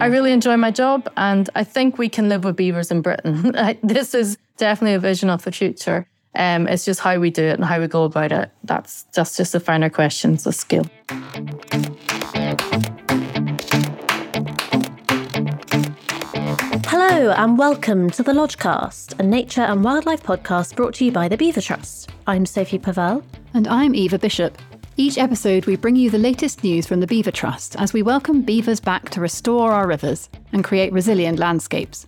I 0.00 0.06
really 0.06 0.32
enjoy 0.32 0.56
my 0.56 0.72
job, 0.72 1.08
and 1.16 1.48
I 1.54 1.62
think 1.62 1.98
we 1.98 2.08
can 2.08 2.28
live 2.28 2.42
with 2.42 2.56
beavers 2.56 2.90
in 2.90 3.00
Britain. 3.00 3.54
this 3.82 4.12
is 4.12 4.36
definitely 4.56 4.94
a 4.94 4.98
vision 4.98 5.30
of 5.30 5.44
the 5.44 5.52
future. 5.52 6.08
Um, 6.34 6.66
it's 6.66 6.84
just 6.84 6.98
how 6.98 7.20
we 7.20 7.30
do 7.30 7.44
it 7.44 7.54
and 7.54 7.64
how 7.64 7.80
we 7.80 7.86
go 7.86 8.02
about 8.02 8.32
it. 8.32 8.50
That's 8.64 9.04
just 9.14 9.36
just 9.36 9.52
the 9.52 9.60
finer 9.60 9.88
questions 9.88 10.48
of 10.48 10.54
skill. 10.56 10.84
Hello 16.86 17.30
and 17.30 17.56
welcome 17.56 18.10
to 18.10 18.24
the 18.24 18.32
Lodgecast, 18.32 19.20
a 19.20 19.22
nature 19.22 19.62
and 19.62 19.84
wildlife 19.84 20.24
podcast 20.24 20.74
brought 20.74 20.94
to 20.94 21.04
you 21.04 21.12
by 21.12 21.28
the 21.28 21.36
Beaver 21.36 21.60
Trust. 21.60 22.10
I'm 22.26 22.46
Sophie 22.46 22.80
Pavelle. 22.80 23.22
And 23.54 23.68
I'm 23.68 23.94
Eva 23.94 24.18
Bishop. 24.18 24.58
Each 24.96 25.18
episode, 25.18 25.66
we 25.66 25.74
bring 25.74 25.96
you 25.96 26.08
the 26.08 26.18
latest 26.18 26.62
news 26.62 26.86
from 26.86 27.00
the 27.00 27.06
Beaver 27.08 27.32
Trust 27.32 27.74
as 27.80 27.92
we 27.92 28.02
welcome 28.02 28.42
beavers 28.42 28.78
back 28.78 29.10
to 29.10 29.20
restore 29.20 29.72
our 29.72 29.88
rivers 29.88 30.28
and 30.52 30.62
create 30.62 30.92
resilient 30.92 31.40
landscapes. 31.40 32.06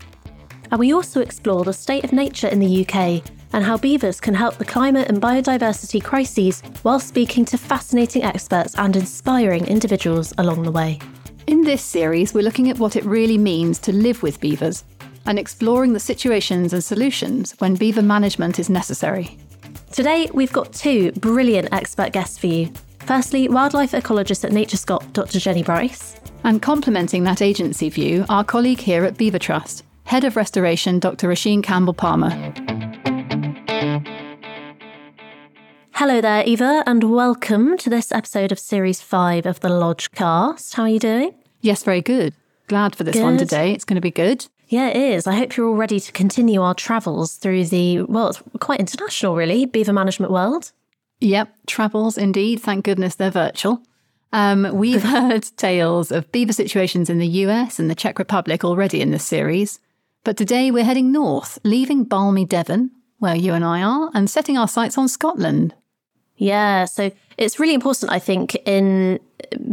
And 0.71 0.79
we 0.79 0.95
also 0.95 1.21
explore 1.21 1.65
the 1.65 1.73
state 1.73 2.05
of 2.05 2.13
nature 2.13 2.47
in 2.47 2.61
the 2.61 2.87
UK 2.87 3.29
and 3.53 3.65
how 3.65 3.77
beavers 3.77 4.21
can 4.21 4.35
help 4.35 4.59
the 4.59 4.65
climate 4.65 5.09
and 5.09 5.21
biodiversity 5.21 6.01
crises 6.01 6.61
while 6.83 7.01
speaking 7.01 7.45
to 7.47 7.59
fascinating 7.59 8.23
experts 8.23 8.77
and 8.77 8.95
inspiring 8.95 9.67
individuals 9.67 10.33
along 10.39 10.63
the 10.63 10.71
way. 10.71 11.01
In 11.49 11.63
this 11.63 11.83
series, 11.83 12.35
we're 12.35 12.45
looking 12.45 12.71
at 12.71 12.79
what 12.79 12.95
it 12.95 13.05
really 13.05 13.39
means 13.39 13.81
to 13.81 13.93
live 13.93 14.23
with 14.23 14.39
beavers 14.39 14.85
and 15.27 15.41
exploring 15.41 15.93
the 15.93 15.99
situations 15.99 16.73
and 16.73 16.85
solutions 16.85 17.53
when 17.59 17.75
beaver 17.75 18.03
management 18.03 18.61
is 18.61 18.71
necessary. 18.71 19.37
Today, 19.93 20.29
we've 20.35 20.53
got 20.53 20.75
two 20.75 21.11
brilliant 21.13 21.69
expert 21.73 22.13
guests 22.13 22.37
for 22.39 22.49
you. 22.49 22.71
Firstly, 23.07 23.49
wildlife 23.49 23.93
ecologist 23.93 24.45
at 24.45 24.51
NatureScot, 24.51 25.13
Dr. 25.13 25.39
Jenny 25.39 25.63
Bryce. 25.63 26.17
And 26.43 26.61
complementing 26.61 27.23
that 27.23 27.41
agency 27.41 27.89
view, 27.89 28.27
our 28.29 28.43
colleague 28.43 28.81
here 28.81 29.05
at 29.05 29.17
Beaver 29.17 29.39
Trust, 29.39 29.85
Head 30.03 30.25
of 30.25 30.35
Restoration, 30.35 30.99
Dr. 30.99 31.29
Roisin 31.29 31.63
Campbell 31.63 31.95
Palmer. 31.95 32.31
Hello 35.93 36.21
there, 36.21 36.43
Eva, 36.47 36.83
and 36.85 37.05
welcome 37.05 37.79
to 37.79 37.89
this 37.89 38.11
episode 38.11 38.51
of 38.51 38.59
Series 38.59 39.01
5 39.01 39.47
of 39.47 39.61
the 39.61 39.69
Lodge 39.69 40.11
Cast. 40.11 40.75
How 40.75 40.83
are 40.83 40.89
you 40.89 40.99
doing? 40.99 41.33
Yes, 41.61 41.85
very 41.85 42.03
good. 42.03 42.35
Glad 42.67 42.97
for 42.97 43.05
this 43.05 43.15
good. 43.15 43.23
one 43.23 43.39
today. 43.39 43.71
It's 43.71 43.85
going 43.85 43.95
to 43.95 44.01
be 44.01 44.11
good. 44.11 44.49
Yeah, 44.67 44.89
it 44.89 44.97
is. 44.97 45.29
I 45.29 45.37
hope 45.37 45.57
you're 45.57 45.69
all 45.69 45.77
ready 45.77 46.01
to 46.01 46.11
continue 46.11 46.61
our 46.61 46.75
travels 46.75 47.37
through 47.37 47.67
the, 47.67 48.03
well, 48.03 48.31
it's 48.31 48.43
quite 48.59 48.81
international, 48.81 49.37
really, 49.37 49.65
beaver 49.65 49.93
management 49.93 50.33
world. 50.33 50.73
Yep, 51.21 51.55
travels 51.67 52.19
indeed. 52.19 52.61
Thank 52.61 52.85
goodness 52.85 53.15
they're 53.15 53.31
virtual. 53.31 53.83
Um, 54.33 54.69
we've 54.75 55.03
heard 55.03 55.45
tales 55.57 56.11
of 56.11 56.31
beaver 56.33 56.53
situations 56.53 57.09
in 57.09 57.19
the 57.19 57.27
US 57.27 57.79
and 57.79 57.91
the 57.91 57.95
Czech 57.95 58.19
Republic 58.19 58.65
already 58.65 59.01
in 59.01 59.11
this 59.11 59.25
series. 59.25 59.79
But 60.25 60.37
today 60.37 60.71
we're 60.71 60.85
heading 60.85 61.13
north, 61.13 61.59
leaving 61.63 62.05
balmy 62.05 62.45
Devon, 62.45 62.91
where 63.19 63.37
you 63.37 63.55
and 63.55 63.65
I 63.65 63.83
are, 63.83 64.11
and 64.13 64.29
setting 64.29 64.59
our 64.59 64.69
sights 64.69 64.99
on 64.99 65.09
Scotland. 65.09 65.75
Yeah, 66.37 66.85
so 66.85 67.13
it's 67.39 67.59
really 67.59 67.75
important, 67.75 68.13
I 68.13 68.19
think, 68.19 68.57
in 68.67 69.21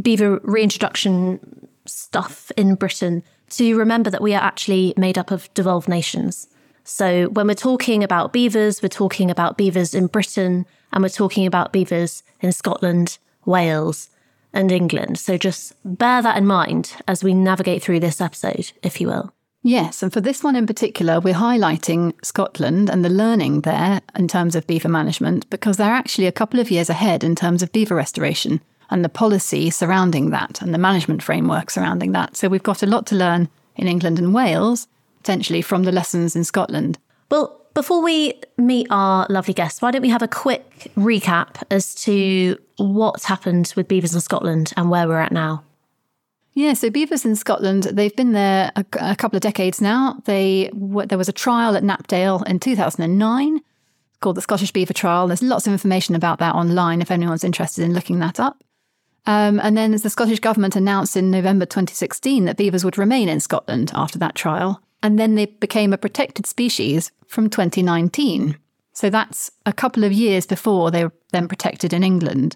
beaver 0.01 0.39
reintroduction 0.43 1.67
stuff 1.85 2.51
in 2.55 2.75
Britain 2.75 3.23
to 3.49 3.77
remember 3.77 4.09
that 4.09 4.21
we 4.21 4.33
are 4.33 4.41
actually 4.41 4.93
made 4.95 5.17
up 5.17 5.31
of 5.31 5.53
devolved 5.53 5.89
nations. 5.89 6.47
So 6.83 7.29
when 7.29 7.47
we're 7.47 7.53
talking 7.55 8.03
about 8.03 8.33
beavers, 8.33 8.81
we're 8.81 8.89
talking 8.89 9.29
about 9.29 9.57
beavers 9.57 9.93
in 9.93 10.07
Britain 10.07 10.65
and 10.93 11.03
we're 11.03 11.09
talking 11.09 11.45
about 11.45 11.73
beavers 11.73 12.23
in 12.39 12.51
Scotland, 12.51 13.17
Wales, 13.45 14.09
and 14.53 14.71
England. 14.71 15.19
So 15.19 15.37
just 15.37 15.73
bear 15.83 16.21
that 16.21 16.37
in 16.37 16.45
mind 16.45 16.95
as 17.07 17.23
we 17.23 17.33
navigate 17.33 17.81
through 17.81 17.99
this 17.99 18.21
episode, 18.21 18.71
if 18.83 19.01
you 19.01 19.07
will. 19.07 19.33
Yes, 19.65 20.03
and 20.03 20.11
for 20.11 20.19
this 20.19 20.43
one 20.43 20.57
in 20.57 20.67
particular, 20.67 21.19
we're 21.21 21.33
highlighting 21.33 22.13
Scotland 22.23 22.89
and 22.89 23.03
the 23.03 23.09
learning 23.09 23.61
there 23.61 24.01
in 24.15 24.27
terms 24.27 24.55
of 24.55 24.67
beaver 24.67 24.89
management 24.89 25.49
because 25.49 25.77
they're 25.77 25.93
actually 25.93 26.27
a 26.27 26.33
couple 26.33 26.59
of 26.59 26.69
years 26.69 26.89
ahead 26.89 27.23
in 27.23 27.33
terms 27.33 27.63
of 27.63 27.71
beaver 27.71 27.95
restoration 27.95 28.61
and 28.89 29.05
the 29.05 29.09
policy 29.09 29.69
surrounding 29.69 30.31
that 30.31 30.61
and 30.61 30.73
the 30.73 30.77
management 30.77 31.23
framework 31.23 31.69
surrounding 31.69 32.11
that. 32.11 32.35
So 32.35 32.49
we've 32.49 32.61
got 32.61 32.83
a 32.83 32.87
lot 32.87 33.07
to 33.07 33.15
learn 33.15 33.47
in 33.77 33.87
England 33.87 34.19
and 34.19 34.33
Wales, 34.33 34.87
potentially 35.19 35.61
from 35.61 35.83
the 35.83 35.93
lessons 35.93 36.35
in 36.35 36.43
Scotland. 36.43 36.99
Well, 37.31 37.62
before 37.73 38.03
we 38.03 38.39
meet 38.57 38.87
our 38.89 39.25
lovely 39.29 39.53
guests, 39.53 39.81
why 39.81 39.91
don't 39.91 40.01
we 40.01 40.09
have 40.09 40.21
a 40.21 40.27
quick 40.27 40.91
recap 40.95 41.63
as 41.71 41.95
to 41.95 42.57
what's 42.77 43.25
happened 43.25 43.73
with 43.75 43.87
beavers 43.87 44.13
in 44.13 44.21
Scotland 44.21 44.73
and 44.77 44.89
where 44.89 45.07
we're 45.07 45.19
at 45.19 45.31
now? 45.31 45.63
Yeah, 46.53 46.73
so 46.73 46.91
beavers 46.91 47.25
in 47.25 47.35
Scotland, 47.35 47.83
they've 47.83 48.15
been 48.15 48.33
there 48.33 48.71
a, 48.75 48.85
a 48.99 49.15
couple 49.15 49.37
of 49.37 49.41
decades 49.41 49.81
now. 49.81 50.21
They 50.25 50.69
there 50.73 51.17
was 51.17 51.29
a 51.29 51.33
trial 51.33 51.75
at 51.75 51.83
Knapdale 51.83 52.47
in 52.47 52.59
2009 52.59 53.61
called 54.19 54.37
the 54.37 54.41
Scottish 54.41 54.71
Beaver 54.71 54.93
Trial. 54.93 55.27
There's 55.27 55.41
lots 55.41 55.65
of 55.65 55.73
information 55.73 56.15
about 56.15 56.39
that 56.39 56.53
online 56.53 57.01
if 57.01 57.09
anyone's 57.09 57.43
interested 57.43 57.83
in 57.83 57.93
looking 57.93 58.19
that 58.19 58.39
up. 58.39 58.63
Um, 59.25 59.59
and 59.61 59.75
then 59.75 59.91
the 59.91 60.09
Scottish 60.09 60.39
Government 60.39 60.75
announced 60.75 61.15
in 61.15 61.31
November 61.31 61.65
2016 61.65 62.45
that 62.45 62.57
beavers 62.57 62.85
would 62.85 62.97
remain 62.97 63.29
in 63.29 63.39
Scotland 63.39 63.91
after 63.95 64.19
that 64.19 64.35
trial. 64.35 64.81
And 65.03 65.19
then 65.19 65.35
they 65.35 65.45
became 65.45 65.93
a 65.93 65.97
protected 65.97 66.47
species 66.47 67.11
from 67.27 67.49
2019. 67.49 68.57
So 68.93 69.09
that's 69.09 69.51
a 69.65 69.73
couple 69.73 70.03
of 70.03 70.13
years 70.13 70.47
before 70.47 70.89
they 70.89 71.03
were 71.03 71.13
then 71.31 71.47
protected 71.47 71.93
in 71.93 72.03
England. 72.03 72.55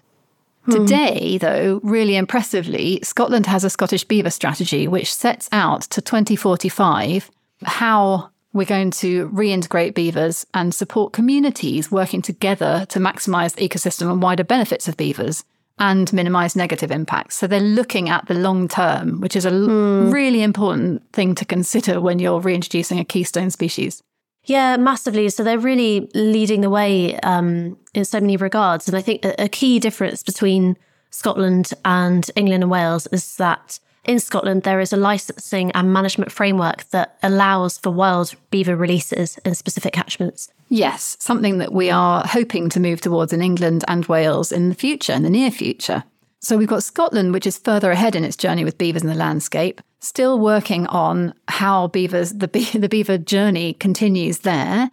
Hmm. 0.64 0.72
Today, 0.72 1.38
though, 1.38 1.80
really 1.82 2.16
impressively, 2.16 3.00
Scotland 3.02 3.46
has 3.46 3.64
a 3.64 3.70
Scottish 3.70 4.04
beaver 4.04 4.30
strategy 4.30 4.88
which 4.88 5.14
sets 5.14 5.48
out 5.52 5.82
to 5.82 6.00
2045 6.00 7.30
how 7.64 8.30
we're 8.52 8.64
going 8.64 8.90
to 8.90 9.28
reintegrate 9.28 9.94
beavers 9.94 10.46
and 10.54 10.74
support 10.74 11.12
communities 11.12 11.90
working 11.90 12.22
together 12.22 12.86
to 12.88 12.98
maximise 12.98 13.54
the 13.54 13.68
ecosystem 13.68 14.10
and 14.10 14.22
wider 14.22 14.44
benefits 14.44 14.88
of 14.88 14.96
beavers 14.96 15.44
and 15.78 16.12
minimise 16.12 16.56
negative 16.56 16.90
impacts. 16.90 17.36
So 17.36 17.46
they're 17.46 17.60
looking 17.60 18.08
at 18.08 18.26
the 18.26 18.34
long 18.34 18.68
term, 18.68 19.20
which 19.20 19.36
is 19.36 19.44
a 19.44 19.50
mm. 19.50 20.12
really 20.12 20.42
important 20.42 21.10
thing 21.12 21.34
to 21.36 21.44
consider 21.44 22.00
when 22.00 22.18
you're 22.18 22.40
reintroducing 22.40 22.98
a 22.98 23.04
keystone 23.04 23.50
species. 23.50 24.02
Yeah, 24.44 24.76
massively. 24.78 25.28
So 25.28 25.44
they're 25.44 25.58
really 25.58 26.10
leading 26.14 26.62
the 26.62 26.70
way 26.70 27.18
um, 27.20 27.76
in 27.94 28.04
so 28.04 28.20
many 28.20 28.36
regards. 28.36 28.88
And 28.88 28.96
I 28.96 29.02
think 29.02 29.24
a 29.24 29.48
key 29.48 29.78
difference 29.78 30.22
between 30.22 30.76
Scotland 31.10 31.72
and 31.84 32.30
England 32.34 32.62
and 32.62 32.70
Wales 32.70 33.06
is 33.08 33.36
that 33.36 33.78
in 34.04 34.20
Scotland, 34.20 34.62
there 34.62 34.80
is 34.80 34.92
a 34.92 34.96
licensing 34.96 35.70
and 35.72 35.92
management 35.92 36.32
framework 36.32 36.88
that 36.90 37.18
allows 37.22 37.76
for 37.76 37.90
wild 37.90 38.34
beaver 38.50 38.74
releases 38.74 39.36
in 39.44 39.54
specific 39.54 39.92
catchments. 39.92 40.50
Yes, 40.68 41.16
something 41.18 41.58
that 41.58 41.72
we 41.72 41.90
are 41.90 42.22
hoping 42.26 42.68
to 42.70 42.80
move 42.80 43.00
towards 43.00 43.32
in 43.32 43.42
England 43.42 43.84
and 43.88 44.04
Wales 44.06 44.52
in 44.52 44.68
the 44.68 44.74
future, 44.74 45.12
in 45.12 45.22
the 45.22 45.30
near 45.30 45.50
future. 45.50 46.04
So 46.40 46.56
we've 46.56 46.68
got 46.68 46.82
Scotland, 46.84 47.32
which 47.32 47.46
is 47.46 47.58
further 47.58 47.90
ahead 47.90 48.14
in 48.14 48.24
its 48.24 48.36
journey 48.36 48.64
with 48.64 48.78
beavers 48.78 49.02
in 49.02 49.08
the 49.08 49.14
landscape, 49.14 49.80
still 49.98 50.38
working 50.38 50.86
on 50.86 51.34
how 51.48 51.88
beavers 51.88 52.32
the, 52.32 52.48
be- 52.48 52.64
the 52.78 52.88
beaver 52.88 53.18
journey 53.18 53.74
continues 53.74 54.40
there. 54.40 54.90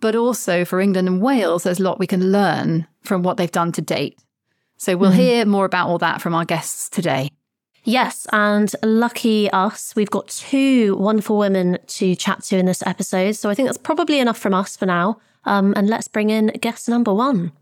But 0.00 0.16
also 0.16 0.64
for 0.64 0.80
England 0.80 1.08
and 1.08 1.22
Wales, 1.22 1.62
there's 1.62 1.80
a 1.80 1.82
lot 1.82 1.98
we 1.98 2.06
can 2.06 2.32
learn 2.32 2.86
from 3.02 3.22
what 3.22 3.36
they've 3.36 3.50
done 3.50 3.72
to 3.72 3.82
date. 3.82 4.18
So 4.76 4.96
we'll 4.96 5.10
mm-hmm. 5.10 5.20
hear 5.20 5.46
more 5.46 5.64
about 5.64 5.88
all 5.88 5.98
that 5.98 6.20
from 6.20 6.34
our 6.34 6.44
guests 6.44 6.90
today. 6.90 7.30
Yes, 7.86 8.26
and 8.32 8.74
lucky 8.82 9.48
us, 9.52 9.94
we've 9.94 10.10
got 10.10 10.26
two 10.26 10.96
wonderful 10.96 11.38
women 11.38 11.78
to 11.86 12.16
chat 12.16 12.42
to 12.44 12.58
in 12.58 12.66
this 12.66 12.82
episode. 12.84 13.36
So 13.36 13.48
I 13.48 13.54
think 13.54 13.68
that's 13.68 13.78
probably 13.78 14.18
enough 14.18 14.38
from 14.38 14.54
us 14.54 14.76
for 14.76 14.86
now. 14.86 15.20
Um, 15.44 15.72
and 15.76 15.88
let's 15.88 16.08
bring 16.08 16.30
in 16.30 16.48
guest 16.60 16.88
number 16.88 17.14
one. 17.14 17.52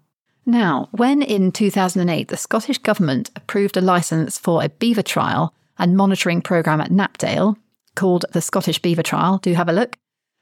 Now, 0.46 0.88
when 0.92 1.20
in 1.20 1.52
2008 1.52 2.28
the 2.28 2.38
Scottish 2.38 2.78
Government 2.78 3.30
approved 3.36 3.76
a 3.76 3.82
licence 3.82 4.38
for 4.38 4.64
a 4.64 4.70
beaver 4.70 5.02
trial 5.02 5.52
and 5.78 5.94
monitoring 5.94 6.40
programme 6.40 6.80
at 6.80 6.90
Knapdale 6.90 7.56
called 7.94 8.24
the 8.32 8.40
Scottish 8.40 8.78
Beaver 8.78 9.02
Trial, 9.02 9.36
do 9.38 9.52
have 9.52 9.68
a 9.68 9.72
look. 9.72 9.98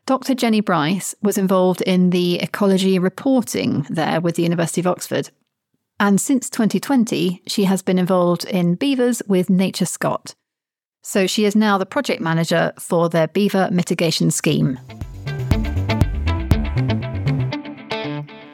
Dr. 0.07 0.37
Jenny 0.37 0.61
Bryce 0.61 1.17
was 1.23 1.37
involved 1.37 1.83
in 1.83 2.11
the 2.11 2.37
ecology 2.37 3.01
reporting 3.01 3.85
there 3.91 4.21
with 4.21 4.37
the 4.37 4.45
University 4.45 4.81
of 4.81 4.87
Oxford. 4.87 5.31
And 6.03 6.21
since 6.21 6.51
2020, 6.51 7.43
she 7.47 7.63
has 7.63 7.81
been 7.81 7.97
involved 7.97 8.45
in 8.45 8.75
beavers 8.75 9.23
with 9.29 9.47
NatureScot. 9.47 10.35
So 11.05 11.29
she 11.29 11.45
is 11.45 11.55
now 11.55 11.79
the 11.79 11.87
project 11.87 12.21
manager 12.21 12.73
for 12.77 13.09
their 13.09 13.29
beaver 13.29 13.69
mitigation 13.71 14.33
scheme. 14.33 14.81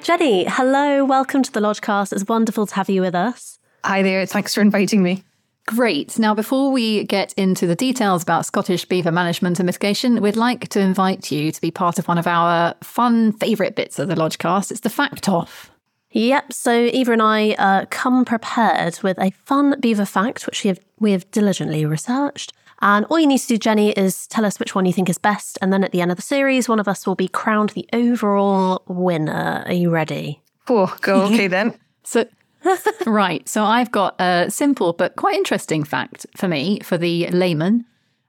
Jenny, 0.03 0.45
hello, 0.45 1.07
welcome 1.07 1.43
to 1.43 1.51
the 1.51 1.61
Lodgecast. 1.61 2.13
It's 2.13 2.29
wonderful 2.29 2.67
to 2.67 2.75
have 2.75 2.91
you 2.91 3.01
with 3.01 3.15
us. 3.15 3.59
Hi 3.83 4.03
there, 4.03 4.27
thanks 4.27 4.55
for 4.55 4.61
inviting 4.61 5.03
me. 5.03 5.25
Great. 5.67 6.19
Now, 6.19 6.35
before 6.35 6.71
we 6.71 7.05
get 7.05 7.33
into 7.39 7.67
the 7.67 7.75
details 7.75 8.23
about 8.23 8.45
Scottish 8.45 8.85
beaver 8.85 9.11
management 9.11 9.59
and 9.59 9.65
mitigation, 9.65 10.21
we'd 10.21 10.37
like 10.37 10.69
to 10.69 10.81
invite 10.81 11.33
you 11.33 11.51
to 11.51 11.61
be 11.63 11.71
part 11.71 11.99
of 11.99 12.09
one 12.09 12.19
of 12.19 12.27
our 12.27 12.75
fun 12.83 13.33
favourite 13.33 13.75
bits 13.75 13.99
of 13.99 14.09
the 14.09 14.17
Lodgecast. 14.17 14.71
It's 14.71 14.81
the 14.81 14.91
Fact 14.91 15.31
Off. 15.31 15.71
Yep. 16.13 16.53
So 16.53 16.73
Eva 16.73 17.13
and 17.13 17.23
I 17.23 17.51
uh, 17.53 17.87
come 17.91 18.25
prepared 18.25 19.01
with 19.03 19.19
a 19.19 19.31
fun 19.31 19.79
beaver 19.81 20.05
fact, 20.05 20.47
which 20.47 20.65
we 20.65 20.69
have 20.69 20.81
we 20.99 21.13
have 21.13 21.31
diligently 21.31 21.85
researched, 21.85 22.53
And 22.81 23.05
all 23.07 23.19
you 23.19 23.27
need 23.27 23.39
to 23.39 23.47
do, 23.47 23.59
Jenny, 23.59 23.91
is 23.93 24.27
tell 24.27 24.45
us 24.45 24.59
which 24.59 24.75
one 24.75 24.87
you 24.87 24.93
think 24.93 25.09
is 25.09 25.19
best. 25.19 25.59
And 25.61 25.73
then 25.73 25.85
at 25.85 25.93
the 25.93 26.01
end 26.01 26.11
of 26.11 26.17
the 26.17 26.23
series, 26.23 26.69
one 26.69 26.81
of 26.81 26.89
us 26.89 27.07
will 27.07 27.15
be 27.15 27.29
crowned 27.29 27.71
the 27.71 27.89
overall 27.93 28.83
winner. 28.87 29.65
Are 29.67 29.73
you 29.73 29.91
ready? 29.91 30.43
Oh, 30.69 30.95
go 31.01 31.23
okay 31.27 31.47
then. 31.47 31.79
So, 32.05 32.27
right. 33.07 33.49
So 33.49 33.65
I've 33.65 33.93
got 33.93 34.21
a 34.21 34.51
simple 34.51 34.93
but 34.93 35.17
quite 35.17 35.37
interesting 35.37 35.85
fact 35.85 36.27
for 36.37 36.49
me, 36.49 36.81
for 36.81 36.97
the 36.97 37.29
layman, 37.29 37.85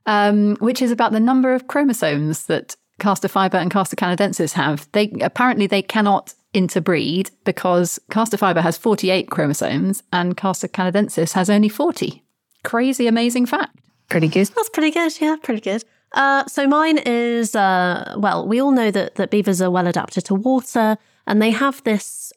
um, 0.06 0.56
which 0.56 0.82
is 0.82 0.90
about 0.90 1.12
the 1.12 1.20
number 1.20 1.54
of 1.54 1.66
chromosomes 1.66 2.46
that 2.46 2.76
Castor 2.98 3.28
fiber 3.28 3.56
and 3.56 3.70
Castor 3.70 3.96
canadensis 3.96 4.52
have. 4.52 4.86
They 4.92 5.10
apparently 5.22 5.66
they 5.66 5.82
cannot 5.82 6.34
interbreed 6.52 7.30
because 7.44 7.98
Castor 8.10 8.36
fiber 8.36 8.60
has 8.60 8.76
48 8.76 9.30
chromosomes 9.30 10.02
and 10.12 10.36
Castor 10.36 10.68
canadensis 10.68 11.32
has 11.32 11.48
only 11.48 11.68
40. 11.68 12.22
Crazy, 12.64 13.06
amazing 13.06 13.46
fact. 13.46 13.78
Pretty 14.08 14.28
good. 14.28 14.48
That's 14.48 14.68
pretty 14.68 14.90
good. 14.90 15.20
Yeah, 15.20 15.36
pretty 15.42 15.60
good. 15.60 15.84
Uh, 16.12 16.44
so 16.46 16.66
mine 16.66 16.98
is 16.98 17.54
uh, 17.54 18.16
well, 18.18 18.46
we 18.46 18.60
all 18.60 18.72
know 18.72 18.90
that 18.90 19.14
that 19.14 19.30
beavers 19.30 19.62
are 19.62 19.70
well 19.70 19.86
adapted 19.86 20.24
to 20.26 20.34
water, 20.34 20.98
and 21.26 21.40
they 21.40 21.50
have 21.50 21.82
this 21.84 22.32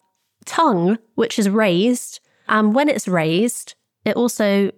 tongue 0.46 1.00
which 1.16 1.40
is 1.40 1.50
raised, 1.50 2.20
and 2.48 2.76
when 2.76 2.88
it's 2.88 3.08
raised, 3.08 3.74
it 4.06 4.16
also 4.16 4.72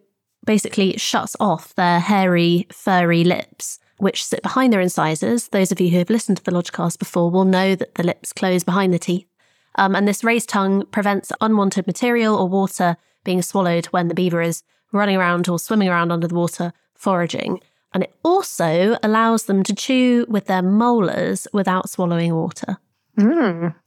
basically 0.46 0.96
shuts 0.98 1.36
off 1.40 1.76
their 1.76 2.00
hairy, 2.00 2.68
furry 2.72 3.26
lips, 3.26 3.80
which 3.97 4.25
sit 4.25 4.42
behind 4.44 4.74
their 4.74 4.81
incisors. 4.81 5.47
Those 5.50 5.71
of 5.71 5.80
you 5.80 5.89
who 5.89 5.97
have 6.00 6.09
listened 6.09 6.38
to 6.38 6.44
the 6.44 6.51
Lodgecast 6.51 7.00
before 7.00 7.30
will 7.31 7.45
know 7.45 7.75
that 7.75 7.95
the 7.95 8.03
lips 8.03 8.33
close 8.33 8.63
behind 8.63 8.94
the 8.94 9.00
teeth, 9.00 9.27
um, 9.75 9.95
and 9.95 10.07
this 10.07 10.24
raised 10.24 10.50
tongue 10.50 10.86
prevents 10.88 11.31
unwanted 11.42 11.88
material 11.88 12.36
or 12.36 12.47
water 12.47 12.97
being 13.24 13.42
swallowed 13.42 13.86
when 13.88 14.07
the 14.07 14.13
beaver 14.15 14.42
is 14.42 14.63
running 14.92 15.18
around 15.18 15.50
or 15.50 15.59
swimming 15.59 15.89
around 15.89 16.12
under 16.12 16.27
the 16.27 16.36
water 16.36 16.71
foraging. 16.94 17.59
And 17.94 18.03
it 18.03 18.13
also 18.24 18.97
allows 19.01 19.44
them 19.44 19.63
to 19.63 19.74
chew 19.74 20.25
with 20.27 20.45
their 20.47 20.62
molars 20.62 21.47
without 21.53 21.89
swallowing 21.89 22.36
water. 22.36 22.77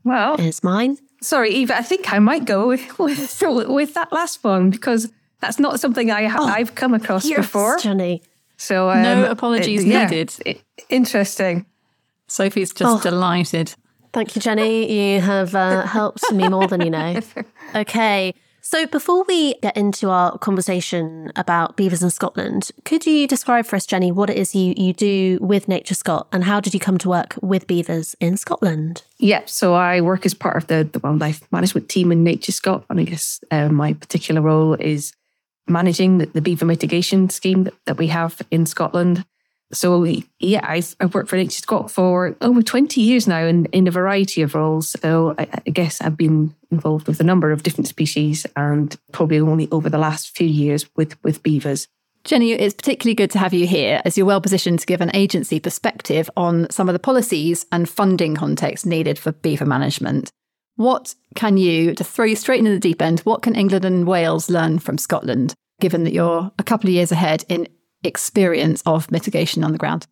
Well, 0.05 0.41
Is 0.41 0.63
mine. 0.65 0.97
sorry, 1.21 1.51
Eva. 1.51 1.77
I 1.77 1.83
think 1.83 2.13
I 2.13 2.19
might 2.19 2.45
go 2.47 2.67
with 2.69 2.99
with, 2.99 3.43
with 3.69 3.95
that 3.95 4.13
last 4.13 4.43
one 4.43 4.71
because 4.71 5.11
that's 5.41 5.59
not 5.59 5.79
something 5.81 6.11
I 6.11 6.27
ha- 6.27 6.43
I've 6.45 6.75
come 6.75 6.95
across 6.95 7.29
before. 7.31 7.79
Jenny. 7.79 8.23
So 8.59 8.91
um, 8.91 9.03
No 9.03 9.25
apologies 9.31 9.85
yeah, 9.85 10.07
needed. 10.07 10.35
i- 10.47 10.61
interesting. 10.91 11.65
Sophie's 12.27 12.73
just 12.73 12.99
Oh. 13.07 13.11
delighted. 13.11 13.75
Thank 14.13 14.35
you, 14.37 14.43
Jenny. 14.43 15.15
You 15.15 15.21
have 15.21 15.55
uh, 15.55 15.83
helped 15.87 16.31
me 16.33 16.49
more 16.49 16.67
than 16.67 16.81
you 16.83 16.91
know. 16.91 17.21
Okay. 17.75 18.35
So 18.63 18.87
before 18.87 19.25
we 19.29 19.55
get 19.63 19.77
into 19.77 20.11
our 20.11 20.37
conversation 20.39 21.31
about 21.37 21.77
beavers 21.77 22.03
in 22.03 22.11
Scotland, 22.11 22.71
could 22.85 23.07
you 23.07 23.27
describe 23.27 23.65
for 23.67 23.77
us, 23.77 23.87
Jenny, 23.87 24.11
what 24.13 24.29
it 24.31 24.37
is 24.37 24.55
you, 24.55 24.75
you 24.77 24.93
do 24.93 25.39
with 25.41 25.69
Nature 25.69 25.95
Scot 25.95 26.29
and 26.33 26.45
how 26.45 26.61
did 26.61 26.75
you 26.75 26.81
come 26.81 26.99
to 26.99 27.09
work 27.09 27.35
with 27.41 27.67
beavers 27.67 28.15
in 28.21 28.37
Scotland? 28.37 29.03
Yeah, 29.19 29.43
so 29.47 29.75
I 29.75 30.01
work 30.03 30.27
as 30.27 30.35
part 30.35 30.57
of 30.57 30.67
the, 30.67 30.89
the 30.91 30.99
wildlife 30.99 31.41
management 31.53 31.89
team 31.89 32.11
in 32.13 32.25
Nature 32.25 32.53
Scot, 32.53 32.85
and 32.91 33.01
I 33.01 33.05
guess 33.05 33.41
uh, 33.51 33.69
my 33.71 33.93
particular 33.95 34.41
role 34.43 34.75
is 34.75 35.13
managing 35.69 36.19
the, 36.19 36.27
the 36.27 36.41
beaver 36.41 36.65
mitigation 36.65 37.31
scheme 37.31 37.65
that, 37.65 37.75
that 37.87 37.99
we 37.99 38.09
have 38.09 38.41
in 38.51 38.67
Scotland. 38.67 39.25
So 39.73 40.07
yeah, 40.39 40.61
I've, 40.63 40.97
I've 40.99 41.15
worked 41.15 41.29
for 41.29 41.37
Nature 41.37 41.61
Scot 41.61 41.91
for 41.91 42.35
over 42.41 42.63
20 42.63 43.01
years 43.01 43.29
now 43.29 43.45
in, 43.45 43.67
in 43.67 43.87
a 43.87 43.91
variety 43.91 44.41
of 44.41 44.55
roles. 44.55 44.99
So 45.01 45.35
I, 45.39 45.47
I 45.67 45.71
guess 45.71 46.01
I've 46.01 46.17
been 46.17 46.55
involved 46.71 47.07
with 47.07 47.21
a 47.21 47.25
number 47.25 47.53
of 47.53 47.63
different 47.63 47.89
species 47.89 48.47
and 48.57 48.97
probably 49.13 49.41
only 49.41 49.69
over 49.71 49.91
the 49.91 49.99
last 49.99 50.37
few 50.37 50.47
years 50.47 50.89
with, 50.97 51.23
with 51.23 51.43
beavers. 51.43 51.87
Jenny, 52.25 52.53
it's 52.53 52.75
particularly 52.75 53.15
good 53.15 53.31
to 53.33 53.39
have 53.39 53.55
you 53.55 53.67
here 53.67 54.03
as 54.05 54.17
you're 54.17 54.27
well 54.27 54.41
positioned 54.41 54.81
to 54.81 54.87
give 54.87 55.01
an 55.01 55.15
agency 55.15 55.61
perspective 55.61 56.29
on 56.37 56.69
some 56.71 56.89
of 56.89 56.93
the 56.93 56.99
policies 56.99 57.65
and 57.71 57.89
funding 57.89 58.35
context 58.35 58.85
needed 58.85 59.19
for 59.19 59.33
beaver 59.33 59.65
management. 59.65 60.31
What 60.79 61.17
can 61.35 61.57
you, 61.57 61.93
to 61.97 62.05
throw 62.05 62.25
you 62.25 62.37
straight 62.37 62.61
into 62.61 62.71
the 62.71 62.79
deep 62.79 63.03
end, 63.03 63.19
what 63.21 63.43
can 63.43 63.57
England 63.57 63.85
and 63.85 64.07
Wales 64.07 64.49
learn 64.49 64.79
from 64.79 64.97
Scotland, 64.97 65.53
given 65.81 66.05
that 66.05 66.13
you're 66.13 66.53
a 66.57 66.63
couple 66.63 66.89
of 66.89 66.95
years 66.95 67.11
ahead 67.11 67.45
in 67.49 67.67
experience 68.05 68.81
of 68.87 69.11
mitigation 69.11 69.65
on 69.65 69.73
the 69.73 69.79
ground? 69.79 70.07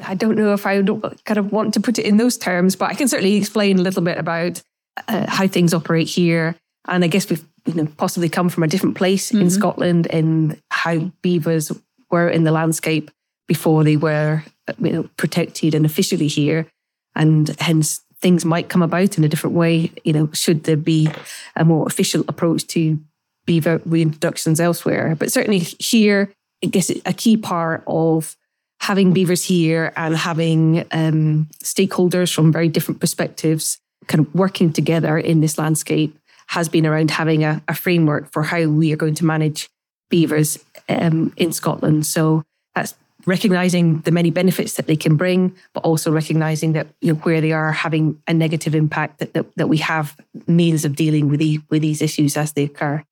I 0.00 0.16
don't 0.16 0.34
know 0.34 0.52
if 0.52 0.66
I 0.66 0.80
would 0.80 1.24
kind 1.24 1.38
of 1.38 1.52
want 1.52 1.72
to 1.74 1.80
put 1.80 2.00
it 2.00 2.04
in 2.04 2.16
those 2.16 2.36
terms, 2.36 2.74
but 2.74 2.90
I 2.90 2.94
can 2.94 3.06
certainly 3.06 3.36
explain 3.36 3.78
a 3.78 3.82
little 3.82 4.02
bit 4.02 4.18
about 4.18 4.60
uh, 5.06 5.30
how 5.30 5.46
things 5.46 5.72
operate 5.72 6.08
here. 6.08 6.56
And 6.88 7.04
I 7.04 7.06
guess 7.06 7.30
we've 7.30 7.44
you 7.66 7.74
know, 7.74 7.86
possibly 7.96 8.28
come 8.28 8.48
from 8.48 8.64
a 8.64 8.68
different 8.68 8.96
place 8.96 9.30
in 9.30 9.50
Scotland 9.50 10.06
in 10.06 10.60
how 10.72 11.12
beavers 11.22 11.70
were 12.10 12.28
in 12.28 12.42
the 12.42 12.50
landscape 12.50 13.12
before 13.46 13.84
they 13.84 13.96
were 13.96 14.42
you 14.80 14.90
know, 14.90 15.08
protected 15.16 15.76
and 15.76 15.86
officially 15.86 16.26
here. 16.26 16.66
And 17.14 17.54
hence 17.60 18.00
things 18.20 18.44
might 18.44 18.68
come 18.68 18.82
about 18.82 19.18
in 19.18 19.24
a 19.24 19.28
different 19.28 19.56
way. 19.56 19.92
You 20.04 20.12
know, 20.12 20.30
should 20.32 20.64
there 20.64 20.76
be 20.76 21.08
a 21.56 21.64
more 21.64 21.86
official 21.86 22.24
approach 22.28 22.66
to 22.68 22.98
beaver 23.46 23.78
reintroductions 23.80 24.60
elsewhere? 24.60 25.16
But 25.18 25.32
certainly 25.32 25.60
here, 25.60 26.32
I 26.62 26.66
guess 26.66 26.90
a 26.90 27.12
key 27.12 27.36
part 27.36 27.82
of 27.86 28.36
having 28.80 29.12
beavers 29.12 29.44
here 29.44 29.92
and 29.96 30.16
having 30.16 30.84
um, 30.92 31.48
stakeholders 31.62 32.32
from 32.32 32.52
very 32.52 32.68
different 32.68 33.00
perspectives 33.00 33.78
kind 34.06 34.24
of 34.24 34.34
working 34.34 34.72
together 34.72 35.18
in 35.18 35.40
this 35.40 35.58
landscape 35.58 36.16
has 36.48 36.68
been 36.68 36.86
around 36.86 37.10
having 37.10 37.44
a, 37.44 37.62
a 37.68 37.74
framework 37.74 38.32
for 38.32 38.42
how 38.42 38.66
we 38.66 38.92
are 38.92 38.96
going 38.96 39.14
to 39.14 39.24
manage 39.24 39.68
beavers 40.08 40.58
um, 40.88 41.32
in 41.36 41.52
Scotland. 41.52 42.06
So 42.06 42.42
that's 42.74 42.94
recognizing 43.26 44.00
the 44.00 44.10
many 44.10 44.30
benefits 44.30 44.74
that 44.74 44.86
they 44.86 44.96
can 44.96 45.16
bring, 45.16 45.54
but 45.74 45.84
also 45.84 46.10
recognizing 46.10 46.72
that 46.72 46.88
you 47.00 47.12
know 47.12 47.18
where 47.20 47.40
they 47.40 47.52
are 47.52 47.72
having 47.72 48.20
a 48.26 48.34
negative 48.34 48.74
impact 48.74 49.18
that 49.18 49.34
that, 49.34 49.46
that 49.56 49.68
we 49.68 49.78
have 49.78 50.16
means 50.46 50.84
of 50.84 50.96
dealing 50.96 51.28
with 51.28 51.40
the, 51.40 51.60
with 51.70 51.82
these 51.82 52.02
issues 52.02 52.36
as 52.36 52.52
they 52.52 52.64
occur. 52.64 53.02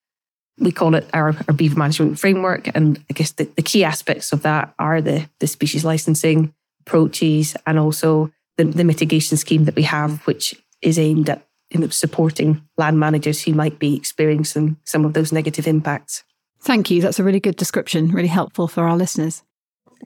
We 0.58 0.73
call 0.73 0.94
it 0.94 1.06
our, 1.12 1.37
our 1.49 1.55
beaver 1.55 1.79
management 1.79 2.19
framework, 2.19 2.69
and 2.75 3.03
I 3.11 3.12
guess 3.12 3.32
the, 3.32 3.44
the 3.56 3.62
key 3.62 3.85
aspects 3.85 4.32
of 4.32 4.43
that 4.43 4.75
are 4.79 5.00
the 5.00 5.29
the 5.41 5.47
species 5.47 5.85
licensing 5.85 6.55
approaches 6.81 7.56
and 7.67 7.79
also 7.79 8.31
the, 8.56 8.64
the 8.64 8.85
mitigation 8.85 9.37
scheme 9.37 9.64
that 9.64 9.76
we 9.76 9.82
have, 9.82 10.25
which 10.26 10.55
is 10.82 10.99
aimed 10.99 11.29
at 11.29 11.47
you 11.70 11.81
know, 11.81 11.88
supporting 11.88 12.62
land 12.79 12.99
managers 12.99 13.43
who 13.43 13.53
might 13.53 13.79
be 13.79 13.97
experiencing 13.97 14.76
some 14.85 15.05
of 15.05 15.14
those 15.14 15.32
negative 15.32 15.67
impacts. 15.67 16.23
Thank 16.61 16.91
you. 16.91 17.00
That's 17.00 17.19
a 17.19 17.25
really 17.25 17.41
good 17.41 17.56
description, 17.56 18.08
really 18.08 18.29
helpful 18.29 18.69
for 18.69 18.84
our 18.84 18.96
listeners. 18.96 19.43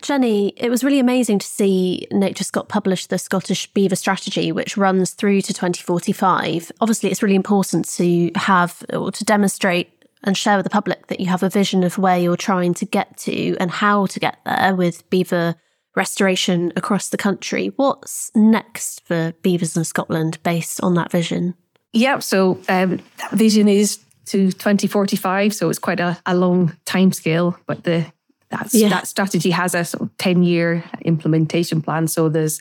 Jenny, 0.02 0.48
it 0.56 0.70
was 0.70 0.82
really 0.82 0.98
amazing 0.98 1.38
to 1.38 1.46
see 1.46 2.06
Nature 2.10 2.44
Scot 2.44 2.68
publish 2.68 3.06
the 3.06 3.18
Scottish 3.18 3.72
Beaver 3.72 3.96
Strategy, 3.96 4.52
which 4.52 4.76
runs 4.76 5.12
through 5.12 5.42
to 5.42 5.52
2045. 5.52 6.72
Obviously, 6.80 7.10
it's 7.10 7.22
really 7.22 7.34
important 7.34 7.88
to 7.96 8.30
have 8.36 8.82
or 8.92 9.12
to 9.12 9.24
demonstrate 9.24 9.90
and 10.22 10.36
share 10.36 10.56
with 10.56 10.64
the 10.64 10.70
public 10.70 11.06
that 11.08 11.20
you 11.20 11.26
have 11.26 11.42
a 11.42 11.48
vision 11.48 11.82
of 11.82 11.98
where 11.98 12.18
you're 12.18 12.36
trying 12.36 12.74
to 12.74 12.84
get 12.84 13.16
to 13.18 13.56
and 13.58 13.70
how 13.70 14.06
to 14.06 14.20
get 14.20 14.38
there 14.44 14.74
with 14.74 15.08
beaver 15.10 15.54
restoration 15.96 16.72
across 16.76 17.08
the 17.08 17.16
country. 17.16 17.72
What's 17.76 18.30
next 18.34 19.02
for 19.06 19.32
beavers 19.42 19.76
in 19.76 19.84
Scotland 19.84 20.42
based 20.42 20.80
on 20.82 20.94
that 20.94 21.10
vision? 21.10 21.54
Yeah, 21.92 22.20
so 22.20 22.60
um, 22.68 23.00
that 23.18 23.32
vision 23.32 23.68
is 23.68 23.98
to 24.26 24.52
2045, 24.52 25.54
so 25.54 25.68
it's 25.68 25.78
quite 25.78 25.98
a, 25.98 26.18
a 26.26 26.36
long 26.36 26.76
time 26.84 27.12
scale, 27.12 27.58
but 27.66 27.84
the 27.84 28.06
that's, 28.50 28.74
Yeah. 28.74 28.88
that 28.88 29.06
strategy 29.06 29.50
has 29.50 29.74
a 29.74 29.84
sort 29.84 30.02
of 30.02 30.16
10 30.18 30.42
year 30.42 30.84
implementation 31.02 31.82
plan. 31.82 32.08
So 32.08 32.28
there's 32.28 32.60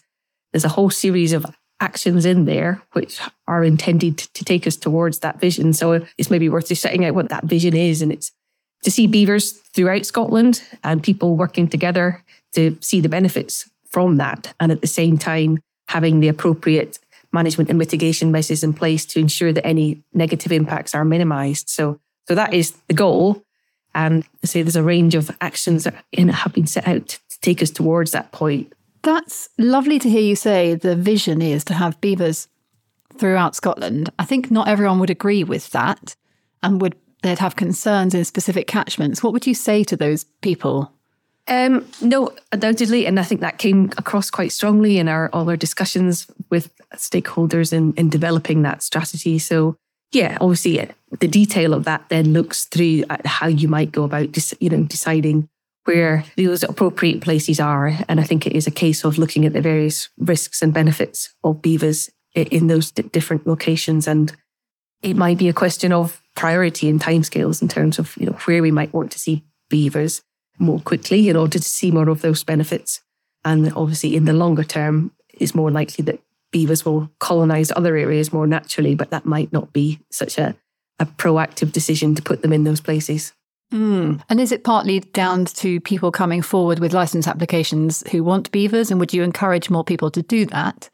there's 0.52 0.66
a 0.66 0.70
whole 0.70 0.90
series 0.90 1.32
of 1.32 1.46
actions 1.80 2.26
in 2.26 2.46
there 2.46 2.82
which 2.94 3.22
are 3.48 3.64
intended 3.64 4.18
to 4.18 4.44
take 4.44 4.66
us 4.66 4.76
towards 4.76 5.20
that 5.20 5.40
vision. 5.40 5.74
So 5.74 6.06
it's 6.18 6.32
maybe 6.32 6.50
worth 6.50 6.68
just 6.70 6.82
setting 6.82 7.06
out 7.06 7.14
what 7.14 7.30
that 7.30 7.46
vision 7.46 7.76
is. 7.76 8.02
And 8.02 8.12
it's 8.12 8.32
to 8.84 8.90
see 8.92 9.06
beavers 9.08 9.52
throughout 9.52 10.06
Scotland 10.06 10.64
and 10.84 11.04
people 11.04 11.36
working 11.38 11.68
together 11.68 12.24
to 12.54 12.76
see 12.82 13.00
the 13.00 13.10
benefits 13.10 13.70
from 13.90 14.18
that. 14.18 14.54
And 14.60 14.72
at 14.72 14.82
the 14.82 14.88
same 14.88 15.18
time, 15.18 15.60
having 15.88 16.20
the 16.20 16.28
appropriate 16.30 16.98
management 17.32 17.70
and 17.70 17.78
mitigation 17.78 18.32
measures 18.32 18.64
in 18.64 18.74
place 18.74 19.06
to 19.06 19.20
ensure 19.20 19.54
that 19.54 19.66
any 19.66 20.04
negative 20.14 20.52
impacts 20.52 20.96
are 20.96 21.06
minimized. 21.06 21.70
So, 21.70 22.00
so 22.28 22.36
that 22.36 22.54
is 22.54 22.72
the 22.88 22.94
goal. 22.96 23.44
And 23.96 24.24
say 24.44 24.62
there's 24.62 24.76
a 24.76 24.84
range 24.84 25.16
of 25.16 25.36
actions 25.42 25.84
that 25.84 25.96
have 26.16 26.54
been 26.54 26.68
set 26.68 26.88
out 26.88 27.08
to 27.08 27.40
take 27.42 27.62
us 27.62 27.72
towards 27.72 28.12
that 28.12 28.32
point. 28.32 28.74
That's 29.02 29.50
lovely 29.58 29.98
to 30.00 30.10
hear 30.10 30.22
you 30.22 30.36
say 30.36 30.76
the 30.76 30.96
vision 30.96 31.42
is 31.42 31.64
to 31.66 31.74
have 31.74 32.00
beavers 32.02 32.48
throughout 33.18 33.56
Scotland. 33.56 34.10
I 34.20 34.26
think 34.26 34.52
not 34.52 34.68
everyone 34.68 35.00
would 35.00 35.10
agree 35.10 35.44
with 35.44 35.72
that 35.72 36.16
and 36.62 36.82
would 36.82 36.96
they'd 37.22 37.40
have 37.40 37.56
concerns 37.56 38.14
in 38.14 38.24
specific 38.26 38.68
catchments. 38.68 39.22
What 39.22 39.34
would 39.34 39.48
you 39.48 39.54
say 39.54 39.84
to 39.86 39.98
those 39.98 40.24
people? 40.42 40.94
Um, 41.48 41.86
no, 42.02 42.32
undoubtedly, 42.52 43.08
and 43.08 43.20
I 43.20 43.24
think 43.24 43.42
that 43.42 43.58
came 43.58 43.92
across 43.98 44.30
quite 44.30 44.52
strongly 44.52 45.00
in 45.00 45.08
our 45.08 45.30
all 45.34 45.50
our 45.50 45.58
discussions 45.58 46.28
with 46.50 46.72
stakeholders 46.96 47.74
in, 47.74 47.94
in 47.94 48.10
developing 48.10 48.62
that 48.62 48.84
strategy. 48.84 49.40
So, 49.40 49.76
yeah, 50.12 50.38
obviously, 50.42 50.82
uh, 50.82 50.88
the 51.20 51.28
detail 51.28 51.74
of 51.74 51.86
that 51.86 52.06
then 52.10 52.34
looks 52.34 52.66
through 52.66 53.04
at 53.10 53.26
how 53.26 53.48
you 53.48 53.68
might 53.68 53.92
go 53.92 54.04
about, 54.04 54.32
dis- 54.32 54.56
you 54.60 54.70
know, 54.70 54.84
deciding 54.84 55.48
where 55.86 56.24
those 56.38 56.64
appropriate 56.64 57.22
places 57.22 57.60
are. 57.60 57.98
And 58.08 58.20
I 58.20 58.24
think 58.24 58.46
it 58.46 58.54
is 58.54 58.68
a 58.68 58.72
case 58.72 59.04
of 59.04 59.18
looking 59.18 59.46
at 59.46 59.54
the 59.54 59.62
various 59.62 60.10
risks 60.18 60.62
and 60.62 60.74
benefits 60.74 61.34
of 61.44 61.62
beavers 61.62 62.10
in 62.36 62.68
those 62.68 62.92
different 62.92 63.48
locations. 63.48 64.08
And 64.08 64.36
it 65.02 65.16
might 65.16 65.38
be 65.38 65.50
a 65.50 65.54
question 65.54 65.92
of 65.92 66.22
priority 66.36 66.90
and 66.90 67.02
timescales 67.02 67.62
in 67.62 67.68
terms 67.68 68.00
of 68.00 68.16
you 68.18 68.28
know 68.28 68.38
where 68.46 68.62
we 68.62 68.72
might 68.72 68.94
want 68.94 69.12
to 69.12 69.20
see 69.20 69.44
beavers 69.70 70.22
more 70.58 70.80
quickly 70.80 71.30
in 71.30 71.36
order 71.36 71.58
to 71.58 71.70
see 71.70 71.92
more 71.92 72.10
of 72.10 72.22
those 72.22 72.44
benefits. 72.44 73.02
And 73.46 73.72
obviously, 73.74 74.16
in 74.16 74.26
the 74.26 74.34
longer 74.34 74.64
term, 74.64 75.12
it's 75.34 75.56
more 75.56 75.72
likely 75.72 76.04
that 76.04 76.20
beavers 76.52 76.86
will 76.86 77.10
colonize 77.20 77.72
other 77.76 77.96
areas 77.96 78.34
more 78.34 78.48
naturally, 78.48 78.96
but 78.96 79.12
that 79.12 79.26
might 79.26 79.52
not 79.54 79.72
be 79.74 80.00
such 80.10 80.38
a, 80.38 80.56
a 81.00 81.06
proactive 81.06 81.72
decision 81.72 82.16
to 82.16 82.22
put 82.22 82.42
them 82.42 82.54
in 82.54 82.64
those 82.64 82.82
places. 82.82 83.34
Mm. 83.72 84.22
And 84.30 84.40
is 84.40 84.52
it 84.52 84.64
partly 84.64 85.00
down 85.00 85.46
to 85.46 85.80
people 85.82 86.12
coming 86.12 86.42
forward 86.42 86.80
with 86.80 86.94
license 86.94 87.28
applications 87.28 88.04
who 88.12 88.24
want 88.24 88.52
beavers? 88.52 88.90
And 88.90 89.00
would 89.00 89.14
you 89.14 89.24
encourage 89.24 89.70
more 89.70 89.84
people 89.84 90.10
to 90.12 90.22
do 90.24 90.46
that? 90.48 90.90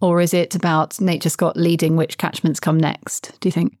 Or 0.00 0.20
is 0.20 0.34
it 0.34 0.54
about 0.54 0.90
NatureScot 0.90 1.54
leading 1.56 1.96
which 1.96 2.18
catchments 2.18 2.60
come 2.60 2.78
next, 2.78 3.38
do 3.40 3.48
you 3.48 3.52
think? 3.52 3.76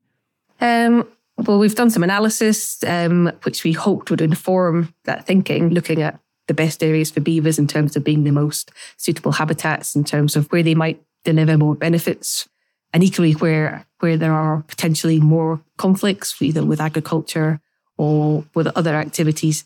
Um, 0.60 1.08
well, 1.36 1.58
we've 1.58 1.74
done 1.74 1.90
some 1.90 2.02
analysis, 2.02 2.82
um, 2.84 3.30
which 3.44 3.62
we 3.62 3.72
hoped 3.72 4.10
would 4.10 4.20
inform 4.20 4.94
that 5.04 5.26
thinking, 5.26 5.70
looking 5.70 6.02
at 6.02 6.18
the 6.48 6.54
best 6.54 6.82
areas 6.82 7.10
for 7.10 7.20
beavers 7.20 7.58
in 7.58 7.68
terms 7.68 7.94
of 7.94 8.02
being 8.02 8.24
the 8.24 8.32
most 8.32 8.72
suitable 8.96 9.32
habitats, 9.32 9.94
in 9.94 10.02
terms 10.02 10.34
of 10.34 10.50
where 10.50 10.62
they 10.62 10.74
might 10.74 11.00
deliver 11.24 11.56
more 11.58 11.74
benefits, 11.74 12.48
and 12.92 13.02
equally 13.02 13.32
where 13.32 13.86
where 14.00 14.16
there 14.16 14.32
are 14.32 14.62
potentially 14.68 15.20
more 15.20 15.60
conflicts, 15.76 16.40
either 16.40 16.64
with 16.64 16.80
agriculture 16.80 17.60
or 17.96 18.44
with 18.54 18.68
other 18.76 18.94
activities. 18.94 19.64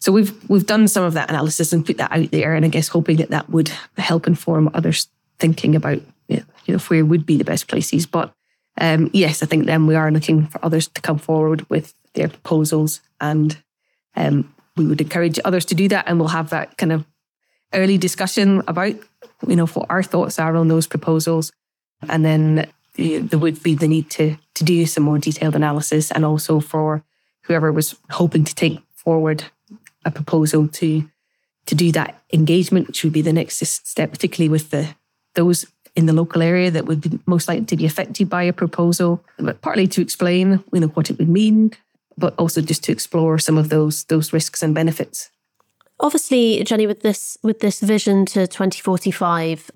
So 0.00 0.12
we've 0.12 0.32
we've 0.48 0.66
done 0.66 0.88
some 0.88 1.04
of 1.04 1.14
that 1.14 1.30
analysis 1.30 1.72
and 1.72 1.84
put 1.84 1.98
that 1.98 2.12
out 2.12 2.30
there, 2.30 2.54
and 2.54 2.64
I 2.64 2.68
guess 2.68 2.88
hoping 2.88 3.16
that 3.16 3.30
that 3.30 3.50
would 3.50 3.70
help 3.96 4.26
inform 4.26 4.70
others 4.74 5.08
thinking 5.38 5.74
about 5.74 6.00
you 6.28 6.44
know 6.68 6.78
where 6.78 7.04
would 7.04 7.26
be 7.26 7.36
the 7.36 7.44
best 7.44 7.68
places. 7.68 8.06
But 8.06 8.32
um, 8.80 9.10
yes, 9.12 9.42
I 9.42 9.46
think 9.46 9.66
then 9.66 9.86
we 9.86 9.94
are 9.94 10.10
looking 10.10 10.46
for 10.46 10.64
others 10.64 10.88
to 10.88 11.00
come 11.00 11.18
forward 11.18 11.68
with 11.68 11.94
their 12.14 12.28
proposals, 12.28 13.00
and 13.20 13.56
um, 14.16 14.52
we 14.76 14.86
would 14.86 15.00
encourage 15.00 15.38
others 15.44 15.64
to 15.66 15.74
do 15.74 15.88
that, 15.88 16.04
and 16.06 16.18
we'll 16.18 16.28
have 16.28 16.50
that 16.50 16.76
kind 16.76 16.92
of 16.92 17.04
early 17.72 17.98
discussion 17.98 18.62
about 18.68 18.94
you 19.48 19.56
know 19.56 19.66
what 19.66 19.86
our 19.90 20.02
thoughts 20.02 20.38
are 20.38 20.56
on 20.56 20.68
those 20.68 20.86
proposals, 20.86 21.52
and 22.08 22.24
then 22.24 22.70
eh, 22.98 23.20
there 23.22 23.38
would 23.38 23.62
be 23.62 23.74
the 23.74 23.88
need 23.88 24.10
to 24.10 24.36
to 24.54 24.64
do 24.64 24.86
some 24.86 25.04
more 25.04 25.18
detailed 25.18 25.56
analysis, 25.56 26.10
and 26.10 26.24
also 26.24 26.60
for 26.60 27.02
whoever 27.42 27.72
was 27.72 27.96
hoping 28.10 28.44
to 28.44 28.54
take 28.54 28.80
forward 28.94 29.44
a 30.04 30.10
proposal 30.10 30.68
to 30.68 31.08
to 31.66 31.74
do 31.74 31.92
that 31.92 32.20
engagement, 32.32 32.86
which 32.86 33.04
would 33.04 33.12
be 33.12 33.22
the 33.22 33.32
next 33.32 33.64
step, 33.64 34.10
particularly 34.10 34.48
with 34.48 34.70
the 34.70 34.94
those 35.34 35.66
in 35.96 36.06
the 36.06 36.12
local 36.12 36.42
area 36.42 36.70
that 36.70 36.86
would 36.86 37.00
be 37.00 37.18
most 37.26 37.48
likely 37.48 37.66
to 37.66 37.76
be 37.76 37.86
affected 37.86 38.28
by 38.28 38.42
a 38.42 38.52
proposal, 38.52 39.24
but 39.38 39.60
partly 39.60 39.86
to 39.86 40.00
explain, 40.00 40.62
you 40.72 40.80
know, 40.80 40.88
what 40.88 41.08
it 41.10 41.18
would 41.18 41.28
mean, 41.28 41.70
but 42.18 42.34
also 42.36 42.60
just 42.60 42.82
to 42.84 42.92
explore 42.92 43.38
some 43.38 43.56
of 43.56 43.68
those 43.68 44.04
those 44.04 44.32
risks 44.32 44.62
and 44.62 44.74
benefits. 44.74 45.30
Obviously, 46.00 46.62
Jenny, 46.64 46.86
with 46.86 47.00
this 47.00 47.38
with 47.42 47.60
this 47.60 47.80
vision 47.80 48.26
to 48.26 48.46
2045, 48.46 49.70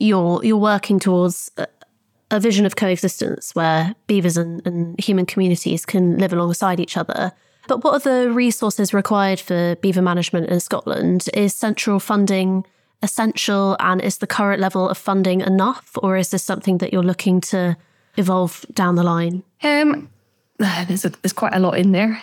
you're 0.00 0.44
you're 0.44 0.56
working 0.56 0.98
towards 0.98 1.50
a, 1.56 2.40
vision 2.40 2.66
of 2.66 2.74
coexistence 2.74 3.54
where 3.54 3.94
beavers 4.08 4.36
and, 4.36 4.66
and 4.66 4.98
human 5.00 5.24
communities 5.24 5.86
can 5.86 6.18
live 6.18 6.32
alongside 6.32 6.80
each 6.80 6.96
other. 6.96 7.32
But 7.68 7.82
what 7.84 7.94
are 7.94 8.24
the 8.24 8.30
resources 8.30 8.92
required 8.92 9.40
for 9.40 9.76
beaver 9.76 10.02
management 10.02 10.48
in 10.48 10.60
Scotland? 10.60 11.28
Is 11.34 11.54
central 11.54 12.00
funding 12.00 12.64
essential 13.02 13.76
and 13.78 14.00
is 14.00 14.18
the 14.18 14.26
current 14.26 14.60
level 14.60 14.88
of 14.88 14.98
funding 14.98 15.40
enough 15.40 15.96
or 16.02 16.16
is 16.16 16.30
this 16.30 16.42
something 16.42 16.78
that 16.78 16.92
you're 16.92 17.02
looking 17.02 17.40
to 17.40 17.76
evolve 18.16 18.64
down 18.72 18.96
the 18.96 19.02
line? 19.02 19.42
Um, 19.62 20.10
there's, 20.58 21.04
a, 21.04 21.10
there's 21.10 21.32
quite 21.32 21.54
a 21.54 21.60
lot 21.60 21.78
in 21.78 21.92
there. 21.92 22.22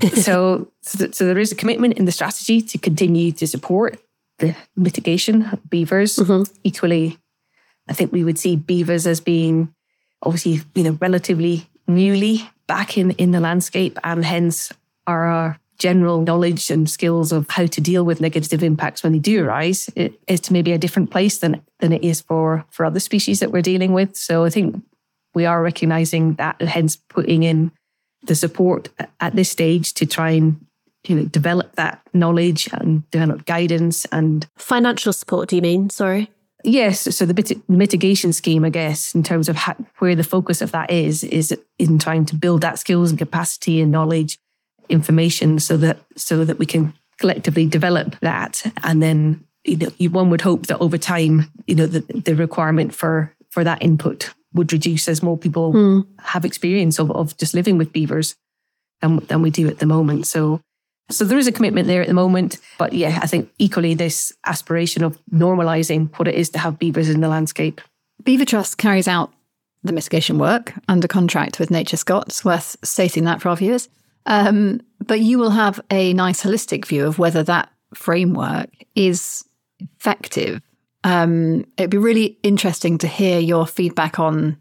so, 0.14 0.70
so, 0.82 1.10
so 1.10 1.26
there 1.26 1.38
is 1.38 1.52
a 1.52 1.56
commitment 1.56 1.98
in 1.98 2.04
the 2.04 2.12
strategy 2.12 2.60
to 2.62 2.78
continue 2.78 3.32
to 3.32 3.46
support 3.46 3.98
the 4.38 4.56
mitigation 4.76 5.42
of 5.46 5.70
beavers. 5.70 6.16
Mm-hmm. 6.16 6.50
Equally, 6.64 7.18
I 7.88 7.92
think 7.92 8.12
we 8.12 8.24
would 8.24 8.38
see 8.38 8.56
beavers 8.56 9.06
as 9.06 9.20
being 9.20 9.74
obviously, 10.22 10.60
you 10.74 10.84
know, 10.84 10.98
relatively 11.00 11.68
newly 11.86 12.48
back 12.66 12.96
in, 12.96 13.12
in 13.12 13.32
the 13.32 13.40
landscape 13.40 13.98
and 14.04 14.24
hence 14.24 14.72
are 15.06 15.58
general 15.78 16.20
knowledge 16.20 16.70
and 16.70 16.88
skills 16.88 17.32
of 17.32 17.48
how 17.48 17.64
to 17.66 17.80
deal 17.80 18.04
with 18.04 18.20
negative 18.20 18.62
impacts 18.62 19.02
when 19.02 19.12
they 19.12 19.18
do 19.18 19.42
arise 19.42 19.88
it 19.96 20.12
is 20.28 20.38
to 20.38 20.52
maybe 20.52 20.72
a 20.72 20.78
different 20.78 21.10
place 21.10 21.38
than 21.38 21.60
than 21.78 21.90
it 21.90 22.04
is 22.04 22.20
for 22.20 22.64
for 22.68 22.84
other 22.84 23.00
species 23.00 23.40
that 23.40 23.50
we're 23.50 23.62
dealing 23.62 23.94
with. 23.94 24.14
So 24.14 24.44
I 24.44 24.50
think 24.50 24.76
we 25.34 25.46
are 25.46 25.62
recognizing 25.62 26.34
that, 26.34 26.56
and 26.60 26.68
hence 26.68 26.96
putting 26.96 27.42
in 27.42 27.72
the 28.22 28.34
support 28.34 28.88
at 29.20 29.34
this 29.34 29.50
stage 29.50 29.94
to 29.94 30.06
try 30.06 30.30
and 30.30 30.64
you 31.06 31.16
know 31.16 31.24
develop 31.24 31.74
that 31.76 32.02
knowledge 32.12 32.68
and 32.72 33.08
develop 33.10 33.46
guidance 33.46 34.04
and 34.06 34.46
financial 34.56 35.12
support. 35.12 35.48
Do 35.48 35.56
you 35.56 35.62
mean? 35.62 35.90
Sorry. 35.90 36.30
Yes, 36.62 37.16
so 37.16 37.24
the, 37.24 37.32
the 37.32 37.60
mitigation 37.68 38.34
scheme, 38.34 38.66
I 38.66 38.68
guess, 38.70 39.14
in 39.14 39.22
terms 39.22 39.48
of 39.48 39.56
how, 39.56 39.74
where 39.98 40.14
the 40.14 40.22
focus 40.22 40.60
of 40.60 40.72
that 40.72 40.90
is, 40.90 41.24
is 41.24 41.56
in 41.78 41.98
trying 41.98 42.26
to 42.26 42.36
build 42.36 42.60
that 42.60 42.78
skills 42.78 43.08
and 43.08 43.18
capacity 43.18 43.80
and 43.80 43.90
knowledge 43.90 44.38
information 44.90 45.58
so 45.58 45.76
that 45.78 45.98
so 46.16 46.44
that 46.44 46.58
we 46.58 46.66
can 46.66 46.92
collectively 47.18 47.64
develop 47.64 48.18
that 48.20 48.62
and 48.82 49.02
then 49.02 49.44
you 49.64 49.76
know 49.76 49.88
one 50.10 50.30
would 50.30 50.40
hope 50.40 50.66
that 50.66 50.78
over 50.78 50.98
time 50.98 51.50
you 51.66 51.74
know 51.74 51.86
the, 51.86 52.00
the 52.00 52.34
requirement 52.34 52.94
for 52.94 53.32
for 53.50 53.62
that 53.62 53.80
input 53.82 54.34
would 54.52 54.72
reduce 54.72 55.08
as 55.08 55.22
more 55.22 55.38
people 55.38 55.72
mm. 55.72 56.06
have 56.18 56.44
experience 56.44 56.98
of, 56.98 57.10
of 57.12 57.36
just 57.36 57.54
living 57.54 57.78
with 57.78 57.92
beavers 57.92 58.34
than, 59.00 59.18
than 59.26 59.42
we 59.42 59.50
do 59.50 59.68
at 59.68 59.78
the 59.78 59.86
moment 59.86 60.26
so 60.26 60.60
so 61.10 61.24
there 61.24 61.38
is 61.38 61.48
a 61.48 61.52
commitment 61.52 61.88
there 61.88 62.02
at 62.02 62.08
the 62.08 62.14
moment 62.14 62.58
but 62.78 62.92
yeah 62.92 63.18
i 63.22 63.26
think 63.26 63.50
equally 63.58 63.94
this 63.94 64.32
aspiration 64.46 65.02
of 65.02 65.18
normalizing 65.32 66.16
what 66.18 66.28
it 66.28 66.34
is 66.34 66.50
to 66.50 66.58
have 66.58 66.78
beavers 66.78 67.08
in 67.08 67.20
the 67.20 67.28
landscape 67.28 67.80
beaver 68.24 68.44
trust 68.44 68.78
carries 68.78 69.08
out 69.08 69.32
the 69.82 69.92
mitigation 69.92 70.38
work 70.38 70.74
under 70.88 71.08
contract 71.08 71.58
with 71.58 71.70
NatureScot. 71.70 72.26
It's 72.26 72.44
worth 72.44 72.76
stating 72.82 73.24
that 73.24 73.40
for 73.40 73.48
our 73.48 73.56
viewers. 73.56 73.88
Um, 74.26 74.80
but 75.04 75.20
you 75.20 75.38
will 75.38 75.50
have 75.50 75.80
a 75.90 76.12
nice 76.12 76.42
holistic 76.42 76.84
view 76.84 77.06
of 77.06 77.18
whether 77.18 77.42
that 77.44 77.70
framework 77.94 78.68
is 78.94 79.44
effective. 79.78 80.60
Um, 81.04 81.64
it'd 81.76 81.90
be 81.90 81.98
really 81.98 82.38
interesting 82.42 82.98
to 82.98 83.08
hear 83.08 83.38
your 83.38 83.66
feedback 83.66 84.18
on 84.18 84.58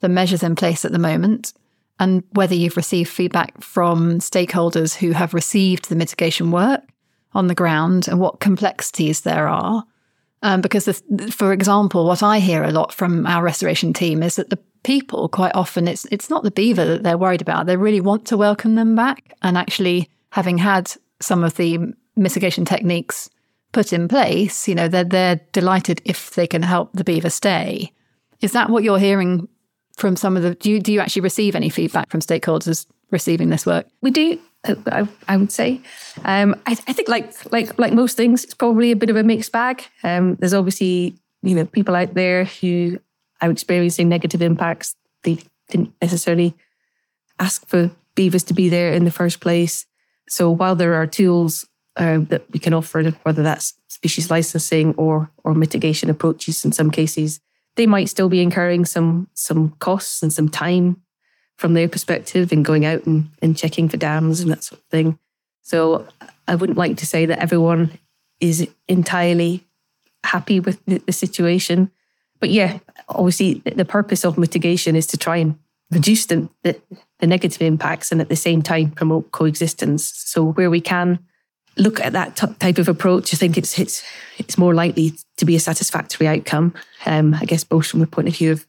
the 0.00 0.08
measures 0.08 0.42
in 0.42 0.56
place 0.56 0.84
at 0.84 0.92
the 0.92 0.98
moment 0.98 1.52
and 1.98 2.22
whether 2.32 2.54
you've 2.54 2.76
received 2.76 3.10
feedback 3.10 3.60
from 3.60 4.18
stakeholders 4.18 4.94
who 4.94 5.12
have 5.12 5.34
received 5.34 5.88
the 5.88 5.96
mitigation 5.96 6.50
work 6.50 6.82
on 7.32 7.48
the 7.48 7.54
ground 7.54 8.08
and 8.08 8.20
what 8.20 8.40
complexities 8.40 9.22
there 9.22 9.48
are. 9.48 9.84
Um, 10.42 10.60
because, 10.60 11.02
for 11.32 11.52
example, 11.52 12.06
what 12.06 12.22
I 12.22 12.38
hear 12.38 12.62
a 12.62 12.70
lot 12.70 12.92
from 12.92 13.26
our 13.26 13.42
restoration 13.42 13.92
team 13.92 14.22
is 14.22 14.36
that 14.36 14.50
the 14.50 14.58
people 14.84 15.28
quite 15.28 15.54
often 15.56 15.88
it's 15.88 16.04
it's 16.12 16.30
not 16.30 16.44
the 16.44 16.52
beaver 16.52 16.84
that 16.84 17.02
they're 17.02 17.18
worried 17.18 17.42
about. 17.42 17.66
They 17.66 17.76
really 17.76 18.00
want 18.00 18.26
to 18.28 18.36
welcome 18.36 18.76
them 18.76 18.94
back, 18.94 19.34
and 19.42 19.58
actually 19.58 20.08
having 20.30 20.58
had 20.58 20.92
some 21.20 21.42
of 21.42 21.56
the 21.56 21.92
mitigation 22.14 22.64
techniques 22.64 23.28
put 23.78 23.92
in 23.92 24.08
place, 24.08 24.66
you 24.66 24.74
know, 24.74 24.88
they're 24.88 25.04
they're 25.04 25.40
delighted 25.52 26.02
if 26.04 26.34
they 26.34 26.48
can 26.48 26.62
help 26.62 26.90
the 26.94 27.04
beaver 27.04 27.30
stay. 27.30 27.92
Is 28.40 28.50
that 28.50 28.70
what 28.70 28.82
you're 28.82 28.98
hearing 28.98 29.46
from 29.96 30.16
some 30.16 30.36
of 30.36 30.42
the? 30.42 30.56
Do 30.56 30.68
you 30.68 30.80
do 30.80 30.92
you 30.92 30.98
actually 30.98 31.22
receive 31.22 31.54
any 31.54 31.68
feedback 31.68 32.10
from 32.10 32.18
stakeholders 32.18 32.86
receiving 33.12 33.50
this 33.50 33.64
work? 33.64 33.86
We 34.02 34.10
do. 34.10 34.40
I, 34.64 35.06
I 35.28 35.36
would 35.36 35.52
say. 35.52 35.80
Um, 36.24 36.56
I, 36.66 36.72
I, 36.72 36.92
think, 36.92 37.08
like 37.08 37.52
like 37.52 37.78
like 37.78 37.92
most 37.92 38.16
things, 38.16 38.42
it's 38.42 38.52
probably 38.52 38.90
a 38.90 38.96
bit 38.96 39.10
of 39.10 39.16
a 39.16 39.22
mixed 39.22 39.52
bag. 39.52 39.84
Um, 40.02 40.34
there's 40.40 40.54
obviously 40.54 41.14
you 41.42 41.54
know 41.54 41.64
people 41.64 41.94
out 41.94 42.14
there 42.14 42.46
who 42.46 42.98
are 43.40 43.50
experiencing 43.52 44.08
negative 44.08 44.42
impacts. 44.42 44.96
They 45.22 45.38
didn't 45.68 45.94
necessarily 46.02 46.56
ask 47.38 47.64
for 47.68 47.92
beavers 48.16 48.42
to 48.44 48.54
be 48.54 48.68
there 48.68 48.92
in 48.92 49.04
the 49.04 49.12
first 49.12 49.38
place. 49.38 49.86
So 50.28 50.50
while 50.50 50.74
there 50.74 50.94
are 50.94 51.06
tools 51.06 51.68
uh, 51.98 52.18
that 52.28 52.50
we 52.52 52.58
can 52.58 52.72
offer, 52.72 53.02
whether 53.22 53.42
that's 53.42 53.74
species 53.88 54.30
licensing 54.30 54.94
or 54.94 55.30
or 55.44 55.54
mitigation 55.54 56.08
approaches 56.08 56.64
in 56.64 56.72
some 56.72 56.90
cases, 56.90 57.40
they 57.76 57.86
might 57.86 58.08
still 58.08 58.28
be 58.28 58.40
incurring 58.40 58.84
some 58.84 59.28
some 59.34 59.70
costs 59.78 60.22
and 60.22 60.32
some 60.32 60.48
time 60.48 61.02
from 61.56 61.74
their 61.74 61.88
perspective 61.88 62.52
in 62.52 62.62
going 62.62 62.86
out 62.86 63.04
and, 63.04 63.28
and 63.42 63.56
checking 63.56 63.88
for 63.88 63.96
dams 63.96 64.40
and 64.40 64.50
that 64.50 64.62
sort 64.62 64.80
of 64.80 64.86
thing. 64.86 65.18
So 65.62 66.06
I 66.46 66.54
wouldn't 66.54 66.78
like 66.78 66.96
to 66.98 67.06
say 67.06 67.26
that 67.26 67.40
everyone 67.40 67.98
is 68.40 68.66
entirely 68.86 69.66
happy 70.24 70.60
with 70.60 70.82
the, 70.86 70.98
the 70.98 71.12
situation. 71.12 71.90
But 72.38 72.50
yeah, 72.50 72.78
obviously 73.08 73.54
the 73.54 73.84
purpose 73.84 74.24
of 74.24 74.38
mitigation 74.38 74.94
is 74.94 75.06
to 75.08 75.16
try 75.16 75.38
and 75.38 75.58
reduce 75.90 76.26
the, 76.26 76.48
the, 76.62 76.80
the 77.18 77.26
negative 77.26 77.60
impacts 77.60 78.12
and 78.12 78.20
at 78.20 78.28
the 78.28 78.36
same 78.36 78.62
time 78.62 78.92
promote 78.92 79.32
coexistence. 79.32 80.04
So 80.14 80.52
where 80.52 80.70
we 80.70 80.80
can 80.80 81.18
look 81.78 82.00
at 82.00 82.12
that 82.12 82.36
t- 82.36 82.54
type 82.58 82.78
of 82.78 82.88
approach, 82.88 83.32
I 83.32 83.36
think 83.36 83.56
it's 83.56 83.78
it's 83.78 84.02
it's 84.38 84.58
more 84.58 84.74
likely 84.74 85.14
to 85.36 85.44
be 85.44 85.56
a 85.56 85.60
satisfactory 85.60 86.26
outcome. 86.26 86.74
Um, 87.06 87.34
I 87.34 87.44
guess 87.44 87.64
both 87.64 87.86
from 87.86 88.00
the 88.00 88.06
point 88.06 88.28
of 88.28 88.36
view 88.36 88.52
of 88.52 88.66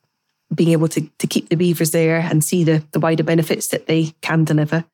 being 0.53 0.69
able 0.69 0.87
to 0.89 1.01
to 1.17 1.27
keep 1.27 1.49
the 1.49 1.55
beavers 1.55 1.91
there 1.91 2.19
and 2.19 2.43
see 2.43 2.63
the 2.63 2.83
the 2.91 2.99
wider 2.99 3.23
benefits 3.23 3.67
that 3.67 3.87
they 3.87 4.13
can 4.21 4.45
deliver, 4.45 4.85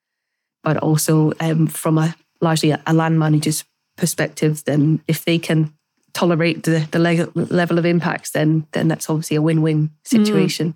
but 0.64 0.78
also 0.78 1.34
um, 1.40 1.68
from 1.68 1.98
a 1.98 2.16
largely 2.42 2.72
a, 2.72 2.82
a 2.86 2.94
land 2.94 3.20
manager's 3.20 3.64
perspective, 3.98 4.64
then 4.66 5.02
if 5.08 5.24
they 5.24 5.40
can 5.40 5.74
tolerate 6.14 6.64
the, 6.64 6.88
the 6.92 7.00
le- 7.00 7.32
level 7.54 7.78
of 7.78 7.86
impacts, 7.86 8.32
then 8.32 8.66
then 8.72 8.88
that's 8.88 9.10
obviously 9.10 9.38
a 9.38 9.42
win-win 9.42 9.92
situation. 10.04 10.74
Mm. 10.74 10.76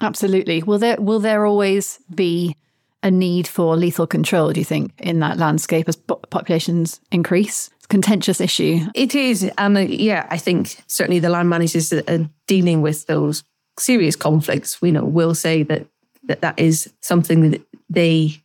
Absolutely. 0.00 0.62
Will 0.62 0.78
there 0.78 1.00
will 1.00 1.20
there 1.20 1.46
always 1.46 1.98
be 2.14 2.56
a 3.04 3.10
need 3.10 3.46
for 3.46 3.76
lethal 3.76 4.06
control? 4.06 4.50
Do 4.50 4.60
you 4.60 4.64
think 4.64 4.92
in 4.98 5.20
that 5.20 5.38
landscape 5.38 5.88
as 5.88 5.94
populations 5.94 7.00
increase? 7.12 7.70
It's 7.76 7.84
a 7.84 7.88
contentious 7.88 8.40
issue. 8.40 8.80
It 8.94 9.14
is, 9.14 9.48
and 9.58 9.76
uh, 9.76 9.80
yeah, 9.80 10.26
I 10.30 10.38
think 10.38 10.82
certainly 10.88 11.20
the 11.20 11.28
land 11.28 11.50
managers 11.50 11.90
that 11.90 12.10
are 12.10 12.28
dealing 12.48 12.80
with 12.82 13.06
those 13.06 13.44
serious 13.78 14.16
conflicts, 14.16 14.80
we 14.80 14.90
know, 14.90 15.04
will 15.04 15.34
say 15.34 15.62
that 15.64 15.86
that 16.24 16.40
that 16.40 16.58
is 16.58 16.90
something 17.02 17.50
that 17.50 17.62
they 17.90 18.42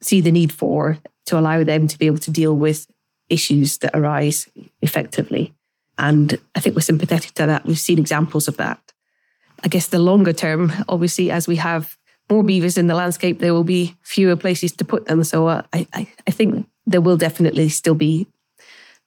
see 0.00 0.20
the 0.20 0.30
need 0.30 0.52
for 0.52 0.98
to 1.26 1.38
allow 1.38 1.64
them 1.64 1.88
to 1.88 1.98
be 1.98 2.06
able 2.06 2.18
to 2.18 2.30
deal 2.30 2.54
with 2.54 2.86
issues 3.28 3.78
that 3.78 3.90
arise 3.94 4.48
effectively. 4.80 5.52
And 5.98 6.38
I 6.54 6.60
think 6.60 6.76
we're 6.76 6.82
sympathetic 6.82 7.32
to 7.34 7.46
that. 7.46 7.64
We've 7.64 7.78
seen 7.78 7.98
examples 7.98 8.46
of 8.46 8.58
that. 8.58 8.80
I 9.64 9.68
guess 9.68 9.88
the 9.88 9.98
longer 9.98 10.32
term, 10.32 10.72
obviously, 10.88 11.32
as 11.32 11.48
we 11.48 11.56
have 11.56 11.96
more 12.30 12.42
beavers 12.42 12.76
in 12.78 12.86
the 12.86 12.94
landscape, 12.94 13.38
there 13.38 13.54
will 13.54 13.64
be 13.64 13.96
fewer 14.02 14.36
places 14.36 14.72
to 14.72 14.84
put 14.84 15.06
them. 15.06 15.22
So 15.24 15.46
uh, 15.48 15.62
I, 15.72 15.86
I, 15.92 16.08
I, 16.26 16.30
think 16.30 16.66
there 16.86 17.00
will 17.00 17.16
definitely 17.16 17.68
still 17.68 17.94
be 17.94 18.26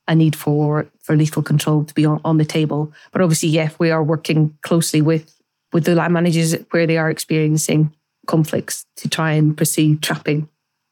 a 0.07 0.15
need 0.15 0.35
for 0.35 0.88
for 1.01 1.15
lethal 1.15 1.43
control 1.43 1.83
to 1.83 1.93
be 1.93 2.05
on, 2.05 2.21
on 2.23 2.38
the 2.38 2.45
table. 2.45 2.91
But 3.11 3.21
obviously, 3.21 3.49
yeah, 3.49 3.69
we 3.77 3.91
are 3.91 4.03
working 4.03 4.57
closely 4.61 5.01
with 5.01 5.35
with 5.73 5.85
the 5.85 5.95
land 5.95 6.13
managers 6.13 6.55
where 6.71 6.88
they 6.88 6.97
are 6.97 7.09
experiencing 7.09 7.93
conflicts 8.25 8.85
to 8.97 9.09
try 9.09 9.33
and 9.33 9.57
pursue 9.57 9.97
trapping 9.97 10.47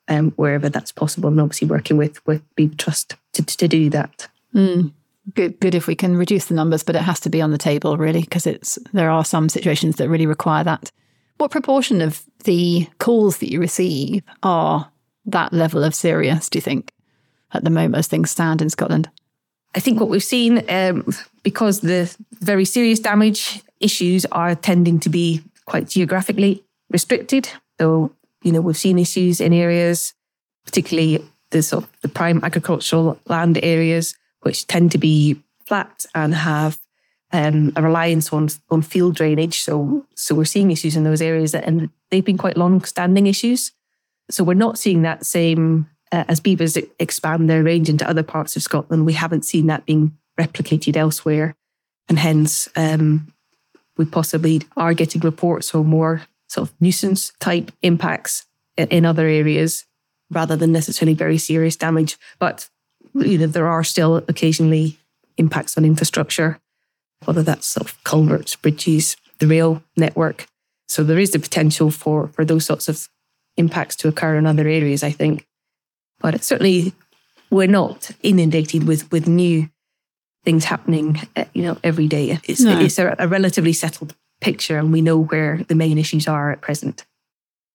um, 0.07 0.31
wherever 0.31 0.69
that's 0.69 0.91
possible, 0.91 1.29
and 1.29 1.39
obviously 1.39 1.67
working 1.67 1.97
with 1.97 2.25
with 2.25 2.43
Beaver 2.55 2.75
Trust 2.75 3.15
to, 3.33 3.43
to 3.43 3.67
do 3.67 3.89
that. 3.89 4.27
Mm 4.53 4.91
good, 5.33 5.59
good 5.59 5.75
if 5.75 5.87
we 5.87 5.95
can 5.95 6.15
reduce 6.15 6.45
the 6.45 6.53
numbers, 6.53 6.83
but 6.83 6.95
it 6.95 7.01
has 7.01 7.19
to 7.21 7.29
be 7.29 7.41
on 7.41 7.51
the 7.51 7.57
table 7.57 7.97
really 7.97 8.21
because 8.21 8.47
it's 8.47 8.77
there 8.93 9.09
are 9.09 9.25
some 9.25 9.49
situations 9.49 9.97
that 9.97 10.09
really 10.09 10.25
require 10.25 10.63
that. 10.63 10.91
What 11.37 11.51
proportion 11.51 12.01
of 12.01 12.23
the 12.43 12.87
calls 12.99 13.37
that 13.37 13.51
you 13.51 13.59
receive 13.59 14.23
are 14.43 14.91
that 15.25 15.53
level 15.53 15.83
of 15.83 15.93
serious? 15.93 16.49
Do 16.49 16.57
you 16.57 16.61
think 16.61 16.91
at 17.53 17.63
the 17.63 17.69
moment 17.69 17.95
as 17.95 18.07
things 18.07 18.31
stand 18.31 18.61
in 18.61 18.69
Scotland? 18.69 19.09
I 19.75 19.79
think 19.79 19.99
what 19.99 20.09
we've 20.09 20.23
seen 20.23 20.63
um, 20.69 21.05
because 21.43 21.81
the 21.81 22.13
very 22.39 22.65
serious 22.65 22.99
damage 22.99 23.61
issues 23.79 24.25
are 24.31 24.55
tending 24.55 24.99
to 25.01 25.09
be 25.09 25.43
quite 25.65 25.89
geographically 25.89 26.63
restricted. 26.89 27.49
So 27.79 28.11
you 28.41 28.51
know 28.51 28.61
we've 28.61 28.77
seen 28.77 28.97
issues 28.97 29.39
in 29.39 29.53
areas, 29.53 30.13
particularly 30.65 31.23
the 31.51 31.61
sort 31.61 31.83
of 31.83 31.89
the 32.01 32.09
prime 32.09 32.43
agricultural 32.43 33.19
land 33.27 33.59
areas 33.61 34.15
which 34.41 34.67
tend 34.67 34.91
to 34.93 34.97
be 34.97 35.41
flat 35.65 36.05
and 36.15 36.33
have 36.33 36.79
um, 37.31 37.73
a 37.75 37.81
reliance 37.81 38.31
on 38.31 38.49
on 38.69 38.81
field 38.81 39.15
drainage. 39.15 39.59
So 39.59 40.05
so 40.15 40.35
we're 40.35 40.45
seeing 40.45 40.71
issues 40.71 40.95
in 40.95 41.03
those 41.03 41.21
areas, 41.21 41.53
and 41.53 41.89
they've 42.09 42.25
been 42.25 42.37
quite 42.37 42.57
long-standing 42.57 43.27
issues. 43.27 43.71
So 44.29 44.43
we're 44.43 44.53
not 44.53 44.77
seeing 44.77 45.03
that 45.03 45.25
same 45.25 45.89
uh, 46.11 46.25
as 46.27 46.39
beavers 46.39 46.77
expand 46.99 47.49
their 47.49 47.63
range 47.63 47.89
into 47.89 48.09
other 48.09 48.23
parts 48.23 48.55
of 48.55 48.63
Scotland. 48.63 49.05
We 49.05 49.13
haven't 49.13 49.45
seen 49.45 49.67
that 49.67 49.85
being 49.85 50.17
replicated 50.39 50.95
elsewhere, 50.95 51.55
and 52.07 52.19
hence 52.19 52.69
um, 52.75 53.33
we 53.97 54.05
possibly 54.05 54.61
are 54.75 54.93
getting 54.93 55.21
reports 55.21 55.73
of 55.73 55.85
more 55.85 56.23
sort 56.47 56.69
of 56.69 56.75
nuisance 56.79 57.33
type 57.39 57.71
impacts 57.81 58.45
in, 58.77 58.87
in 58.87 59.05
other 59.05 59.27
areas 59.27 59.85
rather 60.29 60.55
than 60.55 60.71
necessarily 60.71 61.13
very 61.13 61.37
serious 61.37 61.75
damage. 61.75 62.17
But 62.39 62.69
you 63.13 63.37
know, 63.37 63.47
there 63.47 63.67
are 63.67 63.83
still 63.83 64.17
occasionally 64.17 64.97
impacts 65.37 65.77
on 65.77 65.85
infrastructure, 65.85 66.59
whether 67.25 67.43
that's 67.43 67.67
sort 67.67 67.89
of 67.89 68.03
culverts, 68.03 68.55
bridges, 68.55 69.17
the 69.39 69.47
rail 69.47 69.83
network. 69.95 70.47
So 70.87 71.03
there 71.03 71.19
is 71.19 71.31
the 71.31 71.39
potential 71.39 71.91
for 71.91 72.27
for 72.29 72.45
those 72.45 72.65
sorts 72.65 72.87
of 72.87 73.07
impacts 73.57 73.95
to 73.97 74.07
occur 74.07 74.37
in 74.37 74.45
other 74.45 74.67
areas, 74.67 75.03
I 75.03 75.11
think. 75.11 75.47
But 76.19 76.43
certainly 76.43 76.93
we're 77.49 77.67
not 77.67 78.11
inundated 78.23 78.87
with 78.87 79.11
with 79.11 79.27
new 79.27 79.69
things 80.43 80.65
happening, 80.65 81.19
eh, 81.35 81.45
you 81.53 81.63
know, 81.63 81.77
every 81.83 82.07
day. 82.07 82.39
It's 82.43 82.61
no. 82.61 82.79
it's 82.79 82.99
a, 82.99 83.15
a 83.19 83.27
relatively 83.27 83.73
settled 83.73 84.15
picture, 84.39 84.77
and 84.77 84.93
we 84.93 85.01
know 85.01 85.23
where 85.23 85.63
the 85.67 85.75
main 85.75 85.97
issues 85.97 86.27
are 86.27 86.51
at 86.51 86.61
present. 86.61 87.05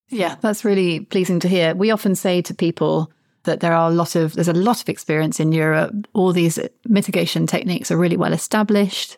Yeah, 0.09 0.35
that's 0.41 0.65
really 0.65 1.01
pleasing 1.01 1.39
to 1.41 1.47
hear. 1.47 1.75
We 1.75 1.91
often 1.91 2.15
say 2.15 2.41
to 2.41 2.53
people, 2.53 3.11
that 3.43 3.59
there 3.59 3.73
are 3.73 3.89
a 3.89 3.93
lot 3.93 4.15
of 4.15 4.33
there's 4.33 4.47
a 4.47 4.53
lot 4.53 4.81
of 4.81 4.89
experience 4.89 5.39
in 5.39 5.51
Europe. 5.51 5.93
All 6.13 6.33
these 6.33 6.59
mitigation 6.87 7.47
techniques 7.47 7.91
are 7.91 7.97
really 7.97 8.17
well 8.17 8.33
established, 8.33 9.17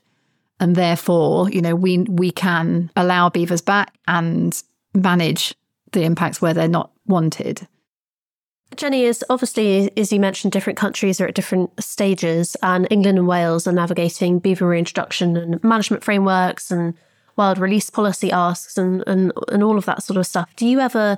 and 0.60 0.76
therefore, 0.76 1.50
you 1.50 1.62
know, 1.62 1.76
we 1.76 2.00
we 2.00 2.32
can 2.32 2.92
allow 2.96 3.30
beavers 3.30 3.62
back 3.62 3.94
and 4.08 4.62
manage 4.94 5.54
the 5.92 6.04
impacts 6.04 6.42
where 6.42 6.54
they're 6.54 6.68
not 6.68 6.92
wanted. 7.06 7.68
Jenny 8.76 9.04
is 9.04 9.24
obviously, 9.30 9.96
as 9.98 10.12
you 10.12 10.20
mentioned, 10.20 10.52
different 10.52 10.78
countries 10.78 11.22
are 11.22 11.28
at 11.28 11.36
different 11.36 11.72
stages, 11.82 12.58
and 12.62 12.88
England 12.90 13.18
and 13.18 13.28
Wales 13.28 13.68
are 13.68 13.72
navigating 13.74 14.40
beaver 14.40 14.68
reintroduction 14.68 15.38
and 15.38 15.64
management 15.64 16.04
frameworks 16.04 16.72
and 16.72 16.94
wild 17.38 17.58
release 17.58 17.90
policy 17.90 18.32
asks 18.32 18.78
and, 18.78 19.04
and, 19.08 19.32
and 19.50 19.64
all 19.64 19.78
of 19.78 19.86
that 19.86 20.04
sort 20.04 20.18
of 20.18 20.26
stuff. 20.26 20.50
Do 20.56 20.66
you 20.66 20.80
ever 20.80 21.18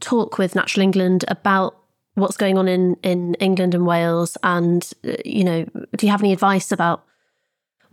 talk 0.00 0.38
with 0.38 0.54
Natural 0.54 0.82
England 0.82 1.24
about 1.28 1.76
what's 2.14 2.36
going 2.36 2.58
on 2.58 2.68
in 2.68 2.96
in 3.02 3.34
England 3.34 3.74
and 3.74 3.86
Wales 3.86 4.36
and 4.42 4.90
uh, 5.04 5.14
you 5.24 5.44
know 5.44 5.64
do 5.96 6.06
you 6.06 6.10
have 6.10 6.22
any 6.22 6.32
advice 6.32 6.70
about 6.72 7.04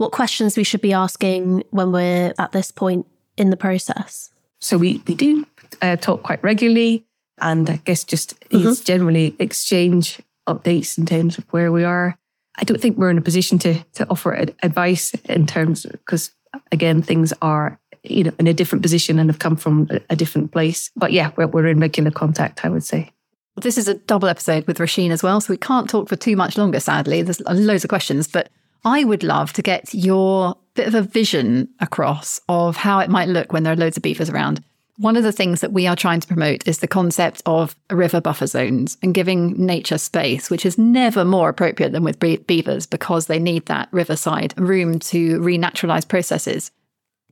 what 0.01 0.11
questions 0.11 0.57
we 0.57 0.63
should 0.63 0.81
be 0.81 0.93
asking 0.93 1.63
when 1.69 1.91
we're 1.91 2.33
at 2.39 2.51
this 2.53 2.71
point 2.71 3.05
in 3.37 3.51
the 3.51 3.57
process 3.57 4.31
so 4.59 4.75
we 4.75 5.01
we 5.07 5.13
do 5.13 5.45
uh, 5.81 5.95
talk 5.95 6.23
quite 6.23 6.43
regularly 6.43 7.05
and 7.39 7.69
I 7.69 7.75
guess 7.85 8.03
just 8.03 8.39
mm-hmm. 8.49 8.83
generally 8.83 9.35
exchange 9.37 10.19
updates 10.47 10.97
in 10.97 11.05
terms 11.05 11.37
of 11.37 11.45
where 11.51 11.71
we 11.71 11.83
are 11.83 12.17
I 12.57 12.63
don't 12.63 12.81
think 12.81 12.97
we're 12.97 13.11
in 13.11 13.19
a 13.19 13.21
position 13.29 13.59
to 13.59 13.75
to 13.93 14.09
offer 14.09 14.33
advice 14.63 15.13
in 15.25 15.45
terms 15.45 15.85
because 15.85 16.31
again 16.71 17.03
things 17.03 17.31
are 17.43 17.79
you 18.03 18.23
know 18.23 18.33
in 18.39 18.47
a 18.47 18.53
different 18.53 18.81
position 18.81 19.19
and 19.19 19.29
have 19.29 19.39
come 19.39 19.55
from 19.55 19.87
a, 20.09 20.15
different 20.15 20.51
place 20.51 20.89
but 20.95 21.11
yeah 21.11 21.31
we're, 21.35 21.45
we're 21.45 21.67
in 21.67 21.79
regular 21.79 22.09
contact 22.09 22.65
I 22.65 22.69
would 22.69 22.83
say 22.83 23.11
this 23.57 23.77
is 23.77 23.87
a 23.87 23.95
double 23.95 24.29
episode 24.29 24.65
with 24.65 24.77
Roisin 24.77 25.11
as 25.11 25.21
well, 25.21 25.41
so 25.41 25.51
we 25.51 25.57
can't 25.57 25.89
talk 25.89 26.07
for 26.07 26.15
too 26.15 26.37
much 26.37 26.57
longer, 26.57 26.79
sadly. 26.79 27.21
There's 27.21 27.41
loads 27.41 27.83
of 27.83 27.89
questions, 27.89 28.25
but 28.27 28.49
I 28.83 29.03
would 29.03 29.23
love 29.23 29.53
to 29.53 29.61
get 29.61 29.93
your 29.93 30.55
bit 30.73 30.87
of 30.87 30.95
a 30.95 31.01
vision 31.01 31.69
across 31.79 32.39
of 32.49 32.77
how 32.77 32.99
it 32.99 33.09
might 33.09 33.27
look 33.27 33.53
when 33.53 33.63
there 33.63 33.73
are 33.73 33.77
loads 33.77 33.97
of 33.97 34.03
beavers 34.03 34.29
around. 34.29 34.63
One 34.97 35.17
of 35.17 35.23
the 35.23 35.31
things 35.31 35.61
that 35.61 35.73
we 35.73 35.87
are 35.87 35.95
trying 35.95 36.19
to 36.19 36.27
promote 36.27 36.67
is 36.67 36.79
the 36.79 36.87
concept 36.87 37.41
of 37.45 37.75
river 37.89 38.21
buffer 38.21 38.47
zones 38.47 38.97
and 39.01 39.13
giving 39.13 39.53
nature 39.65 39.97
space, 39.97 40.49
which 40.49 40.65
is 40.65 40.77
never 40.77 41.25
more 41.25 41.49
appropriate 41.49 41.91
than 41.91 42.03
with 42.03 42.19
beavers 42.19 42.85
because 42.85 43.25
they 43.25 43.39
need 43.39 43.65
that 43.65 43.89
riverside 43.91 44.53
room 44.59 44.99
to 44.99 45.39
renaturalize 45.39 46.07
processes. 46.07 46.71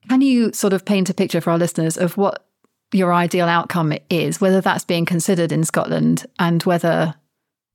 Can 0.08 0.22
you 0.22 0.52
sort 0.54 0.74
of 0.74 0.86
paint 0.86 1.10
a 1.10 1.14
picture 1.14 1.42
for 1.42 1.52
our 1.52 1.58
listeners 1.58 1.98
of 1.98 2.18
what 2.18 2.46
your 2.92 3.14
ideal 3.14 3.46
outcome 3.46 3.94
is, 4.10 4.42
whether 4.42 4.62
that's 4.62 4.86
being 4.86 5.06
considered 5.06 5.52
in 5.52 5.64
Scotland 5.64 6.26
and 6.40 6.64
whether 6.64 7.14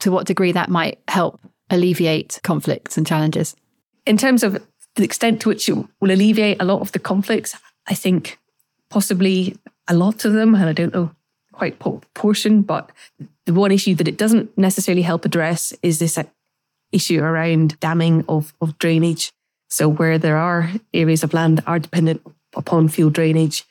to 0.01 0.11
what 0.11 0.27
degree 0.27 0.53
that 0.53 0.69
might 0.69 0.99
help 1.07 1.41
alleviate 1.71 2.41
conflicts 2.43 2.97
and 2.97 3.07
challenges. 3.07 3.55
In 4.07 4.17
terms 4.17 4.43
of 4.43 4.63
the 4.97 5.05
extent 5.05 5.41
to 5.41 5.49
which 5.49 5.69
it 5.69 5.75
will 5.75 6.11
alleviate 6.11 6.61
a 6.61 6.65
lot 6.65 6.81
of 6.81 6.93
the 6.93 6.99
conflicts, 6.99 7.57
I 7.87 7.95
think 7.95 8.39
possibly 8.91 9.57
a 9.89 9.95
lot 9.95 10.25
of 10.25 10.33
them, 10.33 10.55
and 10.55 10.69
I 10.69 10.73
don't 10.73 10.95
know 10.95 11.11
quite 11.53 11.79
proportion, 11.79 12.63
but 12.63 12.91
the 13.47 13.55
one 13.55 13.73
issue 13.73 13.95
that 13.95 14.09
it 14.09 14.17
doesn't 14.17 14.57
necessarily 14.59 15.03
help 15.03 15.25
address 15.25 15.73
is 15.83 15.99
this 15.99 16.19
issue 16.93 17.21
around 17.21 17.79
damming 17.81 18.25
of, 18.29 18.55
of 18.61 18.79
drainage. 18.79 19.33
So 19.69 19.89
where 19.89 20.19
there 20.19 20.37
are 20.37 20.71
areas 20.93 21.23
of 21.23 21.35
land 21.35 21.59
that 21.59 21.67
are 21.67 21.79
dependent 21.79 22.23
upon 22.55 22.89
field 22.89 23.13
drainage, 23.13 23.65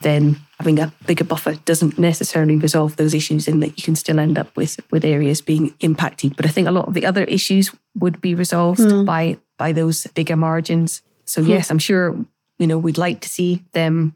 then 0.00 0.38
having 0.58 0.78
a 0.78 0.92
bigger 1.06 1.24
buffer 1.24 1.54
doesn't 1.64 1.98
necessarily 1.98 2.56
resolve 2.56 2.96
those 2.96 3.14
issues 3.14 3.48
in 3.48 3.60
that 3.60 3.76
you 3.78 3.82
can 3.82 3.96
still 3.96 4.18
end 4.18 4.38
up 4.38 4.56
with 4.56 4.78
with 4.90 5.04
areas 5.04 5.40
being 5.40 5.74
impacted. 5.80 6.36
But 6.36 6.46
I 6.46 6.50
think 6.50 6.68
a 6.68 6.72
lot 6.72 6.88
of 6.88 6.94
the 6.94 7.06
other 7.06 7.24
issues 7.24 7.72
would 7.96 8.20
be 8.20 8.34
resolved 8.34 8.80
mm. 8.80 9.04
by 9.04 9.38
by 9.58 9.72
those 9.72 10.06
bigger 10.14 10.36
margins. 10.36 11.02
So 11.24 11.42
mm. 11.42 11.48
yes, 11.48 11.70
I'm 11.70 11.78
sure 11.78 12.16
you 12.58 12.66
know 12.66 12.78
we'd 12.78 12.98
like 12.98 13.20
to 13.20 13.28
see 13.28 13.62
them 13.72 14.14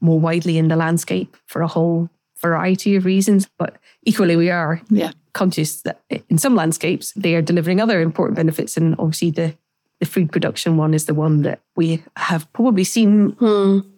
more 0.00 0.20
widely 0.20 0.58
in 0.58 0.68
the 0.68 0.76
landscape 0.76 1.36
for 1.46 1.62
a 1.62 1.66
whole 1.66 2.08
variety 2.40 2.94
of 2.94 3.04
reasons. 3.04 3.48
But 3.58 3.76
equally, 4.04 4.36
we 4.36 4.50
are 4.50 4.80
Yeah. 4.90 5.10
conscious 5.32 5.82
that 5.82 6.00
in 6.28 6.38
some 6.38 6.54
landscapes 6.54 7.12
they 7.16 7.34
are 7.34 7.42
delivering 7.42 7.80
other 7.80 8.00
important 8.00 8.36
benefits, 8.36 8.76
and 8.76 8.94
obviously 8.98 9.30
the 9.30 9.54
the 10.00 10.06
food 10.06 10.30
production 10.30 10.76
one 10.76 10.94
is 10.94 11.06
the 11.06 11.14
one 11.14 11.42
that 11.42 11.58
we 11.74 12.00
have 12.16 12.46
probably 12.52 12.84
seen 12.84 13.36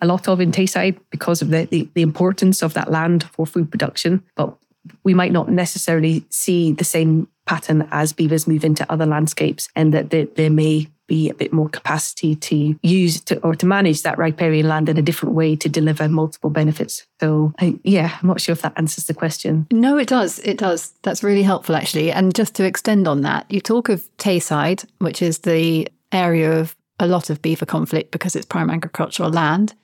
a 0.01 0.07
lot 0.07 0.29
of 0.29 0.41
in 0.41 0.51
Tayside 0.51 0.99
because 1.11 1.43
of 1.43 1.51
the, 1.51 1.67
the 1.71 1.89
the 1.95 2.03
importance 2.03 2.63
of 2.63 2.73
that 2.73 2.91
land 2.91 3.25
for 3.33 3.47
food 3.47 3.71
production. 3.71 4.23
But 4.35 4.57
we 5.05 5.13
might 5.13 5.33
not 5.33 5.51
necessarily 5.51 6.25
see 6.31 6.73
the 6.73 6.85
same 6.85 7.29
pattern 7.51 7.89
as 7.91 8.13
beavers 8.13 8.47
move 8.47 8.65
into 8.65 8.91
other 8.93 9.07
landscapes, 9.07 9.69
and 9.75 9.93
that 9.93 10.11
there, 10.11 10.27
there 10.37 10.51
may 10.51 10.87
be 11.09 11.29
a 11.29 11.35
bit 11.35 11.53
more 11.53 11.69
capacity 11.69 12.37
to 12.37 12.79
use 12.85 13.21
to, 13.23 13.37
or 13.41 13.57
to 13.57 13.67
manage 13.67 14.05
that 14.05 14.17
riparian 14.17 14.69
land 14.69 14.89
in 14.89 14.97
a 14.97 15.03
different 15.03 15.35
way 15.35 15.57
to 15.57 15.69
deliver 15.69 16.09
multiple 16.09 16.51
benefits. 16.51 17.05
So, 17.19 17.53
I, 17.59 17.77
yeah, 17.83 18.17
I'm 18.23 18.29
not 18.29 18.41
sure 18.41 18.53
if 18.53 18.63
that 18.63 18.75
answers 18.77 19.07
the 19.07 19.15
question. 19.15 19.67
No, 19.73 19.99
it 19.99 20.07
does. 20.07 20.39
It 20.39 20.59
does. 20.59 20.93
That's 21.03 21.25
really 21.25 21.43
helpful, 21.43 21.75
actually. 21.75 22.13
And 22.13 22.33
just 22.33 22.55
to 22.55 22.65
extend 22.65 23.09
on 23.09 23.23
that, 23.23 23.47
you 23.51 23.61
talk 23.61 23.89
of 23.89 24.09
Tayside, 24.19 24.85
which 24.99 25.21
is 25.21 25.39
the 25.39 25.89
area 26.13 26.61
of 26.61 26.77
a 27.01 27.09
lot 27.09 27.31
of 27.31 27.43
beaver 27.43 27.67
conflict 27.67 28.13
because 28.13 28.37
it's 28.37 28.47
prime 28.47 28.71
agricultural 28.71 29.31
land. 29.31 29.75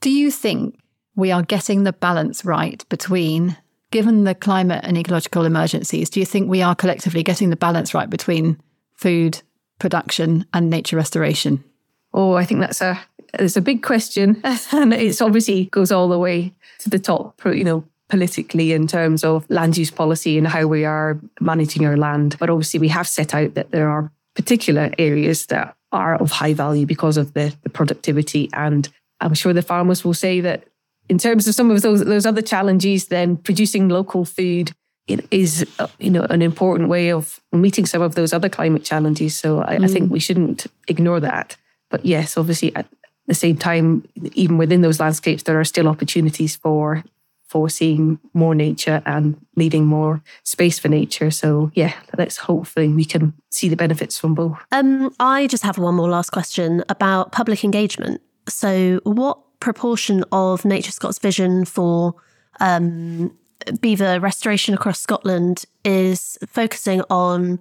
Do 0.00 0.10
you 0.10 0.30
think 0.30 0.78
we 1.16 1.32
are 1.32 1.42
getting 1.42 1.82
the 1.82 1.92
balance 1.92 2.44
right 2.44 2.88
between, 2.88 3.56
given 3.90 4.24
the 4.24 4.34
climate 4.34 4.84
and 4.84 4.96
ecological 4.96 5.44
emergencies, 5.44 6.10
do 6.10 6.20
you 6.20 6.26
think 6.26 6.48
we 6.48 6.62
are 6.62 6.74
collectively 6.74 7.22
getting 7.22 7.50
the 7.50 7.56
balance 7.56 7.94
right 7.94 8.08
between 8.08 8.60
food 8.94 9.42
production 9.78 10.46
and 10.52 10.70
nature 10.70 10.96
restoration? 10.96 11.64
Oh, 12.12 12.34
I 12.34 12.44
think 12.44 12.60
that's 12.60 12.80
a 12.80 13.00
it's 13.34 13.56
a 13.56 13.62
big 13.62 13.82
question, 13.82 14.40
and 14.72 14.92
it's 14.92 15.20
obviously 15.20 15.66
goes 15.66 15.92
all 15.92 16.08
the 16.08 16.18
way 16.18 16.52
to 16.80 16.90
the 16.90 16.98
top. 16.98 17.40
You 17.44 17.64
know, 17.64 17.84
politically 18.10 18.72
in 18.72 18.86
terms 18.86 19.24
of 19.24 19.48
land 19.48 19.78
use 19.78 19.90
policy 19.90 20.36
and 20.36 20.46
how 20.46 20.66
we 20.66 20.84
are 20.84 21.18
managing 21.40 21.86
our 21.86 21.96
land. 21.96 22.36
But 22.38 22.50
obviously, 22.50 22.80
we 22.80 22.88
have 22.88 23.08
set 23.08 23.34
out 23.34 23.54
that 23.54 23.70
there 23.70 23.88
are 23.88 24.12
particular 24.34 24.90
areas 24.98 25.46
that 25.46 25.76
are 25.92 26.16
of 26.16 26.30
high 26.30 26.54
value 26.54 26.86
because 26.86 27.16
of 27.16 27.32
the, 27.32 27.54
the 27.62 27.70
productivity. 27.70 28.50
And 28.52 28.88
I'm 29.20 29.34
sure 29.34 29.52
the 29.52 29.62
farmers 29.62 30.04
will 30.04 30.14
say 30.14 30.40
that 30.40 30.64
in 31.10 31.18
terms 31.18 31.48
of 31.48 31.54
some 31.54 31.70
of 31.70 31.82
those 31.82 32.04
those 32.04 32.24
other 32.24 32.42
challenges, 32.42 33.08
then 33.08 33.36
producing 33.36 33.88
local 33.88 34.24
food 34.24 34.72
it 35.08 35.26
is 35.30 35.66
uh, 35.80 35.88
you 35.98 36.10
know 36.10 36.22
an 36.30 36.40
important 36.40 36.88
way 36.88 37.10
of 37.10 37.40
meeting 37.52 37.84
some 37.84 38.00
of 38.00 38.14
those 38.14 38.32
other 38.32 38.48
climate 38.48 38.84
challenges. 38.84 39.36
So 39.36 39.60
I, 39.60 39.74
I 39.82 39.88
think 39.88 40.10
we 40.10 40.20
shouldn't 40.20 40.66
ignore 40.86 41.20
that. 41.20 41.56
But 41.90 42.06
yes, 42.06 42.36
obviously 42.36 42.74
at 42.76 42.86
the 43.26 43.34
same 43.34 43.56
time, 43.56 44.06
even 44.34 44.56
within 44.56 44.82
those 44.82 45.00
landscapes, 45.00 45.42
there 45.42 45.58
are 45.58 45.64
still 45.64 45.88
opportunities 45.88 46.56
for 46.56 47.02
for 47.48 47.68
seeing 47.68 48.20
more 48.32 48.54
nature 48.54 49.02
and 49.04 49.36
leaving 49.56 49.84
more 49.84 50.22
space 50.44 50.78
for 50.78 50.88
nature. 50.88 51.32
So 51.32 51.72
yeah, 51.74 51.94
let's 52.16 52.36
hopefully 52.36 52.88
we 52.88 53.04
can 53.04 53.34
see 53.50 53.68
the 53.68 53.76
benefits 53.76 54.16
from 54.16 54.34
both. 54.34 54.56
Um, 54.70 55.12
I 55.18 55.48
just 55.48 55.64
have 55.64 55.76
one 55.76 55.96
more 55.96 56.08
last 56.08 56.30
question 56.30 56.84
about 56.88 57.32
public 57.32 57.64
engagement. 57.64 58.20
So, 58.48 59.00
what 59.02 59.38
proportion 59.60 60.24
of 60.32 60.64
Nature 60.64 60.92
Scot's 60.92 61.18
vision 61.18 61.64
for 61.64 62.14
um, 62.60 63.36
beaver 63.80 64.18
restoration 64.20 64.74
across 64.74 65.00
Scotland 65.00 65.64
is 65.84 66.38
focusing 66.46 67.02
on 67.10 67.58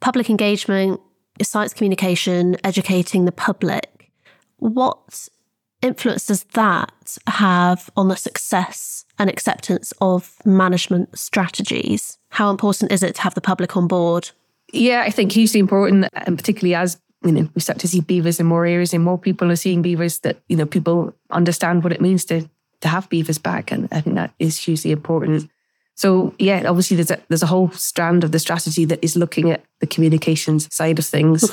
public 0.00 0.30
engagement, 0.30 1.00
science 1.42 1.74
communication, 1.74 2.56
educating 2.64 3.24
the 3.24 3.32
public? 3.32 4.10
What 4.58 5.28
influence 5.82 6.26
does 6.26 6.44
that 6.52 7.18
have 7.26 7.90
on 7.96 8.08
the 8.08 8.16
success 8.16 9.04
and 9.18 9.30
acceptance 9.30 9.92
of 10.00 10.34
management 10.44 11.18
strategies? 11.18 12.18
How 12.30 12.50
important 12.50 12.92
is 12.92 13.02
it 13.02 13.16
to 13.16 13.22
have 13.22 13.34
the 13.34 13.40
public 13.40 13.76
on 13.76 13.86
board? 13.86 14.30
Yeah, 14.72 15.02
I 15.02 15.10
think 15.10 15.32
hugely 15.32 15.58
important, 15.58 16.06
and 16.12 16.38
particularly 16.38 16.74
as 16.74 17.00
you 17.24 17.32
know, 17.32 17.48
we 17.54 17.60
start 17.60 17.78
to 17.80 17.88
see 17.88 18.00
beavers 18.00 18.40
in 18.40 18.46
more 18.46 18.64
areas, 18.66 18.94
and 18.94 19.04
more 19.04 19.18
people 19.18 19.50
are 19.50 19.56
seeing 19.56 19.82
beavers. 19.82 20.20
That 20.20 20.40
you 20.48 20.56
know, 20.56 20.66
people 20.66 21.14
understand 21.30 21.84
what 21.84 21.92
it 21.92 22.00
means 22.00 22.24
to 22.26 22.48
to 22.80 22.88
have 22.88 23.08
beavers 23.08 23.38
back, 23.38 23.70
and 23.72 23.88
I 23.92 24.00
think 24.00 24.16
that 24.16 24.32
is 24.38 24.56
hugely 24.56 24.90
important. 24.90 25.50
So 25.96 26.34
yeah, 26.38 26.62
obviously 26.66 26.96
there's 26.96 27.10
a 27.10 27.18
there's 27.28 27.42
a 27.42 27.46
whole 27.46 27.70
strand 27.72 28.24
of 28.24 28.32
the 28.32 28.38
strategy 28.38 28.86
that 28.86 29.04
is 29.04 29.16
looking 29.16 29.50
at 29.50 29.64
the 29.80 29.86
communications 29.86 30.74
side 30.74 30.98
of 30.98 31.04
things. 31.04 31.52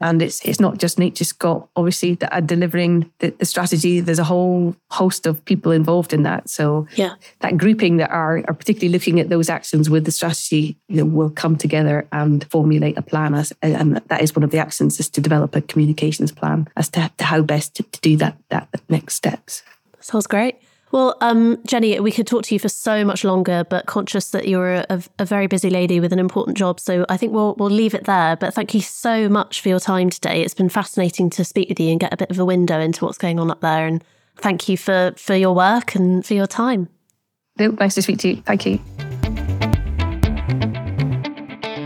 And 0.00 0.22
it's 0.22 0.40
it's 0.44 0.60
not 0.60 0.78
just 0.78 0.98
Nature 0.98 1.24
Scot, 1.24 1.68
obviously, 1.76 2.14
that 2.14 2.32
are 2.32 2.38
uh, 2.38 2.40
delivering 2.40 3.10
the, 3.18 3.30
the 3.38 3.44
strategy. 3.44 4.00
There's 4.00 4.18
a 4.18 4.24
whole 4.24 4.74
host 4.90 5.26
of 5.26 5.44
people 5.44 5.72
involved 5.72 6.12
in 6.12 6.22
that. 6.22 6.48
So 6.48 6.86
Yeah. 6.96 7.14
that 7.40 7.56
grouping 7.58 7.98
that 7.98 8.10
are, 8.10 8.38
are 8.48 8.54
particularly 8.54 8.92
looking 8.92 9.20
at 9.20 9.28
those 9.28 9.50
actions 9.50 9.90
with 9.90 10.04
the 10.04 10.12
strategy 10.12 10.78
you 10.88 10.96
know, 10.96 11.04
will 11.04 11.30
come 11.30 11.56
together 11.56 12.08
and 12.12 12.44
formulate 12.50 12.96
a 12.96 13.02
plan. 13.02 13.34
As, 13.34 13.52
and 13.62 13.96
that 14.06 14.22
is 14.22 14.34
one 14.34 14.42
of 14.42 14.50
the 14.50 14.58
actions 14.58 14.98
is 15.00 15.10
to 15.10 15.20
develop 15.20 15.54
a 15.54 15.60
communications 15.60 16.32
plan 16.32 16.68
as 16.76 16.88
to, 16.90 17.10
to 17.18 17.24
how 17.24 17.42
best 17.42 17.74
to, 17.76 17.82
to 17.82 18.00
do 18.00 18.16
that, 18.16 18.38
that 18.48 18.68
next 18.88 19.14
steps. 19.14 19.62
Sounds 20.00 20.26
great. 20.26 20.56
Well, 20.92 21.16
um, 21.20 21.58
Jenny, 21.66 22.00
we 22.00 22.10
could 22.10 22.26
talk 22.26 22.42
to 22.44 22.54
you 22.54 22.58
for 22.58 22.68
so 22.68 23.04
much 23.04 23.22
longer, 23.22 23.64
but 23.68 23.86
conscious 23.86 24.30
that 24.30 24.48
you're 24.48 24.74
a, 24.88 25.02
a 25.20 25.24
very 25.24 25.46
busy 25.46 25.70
lady 25.70 26.00
with 26.00 26.12
an 26.12 26.18
important 26.18 26.56
job, 26.56 26.80
so 26.80 27.06
I 27.08 27.16
think 27.16 27.32
we'll 27.32 27.54
we'll 27.54 27.70
leave 27.70 27.94
it 27.94 28.04
there. 28.04 28.36
But 28.36 28.54
thank 28.54 28.74
you 28.74 28.80
so 28.80 29.28
much 29.28 29.60
for 29.60 29.68
your 29.68 29.78
time 29.78 30.10
today. 30.10 30.42
It's 30.42 30.54
been 30.54 30.68
fascinating 30.68 31.30
to 31.30 31.44
speak 31.44 31.68
with 31.68 31.78
you 31.78 31.90
and 31.90 32.00
get 32.00 32.12
a 32.12 32.16
bit 32.16 32.30
of 32.30 32.38
a 32.38 32.44
window 32.44 32.80
into 32.80 33.04
what's 33.04 33.18
going 33.18 33.38
on 33.38 33.50
up 33.50 33.60
there. 33.60 33.86
And 33.86 34.02
thank 34.36 34.68
you 34.68 34.76
for 34.76 35.12
for 35.16 35.36
your 35.36 35.54
work 35.54 35.94
and 35.94 36.26
for 36.26 36.34
your 36.34 36.48
time. 36.48 36.88
Nice 37.58 37.94
to 37.94 38.02
speak 38.02 38.18
to 38.20 38.28
you. 38.28 38.42
Thank 38.42 38.66
you. 38.66 38.80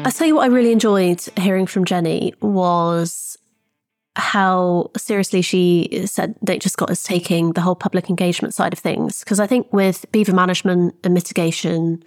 I 0.07 0.11
tell 0.11 0.27
you 0.27 0.37
what, 0.37 0.45
I 0.45 0.47
really 0.47 0.73
enjoyed 0.73 1.21
hearing 1.37 1.67
from 1.67 1.85
Jenny 1.85 2.35
was 2.40 3.38
how 4.16 4.90
seriously 4.96 5.42
she 5.42 6.05
said 6.07 6.37
Nature 6.46 6.68
Scot 6.68 6.90
is 6.90 7.03
taking 7.03 7.53
the 7.53 7.61
whole 7.61 7.74
public 7.74 8.09
engagement 8.09 8.55
side 8.55 8.72
of 8.72 8.79
things. 8.79 9.20
Because 9.20 9.40
I 9.40 9.46
think 9.46 9.72
with 9.72 10.11
beaver 10.12 10.33
management 10.33 10.94
and 11.03 11.14
mitigation, 11.14 12.03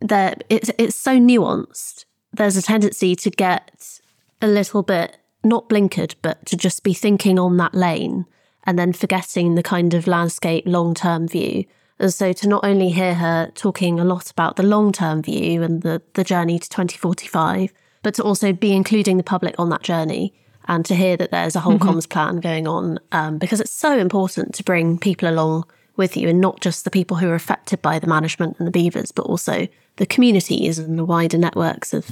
there 0.00 0.36
it's 0.48 0.70
it's 0.78 0.96
so 0.96 1.18
nuanced. 1.18 2.06
There's 2.32 2.56
a 2.56 2.62
tendency 2.62 3.14
to 3.16 3.30
get 3.30 4.00
a 4.40 4.46
little 4.46 4.82
bit 4.82 5.18
not 5.44 5.68
blinkered, 5.68 6.14
but 6.22 6.44
to 6.46 6.56
just 6.56 6.82
be 6.82 6.94
thinking 6.94 7.38
on 7.38 7.56
that 7.58 7.74
lane 7.74 8.26
and 8.64 8.78
then 8.78 8.92
forgetting 8.92 9.54
the 9.54 9.62
kind 9.62 9.94
of 9.94 10.06
landscape 10.06 10.64
long 10.66 10.94
term 10.94 11.28
view. 11.28 11.64
And 11.98 12.12
so 12.12 12.32
to 12.32 12.48
not 12.48 12.64
only 12.64 12.88
hear 12.88 13.14
her 13.14 13.50
talking 13.54 14.00
a 14.00 14.04
lot 14.04 14.30
about 14.30 14.56
the 14.56 14.62
long 14.62 14.92
term 14.92 15.22
view 15.22 15.62
and 15.62 15.82
the, 15.82 16.00
the 16.14 16.24
journey 16.24 16.58
to 16.58 16.68
2045, 16.70 17.70
but 18.02 18.14
to 18.14 18.22
also 18.22 18.54
be 18.54 18.72
including 18.72 19.18
the 19.18 19.22
public 19.22 19.56
on 19.58 19.68
that 19.68 19.82
journey 19.82 20.32
and 20.68 20.84
to 20.86 20.94
hear 20.94 21.16
that 21.16 21.30
there's 21.30 21.56
a 21.56 21.60
whole 21.60 21.78
comms 21.78 22.08
plan 22.08 22.36
going 22.40 22.66
on 22.66 22.98
um, 23.12 23.38
because 23.38 23.60
it's 23.60 23.72
so 23.72 23.98
important 23.98 24.54
to 24.54 24.64
bring 24.64 24.98
people 24.98 25.28
along 25.28 25.64
with 25.96 26.16
you 26.16 26.28
and 26.28 26.40
not 26.40 26.60
just 26.60 26.84
the 26.84 26.90
people 26.90 27.16
who 27.16 27.28
are 27.28 27.34
affected 27.34 27.82
by 27.82 27.98
the 27.98 28.06
management 28.06 28.56
and 28.58 28.66
the 28.66 28.72
beavers, 28.72 29.12
but 29.12 29.26
also 29.26 29.68
the 29.96 30.06
communities 30.06 30.78
and 30.78 30.98
the 30.98 31.04
wider 31.04 31.38
networks 31.38 31.92
of 31.92 32.10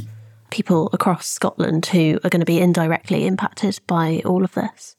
people 0.50 0.90
across 0.92 1.26
Scotland 1.26 1.86
who 1.86 2.18
are 2.24 2.30
going 2.30 2.40
to 2.40 2.46
be 2.46 2.60
indirectly 2.60 3.26
impacted 3.26 3.80
by 3.86 4.22
all 4.24 4.44
of 4.44 4.52
this. 4.52 4.96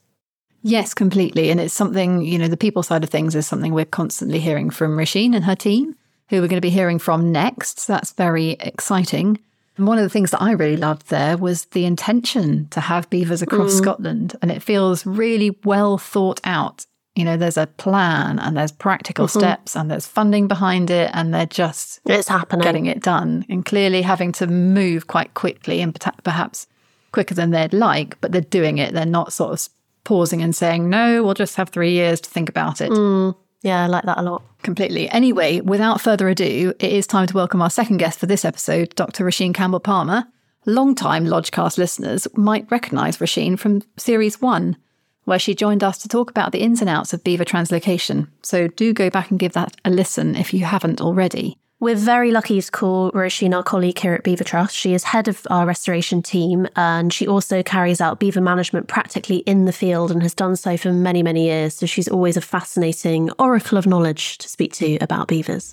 Yes, 0.62 0.94
completely. 0.94 1.52
And 1.52 1.60
it's 1.60 1.74
something, 1.74 2.22
you 2.22 2.38
know, 2.38 2.48
the 2.48 2.58
people 2.58 2.84
side 2.84 3.04
of 3.04 3.10
things 3.10 3.36
is 3.36 3.48
something 3.48 3.74
we're 3.74 3.86
constantly 3.86 4.40
hearing 4.40 4.70
from 4.70 4.98
Roisin 4.98 5.36
and 5.36 5.46
her 5.46 5.56
team, 5.56 5.96
who 6.30 6.42
we're 6.42 6.48
going 6.48 6.58
to 6.58 6.62
be 6.62 6.70
hearing 6.70 7.00
from 7.00 7.32
next. 7.32 7.80
So 7.80 7.94
that's 7.94 8.12
very 8.12 8.52
exciting. 8.60 9.40
And 9.80 9.88
one 9.88 9.98
of 9.98 10.04
the 10.04 10.10
things 10.10 10.32
that 10.32 10.42
I 10.42 10.52
really 10.52 10.76
loved 10.76 11.08
there 11.08 11.38
was 11.38 11.66
the 11.66 11.86
intention 11.86 12.68
to 12.72 12.82
have 12.82 13.10
beavers 13.10 13.42
across 13.42 13.74
mm. 13.74 13.78
Scotland. 13.78 14.36
And 14.42 14.52
it 14.52 14.62
feels 14.62 15.06
really 15.06 15.58
well 15.64 15.98
thought 15.98 16.42
out. 16.44 16.86
You 17.16 17.24
know, 17.24 17.38
there's 17.38 17.56
a 17.56 17.66
plan 17.66 18.40
and 18.40 18.58
there's 18.58 18.74
practical 18.74 19.28
mm-hmm. 19.28 19.40
steps 19.40 19.78
and 19.78 19.90
there's 19.90 20.06
funding 20.06 20.50
behind 20.50 20.92
it, 20.92 21.12
and 21.14 21.34
they're 21.34 21.46
just 21.46 22.02
It's 22.06 22.28
happening. 22.28 22.62
getting 22.62 22.86
it 22.88 23.02
done 23.02 23.46
and 23.48 23.66
clearly 23.66 24.02
having 24.02 24.34
to 24.34 24.48
move 24.48 25.08
quite 25.08 25.34
quickly 25.34 25.80
and 25.80 25.98
perhaps 26.24 26.68
quicker 27.14 27.34
than 27.34 27.52
they'd 27.52 27.74
like, 27.74 28.20
but 28.20 28.34
they're 28.34 28.42
doing 28.42 28.80
it. 28.80 28.94
They're 28.94 29.06
not 29.06 29.32
sort 29.32 29.54
of 29.54 29.70
pausing 30.04 30.42
and 30.42 30.54
saying, 30.54 30.90
no, 30.90 31.24
we'll 31.24 31.34
just 31.34 31.56
have 31.56 31.70
three 31.70 31.92
years 31.92 32.20
to 32.22 32.30
think 32.30 32.50
about 32.50 32.82
it. 32.82 32.92
Mm. 32.92 33.34
Yeah, 33.62 33.84
I 33.84 33.88
like 33.88 34.06
that 34.06 34.18
a 34.18 34.22
lot. 34.22 34.44
Completely. 34.64 35.10
Anyway, 35.10 35.62
without 35.62 36.02
further 36.02 36.30
ado, 36.30 36.74
it 36.80 36.92
is 36.92 37.08
time 37.08 37.28
to 37.28 37.34
welcome 37.34 37.62
our 37.62 37.70
second 37.70 37.98
guest 37.98 38.20
for 38.20 38.26
this 38.26 38.46
episode, 38.46 38.96
Dr. 38.96 39.26
Roisin 39.26 39.54
Campbell 39.54 39.80
Palmer. 39.80 40.26
Long-time 40.66 41.26
Lodgecast 41.26 41.78
listeners 41.78 42.28
might 42.36 42.70
recognise 42.72 43.18
Roisin 43.18 43.58
from 43.58 43.82
Series 43.98 44.42
1, 44.42 44.78
where 45.26 45.40
she 45.40 45.56
joined 45.56 45.84
us 45.84 45.98
to 46.00 46.08
talk 46.08 46.30
about 46.30 46.52
the 46.52 46.62
ins 46.62 46.82
and 46.82 46.90
outs 46.90 47.14
of 47.14 47.24
beaver 47.24 47.46
translocation. 47.46 48.28
So 48.42 48.68
do 48.68 48.94
go 48.94 49.10
back 49.10 49.30
and 49.30 49.40
give 49.40 49.54
that 49.54 49.76
a 49.84 49.90
listen 49.90 50.36
if 50.36 50.54
you 50.54 50.66
haven't 50.66 51.02
already. 51.02 51.58
We're 51.82 51.96
very 51.96 52.32
lucky 52.32 52.62
to 52.62 52.72
call 52.72 53.10
Roisin 53.14 53.56
our 53.56 53.64
colleague 53.64 54.00
here 54.00 54.14
at 54.14 54.24
Beaver 54.24 54.44
Trust. 54.44 54.76
She 54.76 54.94
is 54.94 55.06
head 55.06 55.30
of 55.30 55.48
our 55.50 55.66
restoration 55.66 56.22
team 56.22 56.68
and 56.76 57.14
she 57.14 57.26
also 57.26 57.64
carries 57.64 58.02
out 58.02 58.20
beaver 58.20 58.42
management 58.42 58.90
practically 58.90 59.38
in 59.38 59.64
the 59.64 59.72
field 59.72 60.12
and 60.12 60.22
has 60.22 60.34
done 60.34 60.58
so 60.58 60.76
for 60.76 60.92
many, 60.92 61.24
many 61.24 61.46
years. 61.46 61.76
So 61.76 61.86
she's 61.86 62.10
always 62.10 62.36
a 62.36 62.42
fascinating 62.42 63.30
oracle 63.40 63.78
of 63.78 63.88
knowledge 63.88 64.40
to 64.40 64.50
speak 64.50 64.74
to 64.74 64.98
about 65.00 65.30
beavers. 65.30 65.72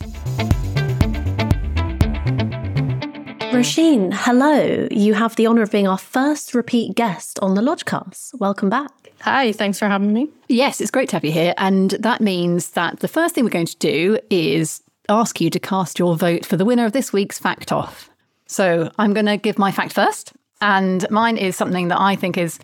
Roisin, 3.50 4.12
hello. 4.14 4.86
You 4.92 5.14
have 5.14 5.34
the 5.34 5.48
honour 5.48 5.62
of 5.62 5.72
being 5.72 5.88
our 5.88 5.98
first 5.98 6.54
repeat 6.54 6.94
guest 6.94 7.40
on 7.42 7.56
the 7.56 7.62
Lodgecast. 7.62 8.38
Welcome 8.38 8.70
back. 8.70 8.92
Hi, 9.22 9.50
thanks 9.50 9.80
for 9.80 9.88
having 9.88 10.12
me. 10.12 10.28
Yes, 10.46 10.80
it's 10.80 10.92
great 10.92 11.08
to 11.08 11.16
have 11.16 11.24
you 11.24 11.32
here. 11.32 11.54
And 11.56 11.90
that 11.90 12.20
means 12.20 12.70
that 12.70 13.00
the 13.00 13.08
first 13.08 13.34
thing 13.34 13.42
we're 13.42 13.50
going 13.50 13.66
to 13.66 13.76
do 13.78 14.18
is 14.30 14.82
ask 15.08 15.40
you 15.40 15.50
to 15.50 15.58
cast 15.58 15.98
your 15.98 16.16
vote 16.16 16.44
for 16.44 16.56
the 16.56 16.64
winner 16.64 16.84
of 16.84 16.92
this 16.92 17.12
week's 17.12 17.38
Fact 17.38 17.72
Off. 17.72 18.10
So 18.46 18.90
I'm 18.98 19.12
going 19.12 19.26
to 19.26 19.36
give 19.36 19.58
my 19.58 19.72
fact 19.72 19.92
first. 19.92 20.32
And 20.60 21.08
mine 21.10 21.36
is 21.36 21.56
something 21.56 21.88
that 21.88 22.00
I 22.00 22.16
think 22.16 22.38
is 22.38 22.58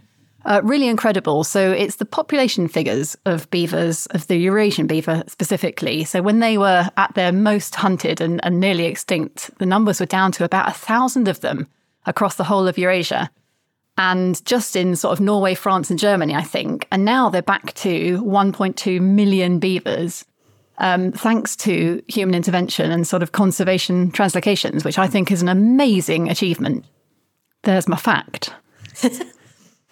uh, 0.45 0.61
really 0.65 0.89
incredible. 0.89 1.45
So 1.45 1.73
it's 1.73 1.97
the 1.97 2.05
population 2.05 2.69
figures 2.69 3.17
of 3.27 3.51
beavers, 3.51 4.07
of 4.07 4.27
the 4.27 4.37
Eurasian 4.37 4.87
beaver 4.87 5.23
specifically. 5.27 6.05
So 6.05 6.23
when 6.23 6.41
they 6.41 6.59
were 6.59 6.89
at 6.97 7.15
their 7.15 7.33
most 7.33 7.75
hunted 7.75 8.21
and, 8.21 8.45
and 8.45 8.59
nearly 8.59 8.87
extinct, 8.87 9.51
the 9.59 9.67
numbers 9.67 10.01
were 10.01 10.07
down 10.07 10.33
to 10.33 10.45
about 10.45 10.69
a 10.69 10.73
thousand 10.73 11.29
of 11.29 11.41
them 11.41 11.69
across 12.07 12.37
the 12.37 12.45
whole 12.45 12.67
of 12.67 12.79
Eurasia. 12.79 13.31
And 13.99 14.45
just 14.47 14.75
in 14.75 14.97
sort 14.97 15.13
of 15.13 15.21
Norway, 15.21 15.55
France, 15.55 15.91
and 15.91 15.99
Germany, 15.99 16.35
I 16.35 16.43
think. 16.43 16.89
And 16.91 17.05
now 17.05 17.29
they're 17.29 17.43
back 17.43 17.75
to 17.75 18.23
1.2 18.23 19.01
million 19.01 19.59
beavers 19.59 20.25
um, 20.79 21.13
thanks 21.13 21.57
to 21.57 22.03
human 22.09 22.35
intervention 22.35 22.91
and 22.91 23.07
sort 23.07 23.23
of 23.23 23.33
conservation 23.33 24.11
translocations, 24.11 24.85
which 24.85 24.99
I 24.99 25.07
think 25.07 25.31
is 25.31 25.43
an 25.43 25.49
amazing 25.49 26.31
achievement. 26.31 26.85
There's 27.63 27.89
my 27.89 27.97
fact. 27.97 28.53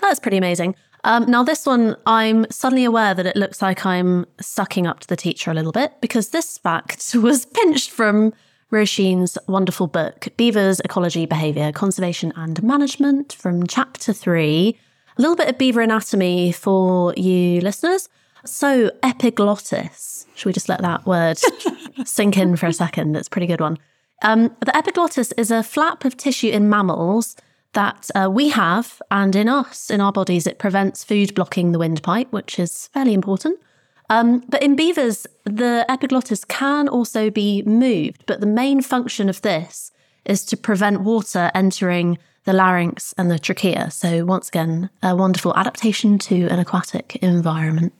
That's 0.00 0.20
pretty 0.20 0.36
amazing. 0.36 0.74
Um, 1.04 1.30
now, 1.30 1.42
this 1.42 1.64
one, 1.64 1.96
I'm 2.06 2.50
suddenly 2.50 2.84
aware 2.84 3.14
that 3.14 3.26
it 3.26 3.36
looks 3.36 3.62
like 3.62 3.86
I'm 3.86 4.26
sucking 4.40 4.86
up 4.86 5.00
to 5.00 5.08
the 5.08 5.16
teacher 5.16 5.50
a 5.50 5.54
little 5.54 5.72
bit 5.72 5.94
because 6.00 6.30
this 6.30 6.58
fact 6.58 7.14
was 7.14 7.46
pinched 7.46 7.90
from 7.90 8.32
Roisin's 8.70 9.36
wonderful 9.48 9.86
book, 9.86 10.28
Beavers, 10.36 10.80
Ecology, 10.84 11.26
Behaviour, 11.26 11.72
Conservation 11.72 12.32
and 12.36 12.62
Management, 12.62 13.32
from 13.32 13.66
chapter 13.66 14.12
three. 14.12 14.78
A 15.18 15.20
little 15.20 15.36
bit 15.36 15.48
of 15.48 15.58
beaver 15.58 15.80
anatomy 15.80 16.52
for 16.52 17.12
you 17.16 17.60
listeners. 17.60 18.08
So, 18.44 18.90
epiglottis. 19.02 20.26
Should 20.34 20.46
we 20.46 20.52
just 20.52 20.68
let 20.68 20.80
that 20.82 21.06
word 21.06 21.38
sink 22.04 22.38
in 22.38 22.56
for 22.56 22.66
a 22.66 22.72
second? 22.72 23.16
It's 23.16 23.28
a 23.28 23.30
pretty 23.30 23.46
good 23.46 23.60
one. 23.60 23.78
Um, 24.22 24.54
the 24.64 24.76
epiglottis 24.76 25.32
is 25.32 25.50
a 25.50 25.62
flap 25.62 26.04
of 26.04 26.16
tissue 26.16 26.48
in 26.48 26.68
mammals 26.68 27.36
that 27.72 28.10
uh, 28.14 28.28
we 28.30 28.48
have, 28.48 29.00
and 29.10 29.36
in 29.36 29.48
us, 29.48 29.90
in 29.90 30.00
our 30.00 30.12
bodies, 30.12 30.46
it 30.46 30.58
prevents 30.58 31.04
food 31.04 31.34
blocking 31.34 31.72
the 31.72 31.78
windpipe, 31.78 32.32
which 32.32 32.58
is 32.58 32.88
fairly 32.88 33.14
important. 33.14 33.60
Um, 34.08 34.42
but 34.48 34.62
in 34.62 34.74
beavers, 34.74 35.26
the 35.44 35.84
epiglottis 35.88 36.44
can 36.44 36.88
also 36.88 37.30
be 37.30 37.62
moved, 37.62 38.24
but 38.26 38.40
the 38.40 38.46
main 38.46 38.82
function 38.82 39.28
of 39.28 39.40
this 39.42 39.92
is 40.24 40.44
to 40.46 40.56
prevent 40.56 41.02
water 41.02 41.50
entering 41.54 42.18
the 42.44 42.52
larynx 42.52 43.14
and 43.16 43.30
the 43.30 43.38
trachea. 43.38 43.90
So, 43.90 44.24
once 44.24 44.48
again, 44.48 44.90
a 45.02 45.14
wonderful 45.14 45.56
adaptation 45.56 46.18
to 46.20 46.46
an 46.48 46.58
aquatic 46.58 47.16
environment 47.16 47.92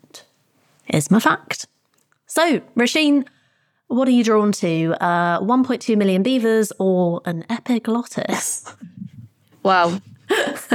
is 0.92 1.11
my 1.11 1.20
fact. 1.20 1.66
So, 2.26 2.61
Roisin, 2.76 3.26
what 3.88 4.07
are 4.07 4.12
you 4.12 4.22
drawn 4.22 4.53
to? 4.53 4.94
Uh, 5.00 5.40
1.2 5.40 5.96
million 5.96 6.22
beavers 6.22 6.72
or 6.79 7.20
an 7.24 7.44
epiglottis? 7.50 8.74
Wow. 9.62 10.00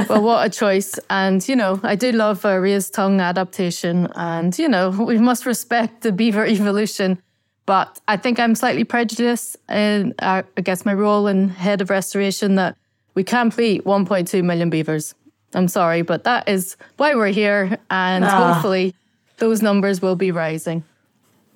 well, 0.08 0.22
what 0.22 0.46
a 0.46 0.48
choice. 0.48 0.96
And, 1.10 1.46
you 1.48 1.56
know, 1.56 1.80
I 1.82 1.96
do 1.96 2.12
love 2.12 2.44
uh, 2.44 2.56
Ria's 2.56 2.88
tongue 2.88 3.20
adaptation. 3.20 4.06
And, 4.14 4.56
you 4.56 4.68
know, 4.68 4.90
we 5.06 5.18
must 5.18 5.44
respect 5.44 6.02
the 6.02 6.12
beaver 6.12 6.46
evolution. 6.46 7.20
But 7.64 8.00
I 8.06 8.16
think 8.16 8.38
I'm 8.38 8.54
slightly 8.54 8.84
prejudiced 8.84 9.56
in, 9.68 10.14
uh, 10.20 10.44
I 10.56 10.60
guess, 10.60 10.84
my 10.84 10.94
role 10.94 11.26
in 11.26 11.48
head 11.48 11.80
of 11.80 11.90
restoration 11.90 12.54
that 12.54 12.76
we 13.14 13.24
can't 13.24 13.56
beat 13.56 13.84
1.2 13.84 14.44
million 14.44 14.70
beavers. 14.70 15.16
I'm 15.52 15.66
sorry, 15.66 16.02
but 16.02 16.22
that 16.22 16.48
is 16.48 16.76
why 16.96 17.16
we're 17.16 17.32
here. 17.32 17.78
And 17.90 18.24
ah. 18.24 18.52
hopefully 18.52 18.94
those 19.38 19.62
numbers 19.62 20.00
will 20.02 20.16
be 20.16 20.30
rising. 20.30 20.84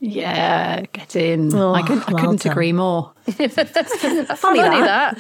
Yeah, 0.01 0.81
get 0.93 1.15
in. 1.15 1.55
Oh, 1.55 1.75
I, 1.75 1.83
could, 1.83 1.99
I 1.99 2.13
well 2.13 2.21
couldn't 2.21 2.43
done. 2.43 2.53
agree 2.53 2.73
more. 2.73 3.13
Funny 3.27 3.51
that. 4.81 5.19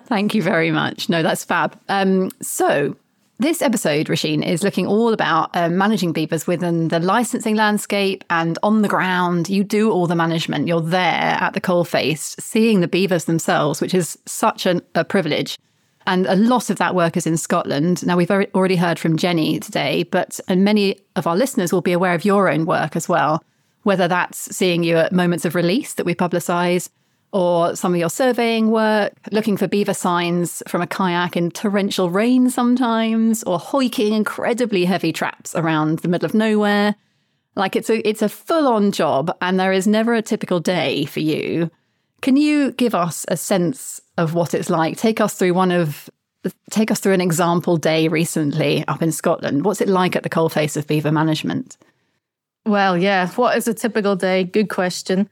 Thank 0.06 0.34
you 0.34 0.42
very 0.42 0.70
much. 0.70 1.10
No, 1.10 1.22
that's 1.22 1.44
fab. 1.44 1.78
Um, 1.90 2.30
so, 2.40 2.96
this 3.38 3.60
episode, 3.60 4.06
Roisin, 4.06 4.42
is 4.46 4.62
looking 4.62 4.86
all 4.86 5.12
about 5.12 5.50
um, 5.54 5.76
managing 5.76 6.14
beavers 6.14 6.46
within 6.46 6.88
the 6.88 7.00
licensing 7.00 7.54
landscape 7.54 8.24
and 8.30 8.58
on 8.62 8.80
the 8.80 8.88
ground. 8.88 9.50
You 9.50 9.62
do 9.62 9.90
all 9.90 10.06
the 10.06 10.16
management. 10.16 10.66
You're 10.66 10.80
there 10.80 11.36
at 11.38 11.52
the 11.52 11.60
coalface, 11.60 12.40
seeing 12.40 12.80
the 12.80 12.88
beavers 12.88 13.26
themselves, 13.26 13.82
which 13.82 13.92
is 13.92 14.16
such 14.24 14.64
an, 14.64 14.80
a 14.94 15.04
privilege. 15.04 15.58
And 16.06 16.26
a 16.26 16.36
lot 16.36 16.70
of 16.70 16.76
that 16.76 16.94
work 16.94 17.16
is 17.16 17.26
in 17.26 17.36
Scotland. 17.36 18.06
Now, 18.06 18.16
we've 18.16 18.30
already 18.30 18.76
heard 18.76 18.98
from 18.98 19.16
Jenny 19.16 19.58
today, 19.58 20.02
but 20.02 20.38
and 20.48 20.64
many 20.64 20.98
of 21.16 21.26
our 21.26 21.36
listeners 21.36 21.72
will 21.72 21.80
be 21.80 21.92
aware 21.92 22.14
of 22.14 22.24
your 22.24 22.48
own 22.50 22.66
work 22.66 22.94
as 22.94 23.08
well, 23.08 23.42
whether 23.84 24.06
that's 24.06 24.54
seeing 24.54 24.82
you 24.82 24.96
at 24.96 25.12
moments 25.12 25.44
of 25.44 25.54
release 25.54 25.94
that 25.94 26.06
we 26.06 26.14
publicise, 26.14 26.90
or 27.32 27.74
some 27.74 27.94
of 27.94 27.98
your 27.98 28.10
surveying 28.10 28.70
work, 28.70 29.12
looking 29.32 29.56
for 29.56 29.66
beaver 29.66 29.94
signs 29.94 30.62
from 30.68 30.82
a 30.82 30.86
kayak 30.86 31.36
in 31.36 31.50
torrential 31.50 32.10
rain 32.10 32.48
sometimes, 32.50 33.42
or 33.42 33.58
hoiking 33.58 34.12
incredibly 34.12 34.84
heavy 34.84 35.12
traps 35.12 35.54
around 35.56 36.00
the 36.00 36.08
middle 36.08 36.26
of 36.26 36.34
nowhere. 36.34 36.94
Like 37.56 37.76
it's 37.76 37.88
a 37.90 38.06
it's 38.08 38.22
a 38.22 38.28
full-on 38.28 38.92
job 38.92 39.36
and 39.40 39.58
there 39.58 39.72
is 39.72 39.86
never 39.86 40.14
a 40.14 40.22
typical 40.22 40.60
day 40.60 41.06
for 41.06 41.20
you. 41.20 41.70
Can 42.20 42.36
you 42.36 42.72
give 42.72 42.94
us 42.94 43.24
a 43.28 43.36
sense 43.36 44.00
of 44.16 44.34
what 44.34 44.54
it's 44.54 44.70
like. 44.70 44.96
Take 44.96 45.20
us 45.20 45.34
through 45.34 45.54
one 45.54 45.70
of 45.70 46.08
take 46.70 46.90
us 46.90 47.00
through 47.00 47.14
an 47.14 47.22
example 47.22 47.78
day 47.78 48.06
recently 48.08 48.84
up 48.86 49.00
in 49.00 49.12
Scotland. 49.12 49.64
What's 49.64 49.80
it 49.80 49.88
like 49.88 50.14
at 50.14 50.22
the 50.22 50.28
coalface 50.28 50.76
of 50.76 50.86
beaver 50.86 51.10
management? 51.10 51.78
Well, 52.66 52.98
yeah. 52.98 53.28
What 53.28 53.56
is 53.56 53.66
a 53.66 53.72
typical 53.72 54.14
day? 54.14 54.44
Good 54.44 54.68
question. 54.68 55.28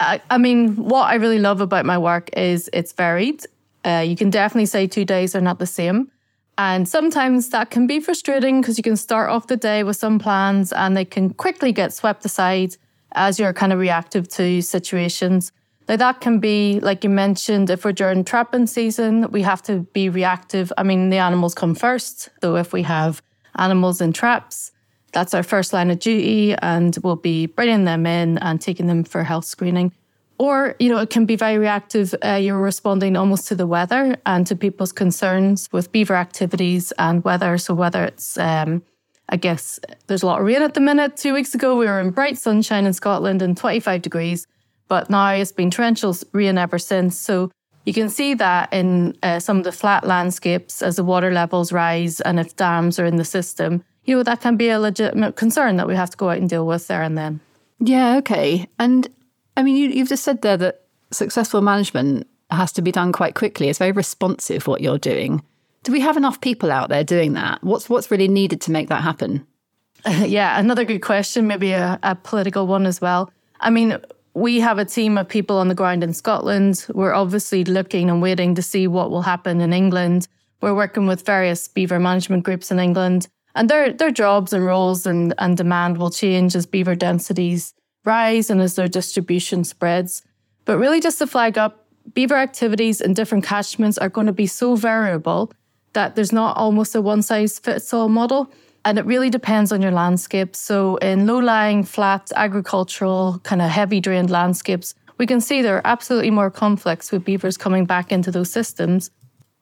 I, 0.00 0.22
I 0.30 0.38
mean, 0.38 0.76
what 0.76 1.04
I 1.04 1.16
really 1.16 1.38
love 1.38 1.60
about 1.60 1.84
my 1.84 1.98
work 1.98 2.30
is 2.36 2.70
it's 2.72 2.92
varied. 2.92 3.44
Uh, 3.84 4.04
you 4.06 4.16
can 4.16 4.30
definitely 4.30 4.66
say 4.66 4.86
two 4.86 5.04
days 5.04 5.36
are 5.36 5.40
not 5.40 5.58
the 5.58 5.66
same. 5.66 6.10
And 6.56 6.88
sometimes 6.88 7.50
that 7.50 7.70
can 7.70 7.86
be 7.86 8.00
frustrating 8.00 8.60
because 8.60 8.78
you 8.78 8.84
can 8.84 8.96
start 8.96 9.28
off 9.28 9.48
the 9.48 9.56
day 9.56 9.82
with 9.82 9.96
some 9.96 10.18
plans 10.18 10.72
and 10.72 10.96
they 10.96 11.04
can 11.04 11.34
quickly 11.34 11.72
get 11.72 11.92
swept 11.92 12.24
aside 12.24 12.76
as 13.12 13.38
you're 13.38 13.52
kind 13.52 13.72
of 13.72 13.78
reactive 13.78 14.28
to 14.28 14.62
situations. 14.62 15.52
Now, 15.88 15.96
that 15.96 16.20
can 16.20 16.38
be, 16.38 16.80
like 16.80 17.04
you 17.04 17.10
mentioned, 17.10 17.68
if 17.68 17.84
we're 17.84 17.92
during 17.92 18.24
trapping 18.24 18.66
season, 18.66 19.30
we 19.30 19.42
have 19.42 19.62
to 19.64 19.80
be 19.92 20.08
reactive. 20.08 20.72
I 20.78 20.82
mean, 20.82 21.10
the 21.10 21.18
animals 21.18 21.54
come 21.54 21.74
first. 21.74 22.30
So 22.40 22.56
if 22.56 22.72
we 22.72 22.82
have 22.82 23.22
animals 23.56 24.00
in 24.00 24.14
traps, 24.14 24.72
that's 25.12 25.34
our 25.34 25.42
first 25.42 25.72
line 25.72 25.90
of 25.90 25.98
duty, 25.98 26.54
and 26.54 26.96
we'll 27.02 27.16
be 27.16 27.46
bringing 27.46 27.84
them 27.84 28.06
in 28.06 28.38
and 28.38 28.60
taking 28.60 28.86
them 28.86 29.04
for 29.04 29.22
health 29.24 29.44
screening. 29.44 29.92
Or, 30.38 30.74
you 30.80 30.88
know, 30.88 30.98
it 30.98 31.10
can 31.10 31.26
be 31.26 31.36
very 31.36 31.58
reactive. 31.58 32.14
Uh, 32.24 32.32
you're 32.32 32.58
responding 32.58 33.16
almost 33.16 33.46
to 33.48 33.54
the 33.54 33.66
weather 33.66 34.16
and 34.26 34.46
to 34.48 34.56
people's 34.56 34.90
concerns 34.90 35.68
with 35.70 35.92
beaver 35.92 36.16
activities 36.16 36.92
and 36.98 37.22
weather. 37.22 37.56
So, 37.58 37.74
whether 37.74 38.04
it's, 38.04 38.36
um, 38.38 38.82
I 39.28 39.36
guess, 39.36 39.78
there's 40.08 40.24
a 40.24 40.26
lot 40.26 40.40
of 40.40 40.46
rain 40.46 40.62
at 40.62 40.74
the 40.74 40.80
minute. 40.80 41.16
Two 41.16 41.34
weeks 41.34 41.54
ago, 41.54 41.76
we 41.76 41.86
were 41.86 42.00
in 42.00 42.10
bright 42.10 42.36
sunshine 42.36 42.84
in 42.84 42.92
Scotland 42.94 43.42
and 43.42 43.56
25 43.56 44.02
degrees 44.02 44.48
but 44.88 45.10
now 45.10 45.30
it's 45.30 45.52
been 45.52 45.70
torrential 45.70 46.16
rain 46.32 46.58
ever 46.58 46.78
since. 46.78 47.18
So 47.18 47.50
you 47.84 47.92
can 47.92 48.08
see 48.08 48.34
that 48.34 48.72
in 48.72 49.16
uh, 49.22 49.40
some 49.40 49.58
of 49.58 49.64
the 49.64 49.72
flat 49.72 50.06
landscapes 50.06 50.82
as 50.82 50.96
the 50.96 51.04
water 51.04 51.32
levels 51.32 51.72
rise 51.72 52.20
and 52.20 52.40
if 52.40 52.56
dams 52.56 52.98
are 52.98 53.04
in 53.04 53.16
the 53.16 53.24
system, 53.24 53.84
you 54.04 54.16
know, 54.16 54.22
that 54.22 54.40
can 54.40 54.56
be 54.56 54.68
a 54.68 54.78
legitimate 54.78 55.36
concern 55.36 55.76
that 55.76 55.88
we 55.88 55.96
have 55.96 56.10
to 56.10 56.16
go 56.16 56.30
out 56.30 56.38
and 56.38 56.48
deal 56.48 56.66
with 56.66 56.86
there 56.86 57.02
and 57.02 57.16
then. 57.16 57.40
Yeah, 57.80 58.16
okay. 58.18 58.66
And 58.78 59.08
I 59.56 59.62
mean, 59.62 59.76
you, 59.76 59.88
you've 59.88 60.08
just 60.08 60.24
said 60.24 60.42
there 60.42 60.56
that 60.56 60.82
successful 61.10 61.60
management 61.60 62.26
has 62.50 62.72
to 62.72 62.82
be 62.82 62.92
done 62.92 63.12
quite 63.12 63.34
quickly. 63.34 63.68
It's 63.68 63.78
very 63.78 63.92
responsive 63.92 64.66
what 64.66 64.80
you're 64.80 64.98
doing. 64.98 65.42
Do 65.82 65.92
we 65.92 66.00
have 66.00 66.16
enough 66.16 66.40
people 66.40 66.70
out 66.70 66.88
there 66.88 67.04
doing 67.04 67.34
that? 67.34 67.62
What's 67.62 67.90
what's 67.90 68.10
really 68.10 68.28
needed 68.28 68.60
to 68.62 68.70
make 68.70 68.88
that 68.88 69.02
happen? 69.02 69.46
yeah, 70.08 70.58
another 70.58 70.84
good 70.84 71.00
question, 71.00 71.46
maybe 71.46 71.72
a, 71.72 71.98
a 72.02 72.14
political 72.14 72.66
one 72.66 72.86
as 72.86 73.00
well. 73.00 73.30
I 73.60 73.70
mean, 73.70 73.98
we 74.34 74.58
have 74.60 74.78
a 74.78 74.84
team 74.84 75.16
of 75.16 75.28
people 75.28 75.58
on 75.58 75.68
the 75.68 75.74
ground 75.74 76.02
in 76.02 76.12
Scotland. 76.12 76.86
We're 76.92 77.14
obviously 77.14 77.64
looking 77.64 78.10
and 78.10 78.20
waiting 78.20 78.56
to 78.56 78.62
see 78.62 78.88
what 78.88 79.10
will 79.10 79.22
happen 79.22 79.60
in 79.60 79.72
England. 79.72 80.26
We're 80.60 80.74
working 80.74 81.06
with 81.06 81.24
various 81.24 81.68
beaver 81.68 82.00
management 82.00 82.42
groups 82.42 82.70
in 82.70 82.80
England, 82.80 83.28
and 83.54 83.70
their 83.70 83.92
their 83.92 84.10
jobs 84.10 84.52
and 84.52 84.64
roles 84.64 85.06
and, 85.06 85.34
and 85.38 85.56
demand 85.56 85.98
will 85.98 86.10
change 86.10 86.56
as 86.56 86.66
beaver 86.66 86.96
densities 86.96 87.74
rise 88.04 88.50
and 88.50 88.60
as 88.60 88.74
their 88.74 88.88
distribution 88.88 89.64
spreads. 89.64 90.22
But 90.64 90.78
really, 90.78 91.00
just 91.00 91.18
to 91.18 91.26
flag 91.26 91.56
up, 91.56 91.86
beaver 92.12 92.34
activities 92.34 93.00
in 93.00 93.14
different 93.14 93.44
catchments 93.44 93.98
are 93.98 94.08
going 94.08 94.26
to 94.26 94.32
be 94.32 94.46
so 94.46 94.74
variable 94.74 95.52
that 95.92 96.16
there's 96.16 96.32
not 96.32 96.56
almost 96.56 96.94
a 96.94 97.00
one 97.00 97.22
size 97.22 97.58
fits 97.58 97.94
all 97.94 98.08
model. 98.08 98.50
And 98.84 98.98
it 98.98 99.06
really 99.06 99.30
depends 99.30 99.72
on 99.72 99.80
your 99.80 99.92
landscape. 99.92 100.54
So, 100.54 100.96
in 100.96 101.26
low 101.26 101.38
lying, 101.38 101.84
flat, 101.84 102.30
agricultural, 102.36 103.40
kind 103.42 103.62
of 103.62 103.70
heavy 103.70 104.00
drained 104.00 104.30
landscapes, 104.30 104.94
we 105.16 105.26
can 105.26 105.40
see 105.40 105.62
there 105.62 105.76
are 105.76 105.86
absolutely 105.86 106.30
more 106.30 106.50
conflicts 106.50 107.10
with 107.10 107.24
beavers 107.24 107.56
coming 107.56 107.86
back 107.86 108.12
into 108.12 108.30
those 108.30 108.50
systems. 108.50 109.10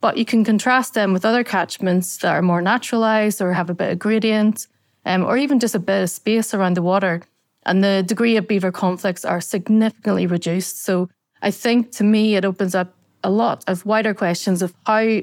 But 0.01 0.17
you 0.17 0.25
can 0.25 0.45
contrast 0.45 0.95
them 0.95 1.13
with 1.13 1.25
other 1.25 1.45
catchments 1.45 2.17
that 2.19 2.35
are 2.35 2.43
more 2.43 2.61
naturalized 2.61 3.41
or 3.41 3.53
have 3.53 3.71
a 3.71 3.75
bit 3.75 3.93
of 3.93 3.99
gradient, 4.01 4.67
um, 5.05 5.25
or 5.25 5.37
even 5.37 5.61
just 5.61 5.77
a 5.77 5.79
bit 5.79 6.03
of 6.03 6.11
space 6.11 6.53
around 6.53 6.75
the 6.75 6.83
water. 6.83 7.23
And 7.65 7.85
the 7.85 8.03
degree 8.05 8.37
of 8.37 8.49
beaver 8.49 8.73
conflicts 8.73 9.25
are 9.25 9.41
significantly 9.41 10.27
reduced. 10.27 10.83
So 10.83 11.09
I 11.43 11.53
think 11.53 11.93
to 11.93 12.05
me, 12.05 12.35
it 12.35 12.45
opens 12.45 12.75
up 12.75 12.95
a 13.23 13.31
lot 13.31 13.63
of 13.69 13.87
wider 13.87 14.15
questions 14.15 14.63
of 14.63 14.75
how 14.85 15.21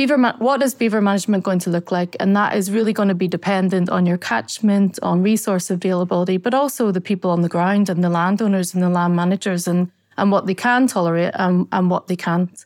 beaver 0.00 0.16
ma- 0.16 0.38
what 0.38 0.62
is 0.62 0.74
beaver 0.74 1.02
management 1.02 1.44
going 1.44 1.58
to 1.58 1.68
look 1.68 1.92
like? 1.92 2.16
And 2.20 2.34
that 2.34 2.56
is 2.56 2.70
really 2.70 2.94
going 2.94 3.10
to 3.10 3.14
be 3.14 3.28
dependent 3.28 3.90
on 3.90 4.06
your 4.06 4.16
catchment 4.16 4.98
on 5.02 5.22
resource 5.22 5.68
availability 5.68 6.38
but 6.38 6.54
also 6.54 6.90
the 6.90 7.02
people 7.02 7.30
on 7.30 7.42
the 7.42 7.50
ground 7.50 7.90
and 7.90 8.02
the 8.02 8.08
landowners 8.08 8.72
and 8.72 8.82
the 8.82 8.88
land 8.88 9.14
managers 9.14 9.68
and 9.68 9.90
and 10.16 10.32
what 10.32 10.46
they 10.46 10.54
can 10.54 10.86
tolerate 10.86 11.34
and, 11.34 11.66
and 11.70 11.90
what 11.90 12.06
they 12.08 12.16
can't. 12.16 12.64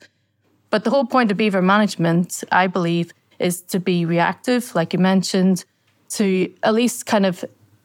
But 0.70 0.84
the 0.84 0.90
whole 0.90 1.06
point 1.06 1.32
of 1.32 1.36
beaver 1.36 1.62
management 1.74 2.44
i 2.52 2.68
believe 2.68 3.12
is 3.40 3.62
to 3.72 3.80
be 3.80 4.04
reactive 4.04 4.62
like 4.78 4.92
you 4.92 5.00
mentioned 5.00 5.64
to 6.18 6.26
at 6.62 6.72
least 6.80 7.06
kind 7.06 7.26
of 7.26 7.44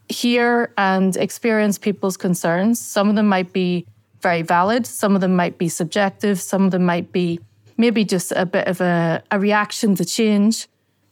hear 0.09 0.71
and 0.77 1.17
experience 1.17 1.79
people's 1.79 2.17
concerns. 2.17 2.79
Some 2.79 3.09
of 3.09 3.15
them 3.15 3.27
might 3.35 3.51
be 3.51 3.87
very 4.21 4.43
valid 4.43 4.85
some 4.85 5.15
of 5.15 5.21
them 5.21 5.35
might 5.35 5.57
be 5.57 5.69
subjective 5.69 6.39
some 6.39 6.65
of 6.65 6.71
them 6.71 6.85
might 6.93 7.11
be 7.11 7.39
maybe 7.79 8.03
just 8.05 8.31
a 8.35 8.45
bit 8.45 8.67
of 8.67 8.81
a, 8.81 9.23
a 9.31 9.39
reaction 9.39 9.95
to 9.95 10.05
change. 10.05 10.67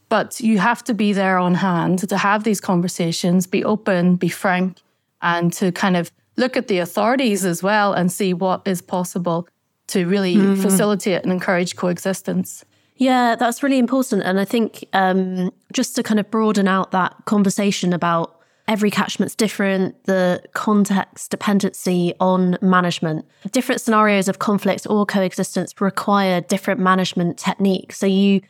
But 0.08 0.38
you 0.40 0.58
have 0.58 0.84
to 0.84 0.94
be 0.94 1.12
there 1.12 1.38
on 1.38 1.54
hand 1.54 2.08
to 2.08 2.16
have 2.16 2.44
these 2.44 2.60
conversations, 2.60 3.46
be 3.46 3.64
open, 3.64 4.16
be 4.16 4.28
frank, 4.28 4.80
and 5.20 5.52
to 5.54 5.72
kind 5.72 5.96
of 5.96 6.12
look 6.36 6.56
at 6.56 6.68
the 6.68 6.78
authorities 6.78 7.44
as 7.44 7.62
well 7.62 7.92
and 7.92 8.12
see 8.12 8.32
what 8.32 8.62
is 8.66 8.80
possible 8.80 9.48
to 9.88 10.06
really 10.06 10.36
mm-hmm. 10.36 10.62
facilitate 10.62 11.22
and 11.22 11.32
encourage 11.32 11.74
coexistence. 11.76 12.64
Yeah, 12.96 13.36
that's 13.36 13.62
really 13.62 13.78
important. 13.78 14.22
And 14.22 14.40
I 14.40 14.44
think 14.44 14.84
um, 14.92 15.52
just 15.72 15.96
to 15.96 16.02
kind 16.02 16.20
of 16.20 16.30
broaden 16.30 16.68
out 16.68 16.90
that 16.92 17.14
conversation 17.24 17.92
about 17.92 18.37
every 18.68 18.90
catchment's 18.90 19.34
different, 19.34 20.04
the 20.04 20.42
context 20.52 21.30
dependency 21.30 22.12
on 22.20 22.58
management. 22.60 23.26
Different 23.50 23.80
scenarios 23.80 24.28
of 24.28 24.38
conflict 24.38 24.86
or 24.88 25.06
coexistence 25.06 25.74
require 25.80 26.42
different 26.42 26.78
management 26.78 27.38
techniques. 27.38 27.96
So 27.96 28.06
you 28.06 28.42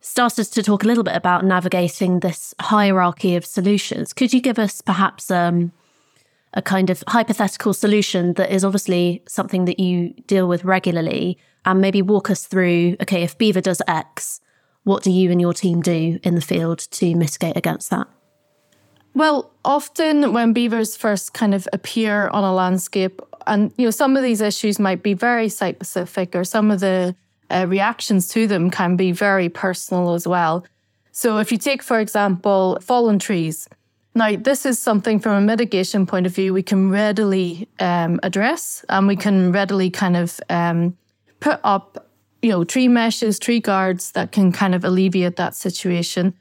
started 0.00 0.44
to 0.44 0.62
talk 0.62 0.84
a 0.84 0.86
little 0.86 1.02
bit 1.02 1.16
about 1.16 1.44
navigating 1.44 2.20
this 2.20 2.54
hierarchy 2.60 3.34
of 3.34 3.44
solutions. 3.44 4.12
Could 4.12 4.32
you 4.32 4.40
give 4.40 4.58
us 4.58 4.80
perhaps 4.80 5.30
um, 5.30 5.72
a 6.52 6.62
kind 6.62 6.88
of 6.88 7.02
hypothetical 7.08 7.74
solution 7.74 8.34
that 8.34 8.52
is 8.52 8.64
obviously 8.64 9.22
something 9.26 9.64
that 9.64 9.80
you 9.80 10.10
deal 10.26 10.46
with 10.46 10.64
regularly 10.64 11.36
and 11.64 11.80
maybe 11.80 12.00
walk 12.00 12.30
us 12.30 12.46
through 12.46 12.96
okay, 13.02 13.22
if 13.22 13.36
Beaver 13.38 13.60
does 13.60 13.82
X, 13.88 14.40
what 14.84 15.02
do 15.02 15.10
you 15.10 15.30
and 15.32 15.40
your 15.40 15.54
team 15.54 15.82
do 15.82 16.20
in 16.22 16.34
the 16.36 16.40
field 16.40 16.78
to 16.78 17.14
mitigate 17.16 17.56
against 17.56 17.90
that? 17.90 18.06
Well, 19.14 19.52
often 19.64 20.32
when 20.32 20.52
beavers 20.52 20.96
first 20.96 21.34
kind 21.34 21.54
of 21.54 21.68
appear 21.72 22.28
on 22.28 22.42
a 22.42 22.52
landscape, 22.52 23.22
and 23.46 23.72
you 23.76 23.86
know, 23.86 23.90
some 23.90 24.16
of 24.16 24.22
these 24.22 24.40
issues 24.40 24.78
might 24.78 25.02
be 25.02 25.14
very 25.14 25.48
site 25.48 25.76
specific, 25.76 26.34
or 26.34 26.44
some 26.44 26.70
of 26.70 26.80
the 26.80 27.14
uh, 27.48 27.66
reactions 27.68 28.28
to 28.28 28.46
them 28.46 28.70
can 28.70 28.96
be 28.96 29.12
very 29.12 29.48
personal 29.48 30.14
as 30.14 30.26
well. 30.26 30.66
So, 31.12 31.38
if 31.38 31.52
you 31.52 31.58
take, 31.58 31.82
for 31.82 32.00
example, 32.00 32.78
fallen 32.80 33.20
trees, 33.20 33.68
now 34.16 34.34
this 34.34 34.66
is 34.66 34.80
something 34.80 35.20
from 35.20 35.34
a 35.34 35.40
mitigation 35.40 36.06
point 36.06 36.26
of 36.26 36.34
view 36.34 36.52
we 36.52 36.62
can 36.62 36.90
readily 36.90 37.68
um, 37.78 38.18
address, 38.24 38.84
and 38.88 39.06
we 39.06 39.14
can 39.14 39.52
readily 39.52 39.90
kind 39.90 40.16
of 40.16 40.40
um, 40.50 40.96
put 41.38 41.60
up, 41.62 42.08
you 42.42 42.50
know, 42.50 42.64
tree 42.64 42.88
meshes, 42.88 43.38
tree 43.38 43.60
guards 43.60 44.10
that 44.12 44.32
can 44.32 44.50
kind 44.50 44.74
of 44.74 44.84
alleviate 44.84 45.36
that 45.36 45.54
situation. 45.54 46.34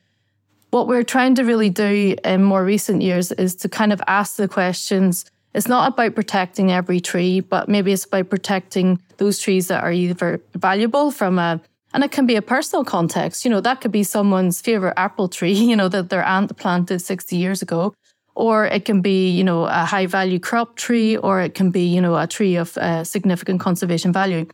What 0.74 0.88
we're 0.88 1.04
trying 1.04 1.36
to 1.36 1.44
really 1.44 1.70
do 1.70 2.16
in 2.24 2.44
more 2.44 2.66
recent 2.66 3.04
years 3.04 3.32
is 3.32 3.56
to 3.58 3.70
kind 3.70 3.94
of 3.94 4.02
ask 4.08 4.38
the 4.38 4.48
questions. 4.48 5.24
It's 5.54 5.68
not 5.68 5.94
about 5.94 6.16
protecting 6.16 6.72
every 6.72 7.00
tree, 7.00 7.42
but 7.42 7.70
maybe 7.70 7.94
it's 7.94 8.06
about 8.06 8.32
protecting 8.32 9.00
those 9.18 9.38
trees 9.38 9.68
that 9.68 9.84
are 9.84 9.92
either 9.92 10.42
valuable 10.56 11.12
from 11.12 11.38
a 11.38 11.62
and 11.94 12.04
it 12.04 12.10
can 12.10 12.26
be 12.26 12.36
a 12.36 12.42
personal 12.42 12.84
context. 12.84 13.46
You 13.46 13.52
know, 13.52 13.62
that 13.62 13.82
could 13.82 13.92
be 13.92 14.02
someone's 14.02 14.62
favorite 14.62 14.96
apple 14.98 15.28
tree, 15.28 15.54
you 15.70 15.76
know, 15.76 15.90
that 15.90 16.10
their 16.10 16.24
aunt 16.24 16.58
planted 16.58 17.02
60 17.02 17.36
years 17.36 17.62
ago. 17.62 17.94
Or 18.34 18.66
it 18.66 18.84
can 18.84 19.02
be, 19.02 19.30
you 19.30 19.44
know, 19.44 19.66
a 19.66 19.86
high 19.86 20.08
value 20.08 20.40
crop 20.40 20.76
tree, 20.76 21.16
or 21.18 21.40
it 21.40 21.54
can 21.54 21.70
be, 21.70 21.86
you 21.86 22.02
know, 22.02 22.18
a 22.18 22.26
tree 22.26 22.56
of 22.56 22.76
uh, 22.80 23.04
significant 23.04 23.60
conservation 23.60 24.12
value. 24.12 24.48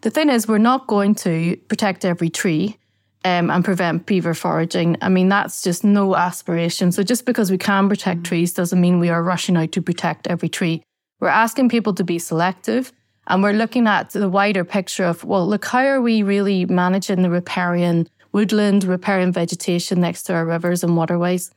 The 0.00 0.10
thing 0.10 0.28
is, 0.28 0.48
we're 0.48 0.58
not 0.58 0.88
going 0.88 1.14
to 1.22 1.56
protect 1.68 2.04
every 2.04 2.30
tree 2.30 2.78
um, 3.24 3.50
and 3.50 3.64
prevent 3.64 4.06
beaver 4.06 4.34
foraging. 4.34 4.96
I 5.00 5.08
mean, 5.08 5.28
that's 5.28 5.62
just 5.62 5.84
no 5.84 6.16
aspiration. 6.16 6.92
So 6.92 7.02
just 7.02 7.24
because 7.24 7.50
we 7.50 7.58
can 7.58 7.88
protect 7.88 8.20
mm. 8.20 8.24
trees 8.24 8.52
doesn't 8.52 8.80
mean 8.80 8.98
we 8.98 9.10
are 9.10 9.22
rushing 9.22 9.56
out 9.56 9.72
to 9.72 9.82
protect 9.82 10.26
every 10.26 10.48
tree. 10.48 10.82
We're 11.20 11.28
asking 11.28 11.68
people 11.68 11.94
to 11.94 12.04
be 12.04 12.18
selective 12.18 12.92
and 13.28 13.42
we're 13.42 13.52
looking 13.52 13.86
at 13.86 14.10
the 14.10 14.28
wider 14.28 14.64
picture 14.64 15.04
of, 15.04 15.24
well, 15.24 15.46
look, 15.46 15.64
how 15.64 15.84
are 15.84 16.00
we 16.00 16.22
really 16.22 16.64
managing 16.66 17.22
the 17.22 17.30
riparian 17.30 18.08
woodland, 18.32 18.84
riparian 18.84 19.32
vegetation 19.32 20.00
next 20.00 20.24
to 20.24 20.34
our 20.34 20.44
rivers 20.44 20.82
and 20.82 20.96
waterways? 20.96 21.52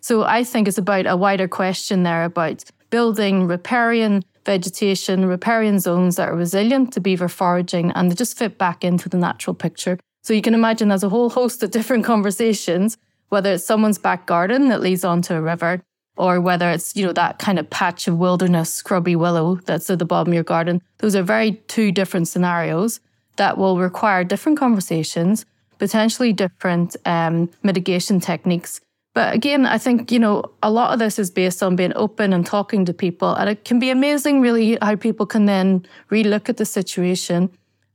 So 0.00 0.22
I 0.24 0.44
think 0.44 0.66
it's 0.66 0.78
about 0.78 1.06
a 1.06 1.16
wider 1.16 1.48
question 1.48 2.04
there 2.04 2.24
about 2.24 2.64
building 2.88 3.46
riparian 3.46 4.22
vegetation, 4.46 5.26
riparian 5.26 5.78
zones 5.78 6.16
that 6.16 6.30
are 6.30 6.36
resilient 6.36 6.94
to 6.94 7.00
beaver 7.00 7.28
foraging 7.28 7.90
and 7.92 8.10
they 8.10 8.14
just 8.14 8.38
fit 8.38 8.56
back 8.56 8.82
into 8.82 9.10
the 9.10 9.18
natural 9.18 9.54
picture. 9.54 9.98
So 10.22 10.34
you 10.34 10.42
can 10.42 10.54
imagine 10.54 10.88
there's 10.88 11.02
a 11.02 11.08
whole 11.08 11.30
host 11.30 11.62
of 11.62 11.70
different 11.70 12.04
conversations, 12.04 12.98
whether 13.30 13.52
it's 13.52 13.64
someone's 13.64 13.98
back 13.98 14.26
garden 14.26 14.68
that 14.68 14.80
leads 14.80 15.04
onto 15.04 15.34
a 15.34 15.40
river, 15.40 15.82
or 16.16 16.40
whether 16.40 16.70
it's, 16.70 16.94
you 16.94 17.06
know, 17.06 17.12
that 17.12 17.38
kind 17.38 17.58
of 17.58 17.70
patch 17.70 18.06
of 18.06 18.18
wilderness, 18.18 18.72
scrubby 18.72 19.16
willow 19.16 19.54
that's 19.64 19.88
at 19.88 19.98
the 19.98 20.04
bottom 20.04 20.32
of 20.32 20.34
your 20.34 20.44
garden. 20.44 20.82
Those 20.98 21.16
are 21.16 21.22
very 21.22 21.52
two 21.68 21.92
different 21.92 22.28
scenarios 22.28 23.00
that 23.36 23.56
will 23.56 23.78
require 23.78 24.22
different 24.24 24.58
conversations, 24.58 25.46
potentially 25.78 26.32
different 26.34 26.96
um, 27.06 27.48
mitigation 27.62 28.20
techniques. 28.20 28.80
But 29.14 29.34
again, 29.34 29.64
I 29.64 29.78
think, 29.78 30.12
you 30.12 30.18
know, 30.18 30.44
a 30.62 30.70
lot 30.70 30.92
of 30.92 30.98
this 30.98 31.18
is 31.18 31.30
based 31.30 31.62
on 31.62 31.74
being 31.74 31.92
open 31.96 32.32
and 32.32 32.44
talking 32.44 32.84
to 32.84 32.92
people. 32.92 33.34
And 33.34 33.48
it 33.48 33.64
can 33.64 33.78
be 33.78 33.90
amazing, 33.90 34.40
really, 34.40 34.78
how 34.82 34.96
people 34.96 35.26
can 35.26 35.46
then 35.46 35.86
relook 36.10 36.48
at 36.48 36.58
the 36.58 36.66
situation. 36.66 37.50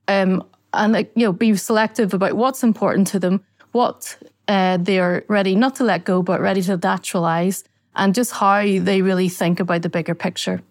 Um, 0.08 0.44
and 0.76 0.94
like, 0.94 1.12
you 1.16 1.26
know 1.26 1.34
be 1.34 1.56
selective 1.56 2.14
about 2.14 2.34
what's 2.34 2.64
important 2.64 3.08
to 3.08 3.20
them, 3.20 3.44
what 3.72 4.18
uh, 4.48 4.78
they're 4.78 5.24
ready 5.28 5.56
not 5.56 5.76
to 5.76 5.84
let 5.84 6.06
go, 6.06 6.22
but 6.22 6.42
ready 6.42 6.62
to 6.64 6.78
naturalize, 6.78 7.64
and 7.96 8.14
just 8.14 8.32
how 8.32 8.62
they 8.62 9.02
really 9.02 9.30
think 9.30 9.60
about 9.60 9.82
the 9.82 9.90
bigger 9.90 10.16
picture. 10.16 10.62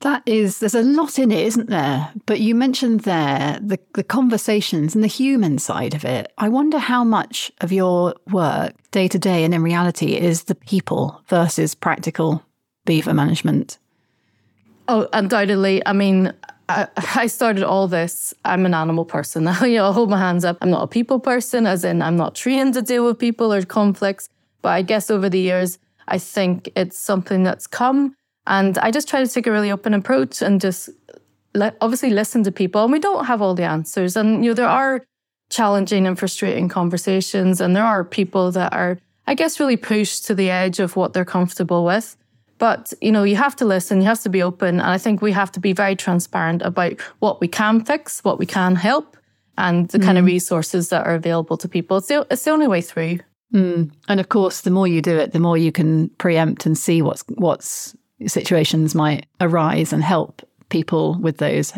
That 0.00 0.22
is, 0.26 0.58
there's 0.58 0.74
a 0.74 0.82
lot 0.82 1.18
in 1.18 1.32
it, 1.32 1.46
isn't 1.46 1.70
there? 1.70 2.12
But 2.26 2.40
you 2.40 2.54
mentioned 2.54 3.00
there 3.00 3.58
the, 3.62 3.78
the 3.94 4.04
conversations 4.04 4.94
and 4.94 5.02
the 5.02 5.08
human 5.08 5.56
side 5.56 5.94
of 5.94 6.04
it. 6.04 6.30
I 6.36 6.50
wonder 6.50 6.78
how 6.78 7.04
much 7.04 7.50
of 7.62 7.72
your 7.72 8.14
work 8.30 8.74
day 8.90 9.08
to 9.08 9.18
day 9.18 9.44
and 9.44 9.54
in 9.54 9.62
reality 9.62 10.14
is 10.14 10.44
the 10.44 10.56
people 10.56 11.22
versus 11.28 11.74
practical 11.74 12.44
beaver 12.84 13.14
management. 13.14 13.78
Oh, 14.88 15.08
undoubtedly. 15.14 15.80
I 15.86 15.94
mean, 15.94 16.34
I, 16.68 16.88
I 16.96 17.26
started 17.26 17.62
all 17.62 17.88
this. 17.88 18.32
I'm 18.44 18.66
an 18.66 18.74
animal 18.74 19.04
person. 19.04 19.42
you 19.62 19.76
know, 19.76 19.84
I'll 19.84 19.92
hold 19.92 20.10
my 20.10 20.18
hands 20.18 20.44
up. 20.44 20.58
I'm 20.60 20.70
not 20.70 20.82
a 20.82 20.86
people 20.86 21.20
person, 21.20 21.66
as 21.66 21.84
in 21.84 22.02
I'm 22.02 22.16
not 22.16 22.34
trained 22.34 22.74
to 22.74 22.82
deal 22.82 23.04
with 23.04 23.18
people 23.18 23.52
or 23.52 23.62
conflicts. 23.62 24.28
But 24.62 24.70
I 24.70 24.82
guess 24.82 25.10
over 25.10 25.28
the 25.28 25.38
years, 25.38 25.78
I 26.08 26.18
think 26.18 26.70
it's 26.74 26.98
something 26.98 27.42
that's 27.42 27.66
come. 27.66 28.14
And 28.46 28.78
I 28.78 28.90
just 28.90 29.08
try 29.08 29.22
to 29.24 29.30
take 29.30 29.46
a 29.46 29.52
really 29.52 29.70
open 29.70 29.94
approach 29.94 30.42
and 30.42 30.60
just 30.60 30.90
obviously 31.80 32.10
listen 32.10 32.42
to 32.44 32.52
people. 32.52 32.82
And 32.82 32.92
we 32.92 32.98
don't 32.98 33.26
have 33.26 33.40
all 33.40 33.54
the 33.54 33.64
answers. 33.64 34.16
And, 34.16 34.44
you 34.44 34.50
know, 34.50 34.54
there 34.54 34.68
are 34.68 35.04
challenging 35.50 36.06
and 36.06 36.18
frustrating 36.18 36.68
conversations. 36.68 37.60
And 37.60 37.76
there 37.76 37.84
are 37.84 38.04
people 38.04 38.50
that 38.52 38.72
are, 38.72 38.98
I 39.26 39.34
guess, 39.34 39.60
really 39.60 39.76
pushed 39.76 40.24
to 40.26 40.34
the 40.34 40.50
edge 40.50 40.80
of 40.80 40.96
what 40.96 41.12
they're 41.12 41.24
comfortable 41.24 41.84
with. 41.84 42.16
But 42.58 42.92
you 43.00 43.12
know, 43.12 43.24
you 43.24 43.36
have 43.36 43.56
to 43.56 43.64
listen, 43.64 44.00
you 44.00 44.06
have 44.06 44.22
to 44.22 44.28
be 44.28 44.42
open, 44.42 44.80
and 44.80 44.90
I 44.90 44.98
think 44.98 45.20
we 45.20 45.32
have 45.32 45.52
to 45.52 45.60
be 45.60 45.72
very 45.72 45.96
transparent 45.96 46.62
about 46.62 47.00
what 47.18 47.40
we 47.40 47.48
can 47.48 47.84
fix, 47.84 48.22
what 48.22 48.38
we 48.38 48.46
can 48.46 48.76
help, 48.76 49.16
and 49.58 49.88
the 49.88 49.98
mm. 49.98 50.04
kind 50.04 50.18
of 50.18 50.24
mm. 50.24 50.28
resources 50.28 50.88
that 50.90 51.06
are 51.06 51.14
available 51.14 51.56
to 51.58 51.68
people. 51.68 51.98
It's 51.98 52.08
the, 52.08 52.26
it's 52.30 52.44
the 52.44 52.50
only 52.50 52.68
way 52.68 52.80
through. 52.80 53.18
Mm. 53.52 53.92
And 54.08 54.20
of 54.20 54.28
course, 54.28 54.62
the 54.62 54.70
more 54.70 54.86
you 54.86 55.02
do 55.02 55.16
it, 55.16 55.32
the 55.32 55.38
more 55.38 55.56
you 55.56 55.72
can 55.72 56.08
preempt 56.10 56.66
and 56.66 56.76
see 56.76 57.02
what's 57.02 57.24
what's 57.36 57.96
situations 58.26 58.94
might 58.94 59.26
arise 59.40 59.92
and 59.92 60.02
help 60.02 60.42
people 60.68 61.18
with 61.20 61.38
those. 61.38 61.72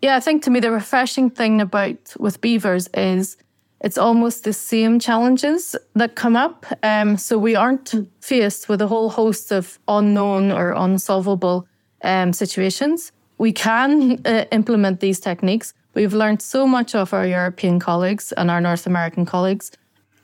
Yeah, 0.00 0.16
I 0.16 0.20
think 0.20 0.42
to 0.44 0.50
me 0.50 0.60
the 0.60 0.70
refreshing 0.70 1.30
thing 1.30 1.60
about 1.60 2.14
with 2.18 2.40
beavers 2.40 2.88
is 2.88 3.36
it's 3.82 3.98
almost 3.98 4.44
the 4.44 4.52
same 4.52 4.98
challenges 4.98 5.76
that 5.94 6.14
come 6.14 6.36
up. 6.36 6.66
Um, 6.82 7.16
so 7.16 7.36
we 7.36 7.56
aren't 7.56 7.94
faced 8.20 8.68
with 8.68 8.80
a 8.80 8.86
whole 8.86 9.10
host 9.10 9.52
of 9.52 9.78
unknown 9.88 10.52
or 10.52 10.72
unsolvable 10.72 11.66
um, 12.02 12.32
situations. 12.32 13.12
We 13.38 13.52
can 13.52 14.20
uh, 14.24 14.44
implement 14.52 15.00
these 15.00 15.18
techniques. 15.18 15.74
We've 15.94 16.14
learned 16.14 16.40
so 16.40 16.66
much 16.66 16.94
of 16.94 17.12
our 17.12 17.26
European 17.26 17.80
colleagues 17.80 18.32
and 18.32 18.50
our 18.50 18.60
North 18.60 18.86
American 18.86 19.26
colleagues. 19.26 19.72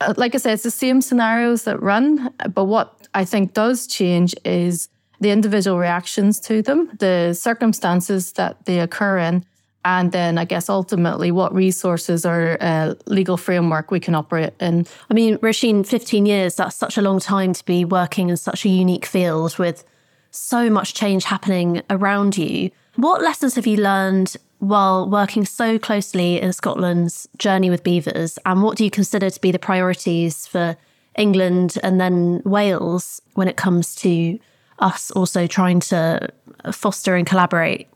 Uh, 0.01 0.15
like 0.17 0.35
I 0.37 0.39
said, 0.39 0.55
it's 0.55 0.63
the 0.63 0.71
same 0.71 1.01
scenarios 1.01 1.65
that 1.65 1.83
run, 1.83 2.33
but 2.55 2.67
what 2.67 3.09
I 3.13 3.25
think 3.25 3.55
does 3.55 3.89
change 3.89 4.35
is 4.45 4.89
the 5.21 5.31
individual 5.31 5.79
reactions 5.79 6.39
to 6.41 6.63
them, 6.63 6.91
the 7.01 7.35
circumstances 7.35 8.33
that 8.35 8.65
they 8.67 8.79
occur 8.79 9.19
in, 9.19 9.45
and 9.89 10.13
then 10.13 10.37
I 10.37 10.45
guess 10.45 10.69
ultimately 10.69 11.31
what 11.31 11.55
resources 11.55 12.27
or 12.27 12.59
uh, 12.61 12.95
legal 13.07 13.39
framework 13.39 13.91
we 13.91 14.01
can 14.01 14.15
operate 14.15 14.53
in. 14.61 14.87
I 15.11 15.15
mean, 15.15 15.39
Roisin, 15.39 15.87
15 15.87 16.27
years, 16.27 16.57
that's 16.57 16.77
such 16.77 16.99
a 16.99 17.03
long 17.03 17.21
time 17.21 17.55
to 17.55 17.65
be 17.65 17.87
working 17.87 18.29
in 18.29 18.37
such 18.37 18.67
a 18.67 18.69
unique 18.69 19.07
field 19.07 19.57
with 19.57 19.85
so 20.31 20.69
much 20.69 20.93
change 20.93 21.25
happening 21.25 21.81
around 21.89 22.37
you. 22.37 22.71
What 22.97 23.23
lessons 23.23 23.55
have 23.55 23.67
you 23.67 23.79
learned 23.79 24.37
while 24.59 25.09
working 25.09 25.47
so 25.47 25.79
closely 25.79 26.39
in 26.39 26.53
Scotland's 26.53 27.27
journey 27.39 27.71
with 27.71 27.83
beavers? 27.83 28.39
And 28.45 28.63
what 28.63 28.77
do 28.77 28.85
you 28.85 28.91
consider 28.91 29.31
to 29.31 29.41
be 29.41 29.53
the 29.53 29.59
priorities 29.59 30.47
for 30.47 30.77
England 31.17 31.79
and 31.83 31.99
then 31.99 32.43
Wales 32.45 33.23
when 33.35 33.49
it 33.49 33.57
comes 33.57 33.95
to 33.97 34.39
us 34.81 35.11
also 35.13 35.47
trying 35.47 35.81
to 35.81 36.29
foster 36.73 37.17
and 37.17 37.27
collaborate 37.27 37.89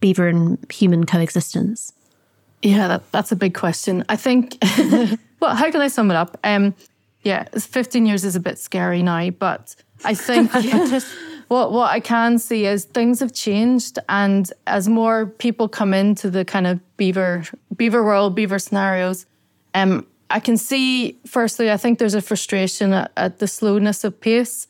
beaver 0.00 0.28
and 0.28 0.58
human 0.70 1.04
coexistence? 1.04 1.92
Yeah, 2.62 2.88
that, 2.88 3.12
that's 3.12 3.32
a 3.32 3.36
big 3.36 3.54
question. 3.54 4.04
I 4.08 4.16
think, 4.16 4.56
well, 5.40 5.54
how 5.54 5.70
can 5.70 5.80
I 5.80 5.88
sum 5.88 6.10
it 6.10 6.16
up? 6.16 6.38
Um, 6.44 6.74
yeah, 7.22 7.44
15 7.44 8.06
years 8.06 8.24
is 8.24 8.36
a 8.36 8.40
bit 8.40 8.58
scary 8.58 9.02
now, 9.02 9.30
but 9.30 9.76
I 10.04 10.14
think 10.14 10.52
what, 11.48 11.72
what 11.72 11.90
I 11.90 12.00
can 12.00 12.38
see 12.38 12.66
is 12.66 12.84
things 12.84 13.20
have 13.20 13.32
changed. 13.32 13.98
And 14.08 14.50
as 14.66 14.88
more 14.88 15.26
people 15.26 15.68
come 15.68 15.94
into 15.94 16.30
the 16.30 16.44
kind 16.44 16.66
of 16.66 16.80
beaver, 16.96 17.44
beaver 17.76 18.04
world, 18.04 18.34
beaver 18.34 18.58
scenarios, 18.58 19.26
um, 19.74 20.06
I 20.30 20.40
can 20.40 20.56
see, 20.56 21.18
firstly, 21.26 21.70
I 21.70 21.76
think 21.76 21.98
there's 21.98 22.14
a 22.14 22.20
frustration 22.20 22.92
at, 22.92 23.12
at 23.16 23.38
the 23.38 23.46
slowness 23.46 24.04
of 24.04 24.20
pace. 24.20 24.66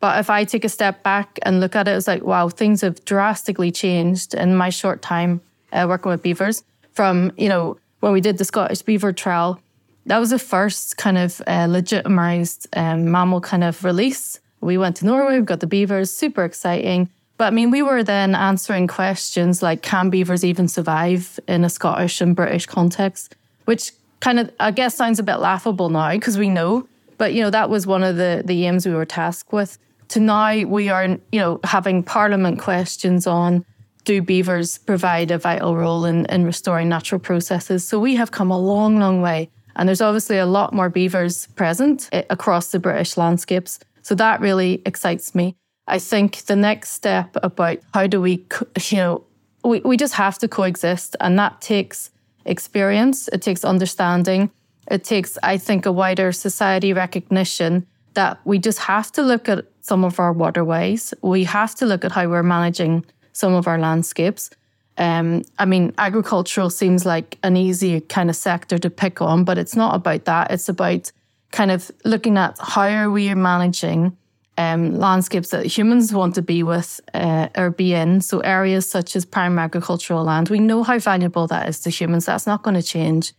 But 0.00 0.20
if 0.20 0.30
I 0.30 0.44
take 0.44 0.64
a 0.64 0.68
step 0.68 1.02
back 1.02 1.38
and 1.42 1.60
look 1.60 1.74
at 1.74 1.88
it, 1.88 1.92
it's 1.92 2.06
like, 2.06 2.22
wow, 2.22 2.48
things 2.48 2.82
have 2.82 3.04
drastically 3.04 3.72
changed 3.72 4.34
in 4.34 4.54
my 4.54 4.70
short 4.70 5.02
time 5.02 5.40
uh, 5.72 5.86
working 5.88 6.10
with 6.10 6.22
beavers. 6.22 6.62
From, 6.92 7.32
you 7.36 7.48
know, 7.48 7.78
when 8.00 8.12
we 8.12 8.20
did 8.20 8.38
the 8.38 8.44
Scottish 8.44 8.82
beaver 8.82 9.12
trial, 9.12 9.60
that 10.06 10.18
was 10.18 10.30
the 10.30 10.38
first 10.38 10.96
kind 10.96 11.18
of 11.18 11.42
uh, 11.46 11.66
legitimized 11.68 12.68
um, 12.76 13.10
mammal 13.10 13.40
kind 13.40 13.64
of 13.64 13.84
release. 13.84 14.40
We 14.60 14.78
went 14.78 14.96
to 14.96 15.06
Norway, 15.06 15.38
we 15.38 15.44
got 15.44 15.60
the 15.60 15.66
beavers, 15.66 16.10
super 16.10 16.44
exciting. 16.44 17.10
But 17.36 17.46
I 17.46 17.50
mean, 17.50 17.70
we 17.70 17.82
were 17.82 18.02
then 18.02 18.34
answering 18.34 18.86
questions 18.88 19.62
like, 19.62 19.82
can 19.82 20.10
beavers 20.10 20.44
even 20.44 20.66
survive 20.66 21.38
in 21.46 21.64
a 21.64 21.70
Scottish 21.70 22.20
and 22.20 22.34
British 22.34 22.66
context? 22.66 23.36
Which 23.64 23.92
kind 24.20 24.40
of, 24.40 24.50
I 24.58 24.70
guess, 24.70 24.96
sounds 24.96 25.18
a 25.18 25.22
bit 25.22 25.36
laughable 25.36 25.88
now 25.88 26.10
because 26.12 26.38
we 26.38 26.48
know. 26.48 26.88
But, 27.16 27.34
you 27.34 27.42
know, 27.42 27.50
that 27.50 27.68
was 27.68 27.86
one 27.86 28.02
of 28.02 28.16
the, 28.16 28.42
the 28.44 28.66
aims 28.66 28.86
we 28.86 28.94
were 28.94 29.04
tasked 29.04 29.52
with 29.52 29.78
to 30.08 30.20
now 30.20 30.64
we 30.64 30.88
are, 30.88 31.06
you 31.06 31.40
know, 31.40 31.60
having 31.64 32.02
parliament 32.02 32.58
questions 32.58 33.26
on 33.26 33.64
do 34.04 34.22
beavers 34.22 34.78
provide 34.78 35.30
a 35.30 35.38
vital 35.38 35.76
role 35.76 36.04
in, 36.06 36.24
in 36.26 36.44
restoring 36.44 36.88
natural 36.88 37.18
processes? 37.18 37.86
So 37.86 37.98
we 37.98 38.16
have 38.16 38.30
come 38.30 38.50
a 38.50 38.58
long, 38.58 38.98
long 38.98 39.20
way. 39.20 39.50
And 39.76 39.88
there's 39.88 40.00
obviously 40.00 40.38
a 40.38 40.46
lot 40.46 40.72
more 40.72 40.88
beavers 40.88 41.46
present 41.48 42.08
eh, 42.12 42.22
across 42.30 42.72
the 42.72 42.78
British 42.78 43.16
landscapes. 43.16 43.78
So 44.02 44.14
that 44.14 44.40
really 44.40 44.82
excites 44.86 45.34
me. 45.34 45.56
I 45.86 45.98
think 45.98 46.38
the 46.46 46.56
next 46.56 46.90
step 46.90 47.36
about 47.42 47.78
how 47.94 48.06
do 48.06 48.20
we, 48.20 48.46
you 48.90 48.96
know, 48.96 49.24
we, 49.62 49.80
we 49.80 49.96
just 49.96 50.14
have 50.14 50.38
to 50.38 50.48
coexist. 50.48 51.16
And 51.20 51.38
that 51.38 51.60
takes 51.60 52.10
experience, 52.44 53.28
it 53.28 53.42
takes 53.42 53.64
understanding, 53.64 54.50
it 54.90 55.04
takes, 55.04 55.36
I 55.42 55.58
think, 55.58 55.86
a 55.86 55.92
wider 55.92 56.32
society 56.32 56.92
recognition 56.92 57.86
that 58.14 58.40
we 58.44 58.58
just 58.58 58.78
have 58.80 59.12
to 59.12 59.22
look 59.22 59.48
at 59.48 59.66
some 59.88 60.04
of 60.04 60.20
our 60.20 60.32
waterways. 60.32 61.14
We 61.22 61.44
have 61.44 61.74
to 61.76 61.86
look 61.86 62.04
at 62.04 62.12
how 62.12 62.28
we're 62.28 62.42
managing 62.42 63.04
some 63.32 63.54
of 63.54 63.66
our 63.66 63.78
landscapes. 63.78 64.50
Um, 64.98 65.42
I 65.58 65.64
mean, 65.64 65.94
agricultural 65.96 66.70
seems 66.70 67.06
like 67.06 67.38
an 67.42 67.56
easy 67.56 68.00
kind 68.02 68.28
of 68.28 68.36
sector 68.36 68.78
to 68.78 68.90
pick 68.90 69.22
on, 69.22 69.44
but 69.44 69.56
it's 69.56 69.76
not 69.76 69.94
about 69.94 70.24
that. 70.26 70.50
It's 70.50 70.68
about 70.68 71.10
kind 71.50 71.70
of 71.70 71.90
looking 72.04 72.36
at 72.36 72.58
how 72.60 72.88
are 72.88 73.10
we 73.10 73.32
managing 73.34 74.16
um, 74.58 74.96
landscapes 74.96 75.50
that 75.50 75.64
humans 75.66 76.12
want 76.12 76.34
to 76.34 76.42
be 76.42 76.62
with 76.62 77.00
uh, 77.14 77.48
or 77.56 77.70
be 77.70 77.94
in. 77.94 78.20
So 78.20 78.40
areas 78.40 78.90
such 78.90 79.14
as 79.16 79.24
prime 79.24 79.58
agricultural 79.58 80.24
land, 80.24 80.48
we 80.48 80.58
know 80.58 80.82
how 80.82 80.98
valuable 80.98 81.46
that 81.46 81.68
is 81.68 81.80
to 81.80 81.90
humans. 81.90 82.26
That's 82.26 82.46
not 82.46 82.62
going 82.64 82.74
to 82.74 82.82
change. 82.82 83.32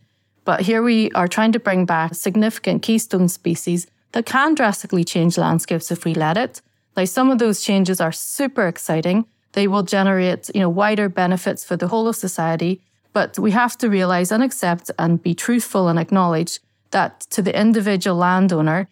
But 0.46 0.62
here 0.62 0.82
we 0.82 1.10
are 1.12 1.28
trying 1.28 1.52
to 1.52 1.60
bring 1.60 1.84
back 1.84 2.14
significant 2.14 2.82
keystone 2.82 3.28
species 3.28 3.86
that 4.12 4.26
can 4.26 4.54
drastically 4.54 5.04
change 5.04 5.38
landscapes 5.38 5.90
if 5.90 6.04
we 6.04 6.14
let 6.14 6.36
it. 6.36 6.60
Like 6.96 7.08
some 7.08 7.30
of 7.30 7.38
those 7.38 7.62
changes 7.62 8.00
are 8.00 8.12
super 8.12 8.66
exciting. 8.66 9.26
They 9.52 9.66
will 9.66 9.82
generate, 9.82 10.50
you 10.54 10.60
know, 10.60 10.68
wider 10.68 11.08
benefits 11.08 11.64
for 11.64 11.76
the 11.76 11.88
whole 11.88 12.08
of 12.08 12.16
society. 12.16 12.80
But 13.12 13.38
we 13.38 13.50
have 13.52 13.76
to 13.78 13.90
realize 13.90 14.30
and 14.30 14.42
accept 14.42 14.90
and 14.98 15.22
be 15.22 15.34
truthful 15.34 15.88
and 15.88 15.98
acknowledge 15.98 16.60
that 16.90 17.20
to 17.30 17.42
the 17.42 17.58
individual 17.58 18.16
landowner, 18.16 18.88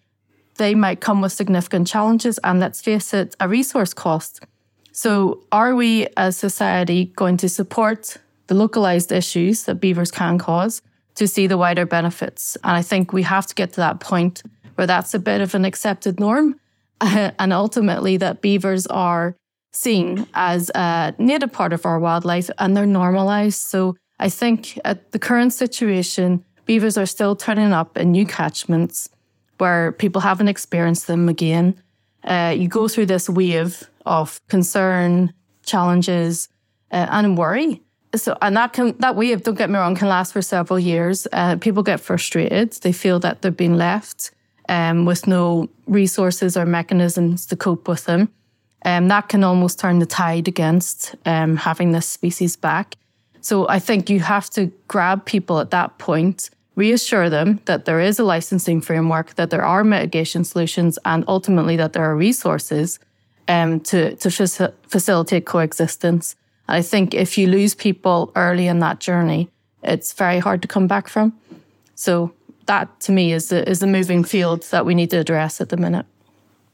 they 0.57 0.75
might 0.75 1.01
come 1.01 1.21
with 1.21 1.33
significant 1.33 1.87
challenges 1.87 2.39
and 2.43 2.61
let's 2.61 2.81
face 2.81 3.14
it, 3.14 3.37
a 3.41 3.49
resource 3.49 3.95
cost. 3.95 4.45
So 4.93 5.45
are 5.53 5.75
we 5.75 6.09
as 6.16 6.37
society 6.37 7.12
going 7.14 7.37
to 7.39 7.49
support 7.49 8.16
the 8.49 8.55
localized 8.55 9.12
issues 9.12 9.64
that 9.64 9.77
beavers 9.77 10.11
can 10.11 10.39
cause 10.39 10.83
to 11.14 11.29
see 11.29 11.47
the 11.47 11.57
wider 11.57 11.87
benefits? 11.87 12.57
And 12.64 12.73
I 12.73 12.83
think 12.83 13.12
we 13.12 13.23
have 13.23 13.47
to 13.47 13.55
get 13.55 13.73
to 13.75 13.81
that 13.81 14.01
point 14.01 14.43
where 14.79 14.87
that's 14.87 15.12
a 15.12 15.18
bit 15.18 15.41
of 15.41 15.57
an 15.57 15.64
accepted 15.64 16.20
norm. 16.20 16.55
and 17.01 17.53
ultimately, 17.53 18.16
that 18.16 18.41
beavers 18.41 18.87
are 18.87 19.35
seen 19.72 20.26
as 20.35 20.70
a 20.70 21.14
native 21.18 21.53
part 21.53 21.72
of 21.72 21.85
our 21.85 21.99
wildlife 21.99 22.49
and 22.59 22.76
they're 22.76 22.87
normalized. 22.87 23.61
So 23.61 23.97
I 24.20 24.29
think 24.29 24.79
at 24.85 25.11
the 25.11 25.18
current 25.18 25.53
situation, 25.53 26.45
beavers 26.64 26.97
are 26.97 27.07
still 27.07 27.35
turning 27.35 27.72
up 27.72 27.99
in 27.99 28.12
new 28.12 28.24
catchments 28.24 29.11
where 29.59 29.93
people 29.93 30.20
haven't 30.20 30.49
experienced 30.49 31.09
them 31.09 31.29
again. 31.29 31.81
Uh, 32.22 32.55
you 32.57 32.68
go 32.68 32.87
through 32.87 33.07
this 33.07 33.29
wave 33.29 33.89
of 34.07 34.41
concern, 34.49 35.33
challenges, 35.64 36.49
uh, 36.93 37.07
and 37.11 37.37
worry. 37.37 37.83
So, 38.14 38.39
and 38.41 38.57
that 38.57 38.72
can 38.72 38.97
that 38.99 39.16
wave, 39.16 39.43
don't 39.43 39.59
get 39.59 39.70
me 39.70 39.76
wrong, 39.76 39.95
can 39.95 40.09
last 40.09 40.33
for 40.33 40.41
several 40.41 40.79
years. 40.79 41.26
Uh, 41.33 41.57
people 41.57 41.83
get 41.83 42.01
frustrated; 42.01 42.72
they 42.72 42.93
feel 42.93 43.20
that 43.20 43.43
they're 43.43 43.51
being 43.51 43.76
left 43.76 44.31
um, 44.69 45.05
with 45.05 45.27
no 45.27 45.69
resources 45.87 46.57
or 46.57 46.66
mechanisms 46.66 47.47
to 47.47 47.57
cope 47.57 47.89
with 47.89 48.05
them. 48.05 48.29
Um, 48.85 49.09
that 49.09 49.29
can 49.29 49.43
almost 49.43 49.79
turn 49.79 49.99
the 49.99 50.07
tide 50.07 50.47
against 50.47 51.16
um, 51.27 51.57
having 51.57 51.93
this 51.93 52.07
species 52.07 52.57
back. 52.57 52.95
So 53.41 53.69
I 53.69 53.79
think 53.79 54.11
you 54.11 54.21
have 54.21 54.51
to 54.51 54.71
grab 54.87 55.25
people 55.25 55.59
at 55.59 55.71
that 55.71 55.99
point, 55.99 56.51
reassure 56.77 57.29
them 57.29 57.61
that 57.64 57.85
there 57.85 58.01
is 58.01 58.19
a 58.19 58.25
licensing 58.25 58.81
framework, 58.81 59.35
that 59.35 59.51
there 59.51 59.64
are 59.64 59.83
mitigation 59.83 60.45
solutions, 60.45 60.99
and 61.05 61.25
ultimately 61.27 61.77
that 61.77 61.93
there 61.93 62.05
are 62.05 62.16
resources 62.16 63.01
um, 63.49 63.81
to, 63.81 64.14
to 64.16 64.29
faci- 64.29 64.73
facilitate 64.87 65.47
coexistence. 65.47 66.37
And 66.69 66.77
I 66.77 66.83
think 66.83 67.14
if 67.14 67.39
you 67.39 67.49
lose 67.49 67.75
people 67.75 68.31
early 68.37 68.66
in 68.66 68.79
that 68.81 69.01
journey, 69.01 69.49
it's 69.83 70.12
very 70.12 70.39
hard 70.39 70.62
to 70.62 70.69
come 70.69 70.87
back 70.87 71.09
from. 71.09 71.33
So 71.95 72.33
that 72.69 73.01
to 73.01 73.12
me 73.12 73.33
is 73.33 73.49
the, 73.49 73.69
is 73.69 73.81
the 73.81 73.87
moving 73.87 74.25
field 74.25 74.62
that 74.71 74.87
we 74.87 74.95
need 74.95 75.11
to 75.11 75.19
address 75.19 75.61
at 75.61 75.69
the 75.69 75.77
minute. 75.77 76.07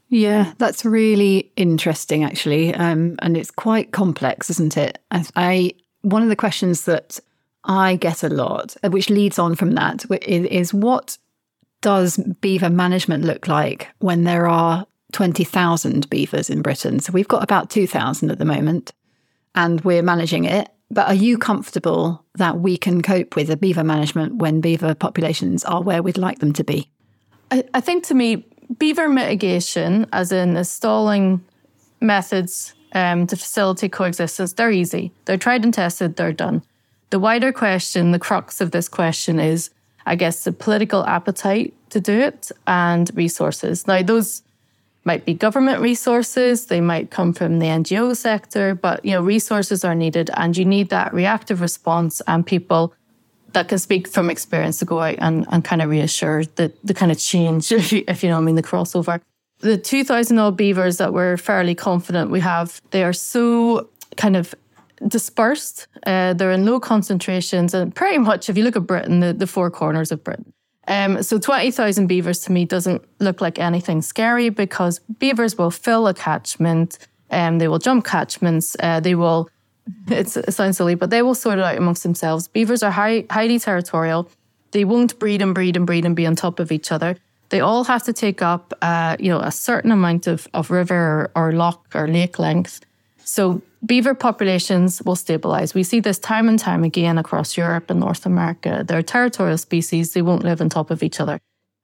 Yeah, 0.07 0.53
that's 0.59 0.85
really 0.85 1.51
interesting, 1.55 2.23
actually, 2.23 2.73
um, 2.75 3.15
and 3.23 3.35
it's 3.35 3.49
quite 3.49 3.91
complex, 3.91 4.51
isn't 4.51 4.77
it? 4.77 4.99
I, 5.09 5.25
I, 5.35 5.71
one 6.03 6.21
of 6.21 6.29
the 6.29 6.35
questions 6.35 6.85
that 6.85 7.19
I 7.63 7.95
get 7.95 8.21
a 8.21 8.29
lot, 8.29 8.77
uh, 8.83 8.89
which 8.89 9.09
leads 9.09 9.39
on 9.39 9.55
from 9.55 9.71
that, 9.71 10.05
is, 10.21 10.71
what 10.71 11.17
does 11.81 12.17
beaver 12.39 12.69
management 12.69 13.23
look 13.23 13.47
like 13.47 13.87
when 13.97 14.23
there 14.23 14.47
are 14.47 14.85
twenty 15.11 15.43
thousand 15.43 16.07
beavers 16.09 16.49
in 16.49 16.61
Britain? 16.61 16.99
So 16.99 17.11
we've 17.11 17.27
got 17.27 17.43
about 17.43 17.71
two 17.71 17.87
thousand 17.87 18.29
at 18.29 18.37
the 18.37 18.45
moment, 18.45 18.93
and 19.55 19.81
we're 19.81 20.03
managing 20.03 20.45
it. 20.45 20.69
But 20.91 21.07
are 21.07 21.15
you 21.15 21.37
comfortable 21.37 22.23
that 22.35 22.59
we 22.59 22.77
can 22.77 23.01
cope 23.01 23.35
with 23.35 23.47
the 23.47 23.57
beaver 23.57 23.83
management 23.83 24.35
when 24.35 24.61
beaver 24.61 24.93
populations 24.93 25.63
are 25.63 25.81
where 25.81 26.03
we'd 26.03 26.17
like 26.17 26.39
them 26.39 26.53
to 26.53 26.63
be? 26.63 26.89
I, 27.51 27.63
I 27.73 27.81
think 27.81 28.05
to 28.05 28.13
me, 28.13 28.45
beaver 28.77 29.09
mitigation, 29.09 30.07
as 30.13 30.31
in 30.31 30.55
installing 30.55 31.43
methods 32.01 32.73
um, 32.93 33.27
to 33.27 33.35
facilitate 33.35 33.91
coexistence, 33.91 34.53
they're 34.53 34.71
easy. 34.71 35.11
They're 35.25 35.37
tried 35.37 35.63
and 35.63 35.73
tested, 35.73 36.15
they're 36.15 36.33
done. 36.33 36.63
The 37.09 37.19
wider 37.19 37.51
question, 37.51 38.11
the 38.11 38.19
crux 38.19 38.61
of 38.61 38.71
this 38.71 38.87
question 38.87 39.39
is, 39.39 39.69
I 40.05 40.15
guess, 40.15 40.43
the 40.43 40.51
political 40.51 41.05
appetite 41.05 41.73
to 41.89 41.99
do 41.99 42.13
it 42.19 42.51
and 42.67 43.09
resources. 43.15 43.87
Now, 43.87 44.01
those 44.01 44.43
might 45.05 45.23
be 45.23 45.33
government 45.33 45.81
resources, 45.81 46.65
they 46.65 46.81
might 46.81 47.11
come 47.11 47.31
from 47.31 47.59
the 47.59 47.67
NGO 47.67 48.15
sector, 48.15 48.75
but 48.75 49.05
you 49.05 49.11
know, 49.11 49.21
resources 49.21 49.85
are 49.85 49.95
needed 49.95 50.31
and 50.35 50.57
you 50.57 50.65
need 50.65 50.89
that 50.89 51.13
reactive 51.13 51.61
response 51.61 52.21
and 52.27 52.45
people 52.45 52.93
that 53.53 53.69
can 53.69 53.79
speak 53.79 54.07
from 54.07 54.29
experience 54.29 54.79
to 54.79 54.85
go 54.85 54.99
out 54.99 55.15
and, 55.19 55.45
and 55.49 55.63
kind 55.63 55.81
of 55.81 55.89
reassure 55.89 56.43
the, 56.43 56.73
the 56.83 56.93
kind 56.93 57.11
of 57.11 57.19
change, 57.19 57.71
if 57.71 57.91
you, 57.93 58.03
if 58.07 58.23
you 58.23 58.29
know 58.29 58.35
what 58.35 58.41
I 58.41 58.45
mean, 58.45 58.55
the 58.55 58.63
crossover. 58.63 59.21
The 59.59 59.77
2,000 59.77 60.37
odd 60.37 60.57
beavers 60.57 60.97
that 60.97 61.13
we're 61.13 61.37
fairly 61.37 61.75
confident 61.75 62.29
we 62.29 62.41
have, 62.41 62.81
they 62.91 63.03
are 63.03 63.13
so 63.13 63.89
kind 64.17 64.35
of 64.35 64.53
dispersed. 65.07 65.87
Uh, 66.05 66.33
they're 66.33 66.51
in 66.51 66.65
low 66.65 66.79
concentrations, 66.79 67.73
and 67.73 67.95
pretty 67.95 68.17
much, 68.17 68.49
if 68.49 68.57
you 68.57 68.63
look 68.63 68.75
at 68.75 68.85
Britain, 68.85 69.21
the, 69.21 69.33
the 69.33 69.47
four 69.47 69.71
corners 69.71 70.11
of 70.11 70.23
Britain. 70.23 70.51
Um, 70.87 71.23
so 71.23 71.39
20,000 71.39 72.07
beavers 72.07 72.39
to 72.41 72.51
me 72.51 72.65
doesn't 72.65 73.03
look 73.19 73.41
like 73.41 73.57
anything 73.59 74.01
scary 74.01 74.49
because 74.49 74.99
beavers 75.19 75.57
will 75.57 75.71
fill 75.71 76.07
a 76.07 76.13
catchment, 76.13 76.99
and 77.29 77.55
um, 77.55 77.59
they 77.59 77.67
will 77.67 77.79
jump 77.79 78.05
catchments, 78.05 78.75
uh, 78.79 78.99
they 78.99 79.15
will, 79.15 79.49
it 80.07 80.27
sounds 80.29 80.77
silly, 80.77 80.95
but 80.95 81.09
they 81.09 81.21
will 81.21 81.35
sort 81.35 81.57
it 81.57 81.63
out 81.63 81.77
amongst 81.77 82.03
themselves. 82.03 82.47
Beavers 82.47 82.83
are 82.83 82.91
high, 82.91 83.25
highly 83.29 83.59
territorial. 83.59 84.29
They 84.71 84.85
won't 84.85 85.17
breed 85.19 85.41
and 85.41 85.55
breed 85.55 85.75
and 85.75 85.87
breed 85.87 86.05
and 86.05 86.15
be 86.15 86.27
on 86.27 86.35
top 86.35 86.59
of 86.59 86.71
each 86.71 86.91
other. 86.91 87.17
They 87.49 87.61
all 87.61 87.83
have 87.85 88.03
to 88.03 88.13
take 88.13 88.41
up, 88.41 88.73
uh, 88.81 89.17
you 89.19 89.29
know, 89.29 89.39
a 89.39 89.51
certain 89.51 89.91
amount 89.91 90.27
of, 90.27 90.47
of 90.53 90.71
river 90.71 91.31
or, 91.35 91.49
or 91.49 91.51
loch 91.53 91.85
or 91.93 92.07
lake 92.07 92.39
length. 92.39 92.81
So 93.25 93.63
beaver 93.83 94.13
populations 94.13 95.01
will 95.01 95.15
stabilize. 95.15 95.73
We 95.73 95.83
see 95.83 95.99
this 95.99 96.19
time 96.19 96.47
and 96.47 96.59
time 96.59 96.83
again 96.83 97.17
across 97.17 97.57
Europe 97.57 97.89
and 97.89 97.99
North 97.99 98.25
America. 98.25 98.85
They're 98.87 99.01
territorial 99.01 99.57
species, 99.57 100.13
they 100.13 100.21
won't 100.21 100.43
live 100.43 100.61
on 100.61 100.69
top 100.69 100.91
of 100.91 101.01
each 101.01 101.19
other. 101.19 101.39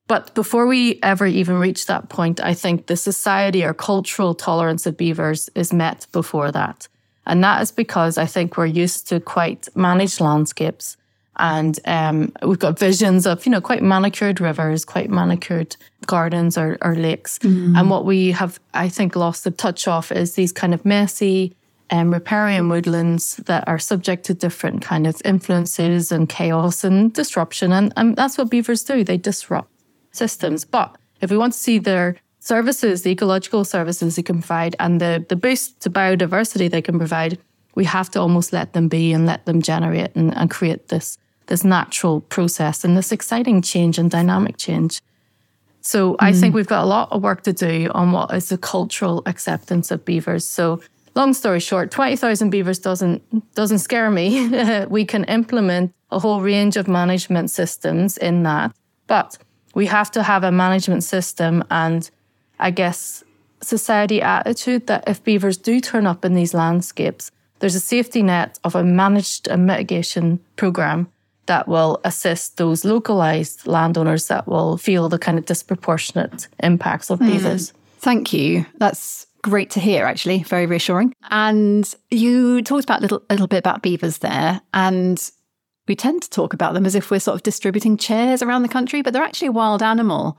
But 0.07 0.35
before 0.35 0.67
we 0.67 0.99
ever 1.01 1.25
even 1.25 1.55
reach 1.57 1.87
that 1.87 2.09
point, 2.09 2.39
I 2.43 2.53
think 2.53 2.85
the 2.85 2.95
society 2.95 3.63
or 3.63 3.73
cultural 3.73 4.35
tolerance 4.35 4.85
of 4.85 4.97
beavers 4.97 5.49
is 5.55 5.73
met 5.73 6.05
before 6.11 6.51
that. 6.51 6.87
And 7.25 7.43
that 7.43 7.61
is 7.61 7.71
because 7.71 8.17
I 8.17 8.25
think 8.25 8.55
we're 8.55 8.65
used 8.65 9.07
to 9.09 9.19
quite 9.19 9.67
managed 9.75 10.19
landscapes. 10.19 10.97
And 11.41 11.79
um, 11.85 12.31
we've 12.43 12.59
got 12.59 12.77
visions 12.77 13.25
of, 13.25 13.45
you 13.45 13.51
know, 13.51 13.61
quite 13.61 13.81
manicured 13.81 14.39
rivers, 14.39 14.85
quite 14.85 15.09
manicured 15.09 15.75
gardens 16.05 16.57
or, 16.57 16.77
or 16.81 16.95
lakes. 16.95 17.39
Mm. 17.39 17.77
And 17.77 17.89
what 17.89 18.05
we 18.05 18.31
have, 18.31 18.59
I 18.75 18.89
think, 18.89 19.15
lost 19.15 19.43
the 19.43 19.51
touch 19.51 19.87
of 19.87 20.11
is 20.11 20.35
these 20.35 20.51
kind 20.53 20.73
of 20.73 20.85
messy, 20.85 21.55
um, 21.89 22.13
riparian 22.13 22.69
woodlands 22.69 23.37
that 23.47 23.67
are 23.67 23.79
subject 23.79 24.23
to 24.27 24.35
different 24.35 24.83
kind 24.83 25.07
of 25.07 25.19
influences 25.25 26.11
and 26.11 26.29
chaos 26.29 26.83
and 26.83 27.11
disruption. 27.11 27.71
And, 27.73 27.91
and 27.97 28.15
that's 28.15 28.37
what 28.37 28.51
beavers 28.51 28.83
do. 28.83 29.03
They 29.03 29.17
disrupt 29.17 29.71
systems. 30.11 30.63
But 30.63 30.95
if 31.21 31.31
we 31.31 31.37
want 31.37 31.53
to 31.53 31.59
see 31.59 31.79
their 31.79 32.17
services, 32.39 33.01
the 33.01 33.11
ecological 33.11 33.65
services 33.65 34.15
they 34.15 34.23
can 34.23 34.41
provide 34.41 34.75
and 34.79 35.01
the, 35.01 35.25
the 35.27 35.35
boost 35.35 35.79
to 35.81 35.89
biodiversity 35.89 36.69
they 36.69 36.81
can 36.81 36.99
provide, 36.99 37.39
we 37.75 37.85
have 37.85 38.11
to 38.11 38.19
almost 38.19 38.53
let 38.53 38.73
them 38.73 38.87
be 38.87 39.11
and 39.11 39.25
let 39.25 39.45
them 39.45 39.61
generate 39.61 40.15
and, 40.15 40.35
and 40.35 40.49
create 40.49 40.89
this, 40.89 41.17
this 41.51 41.65
natural 41.65 42.21
process 42.21 42.85
and 42.85 42.95
this 42.95 43.11
exciting 43.11 43.61
change 43.61 43.97
and 43.97 44.09
dynamic 44.09 44.55
change. 44.55 45.01
So 45.81 46.13
mm. 46.13 46.15
I 46.19 46.31
think 46.31 46.55
we've 46.55 46.73
got 46.75 46.85
a 46.85 46.87
lot 46.87 47.11
of 47.11 47.21
work 47.21 47.43
to 47.43 47.51
do 47.51 47.91
on 47.93 48.13
what 48.13 48.33
is 48.33 48.47
the 48.47 48.57
cultural 48.57 49.21
acceptance 49.25 49.91
of 49.91 50.05
beavers. 50.05 50.47
So 50.47 50.81
long 51.13 51.33
story 51.33 51.59
short, 51.59 51.91
20,000 51.91 52.51
beavers 52.51 52.79
doesn't 52.79 53.21
doesn't 53.53 53.79
scare 53.79 54.09
me. 54.09 54.25
we 54.89 55.03
can 55.03 55.25
implement 55.25 55.93
a 56.09 56.19
whole 56.19 56.39
range 56.39 56.77
of 56.77 56.87
management 56.87 57.51
systems 57.51 58.17
in 58.17 58.43
that, 58.43 58.73
but 59.07 59.37
we 59.75 59.87
have 59.87 60.09
to 60.11 60.23
have 60.23 60.45
a 60.45 60.51
management 60.53 61.03
system 61.03 61.65
and 61.69 62.09
I 62.59 62.71
guess 62.71 63.25
society 63.61 64.21
attitude 64.21 64.87
that 64.87 65.03
if 65.05 65.21
beavers 65.21 65.57
do 65.57 65.81
turn 65.81 66.07
up 66.07 66.23
in 66.23 66.33
these 66.33 66.53
landscapes, 66.53 67.29
there's 67.59 67.75
a 67.75 67.81
safety 67.81 68.23
net 68.23 68.57
of 68.63 68.73
a 68.73 68.83
managed 68.83 69.49
a 69.49 69.57
mitigation 69.57 70.39
program 70.55 71.10
that 71.45 71.67
will 71.67 71.99
assist 72.03 72.57
those 72.57 72.85
localized 72.85 73.67
landowners 73.67 74.27
that 74.27 74.47
will 74.47 74.77
feel 74.77 75.09
the 75.09 75.19
kind 75.19 75.37
of 75.37 75.45
disproportionate 75.45 76.47
impacts 76.59 77.09
of 77.09 77.19
mm. 77.19 77.31
beavers. 77.31 77.73
Thank 77.99 78.33
you. 78.33 78.65
That's 78.77 79.27
great 79.41 79.69
to 79.71 79.79
hear, 79.79 80.05
actually. 80.05 80.43
Very 80.43 80.65
reassuring. 80.65 81.13
And 81.29 81.93
you 82.09 82.61
talked 82.61 82.83
about 82.83 82.99
a 82.99 83.01
little, 83.01 83.23
little 83.29 83.47
bit 83.47 83.57
about 83.57 83.81
beavers 83.81 84.19
there. 84.19 84.61
And 84.73 85.31
we 85.87 85.95
tend 85.95 86.21
to 86.23 86.29
talk 86.29 86.53
about 86.53 86.73
them 86.73 86.85
as 86.85 86.95
if 86.95 87.11
we're 87.11 87.19
sort 87.19 87.35
of 87.35 87.43
distributing 87.43 87.97
chairs 87.97 88.41
around 88.41 88.61
the 88.61 88.69
country, 88.69 89.01
but 89.01 89.13
they're 89.13 89.23
actually 89.23 89.49
a 89.49 89.53
wild 89.53 89.83
animal. 89.83 90.37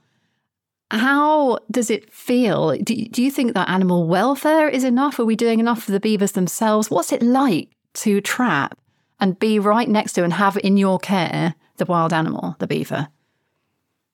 How 0.91 1.59
does 1.71 1.91
it 1.91 2.13
feel? 2.13 2.77
Do, 2.77 2.95
do 3.07 3.23
you 3.23 3.31
think 3.31 3.55
that 3.55 3.69
animal 3.69 4.07
welfare 4.07 4.69
is 4.69 4.85
enough? 4.85 5.19
Are 5.19 5.25
we 5.25 5.37
doing 5.37 5.59
enough 5.59 5.83
for 5.83 5.93
the 5.93 6.01
beavers 6.01 6.33
themselves? 6.33 6.91
What's 6.91 7.13
it 7.13 7.23
like 7.23 7.71
to 7.95 8.21
trap 8.21 8.79
and 9.23 9.39
be 9.39 9.61
right 9.61 9.89
next 9.89 10.15
to 10.15 10.25
and 10.25 10.33
have 10.35 10.59
in 10.63 10.77
your 10.77 10.99
care 10.99 11.55
the 11.77 11.87
wild 11.87 12.13
animal, 12.13 12.57
the 12.59 12.67
beaver? 12.67 13.09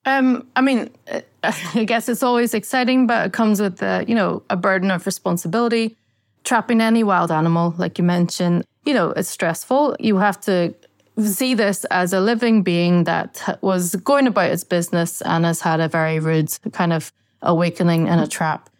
Um, 0.04 0.46
I 0.54 0.60
mean, 0.60 0.90
I 1.42 1.84
guess 1.84 2.08
it's 2.08 2.22
always 2.22 2.54
exciting, 2.54 3.06
but 3.06 3.26
it 3.26 3.32
comes 3.32 3.60
with 3.60 3.82
a, 3.82 4.04
you 4.06 4.14
know 4.14 4.44
a 4.48 4.56
burden 4.56 4.92
of 4.92 5.06
responsibility. 5.06 5.96
Trapping 6.44 6.80
any 6.80 7.02
wild 7.02 7.32
animal, 7.32 7.74
like 7.78 7.98
you 7.98 8.04
mentioned, 8.04 8.64
you 8.84 8.94
know, 8.94 9.10
it's 9.10 9.28
stressful. 9.28 9.96
You 9.98 10.18
have 10.18 10.40
to 10.42 10.74
see 11.26 11.54
this 11.54 11.84
as 11.86 12.12
a 12.12 12.20
living 12.20 12.62
being 12.62 13.04
that 13.04 13.58
was 13.60 13.96
going 13.96 14.26
about 14.26 14.50
its 14.50 14.62
business 14.62 15.20
and 15.22 15.44
has 15.44 15.60
had 15.60 15.80
a 15.80 15.88
very 15.88 16.20
rude 16.20 16.50
kind 16.72 16.92
of 16.92 17.12
awakening 17.42 18.06
in 18.06 18.18
a 18.18 18.26
trap. 18.26 18.70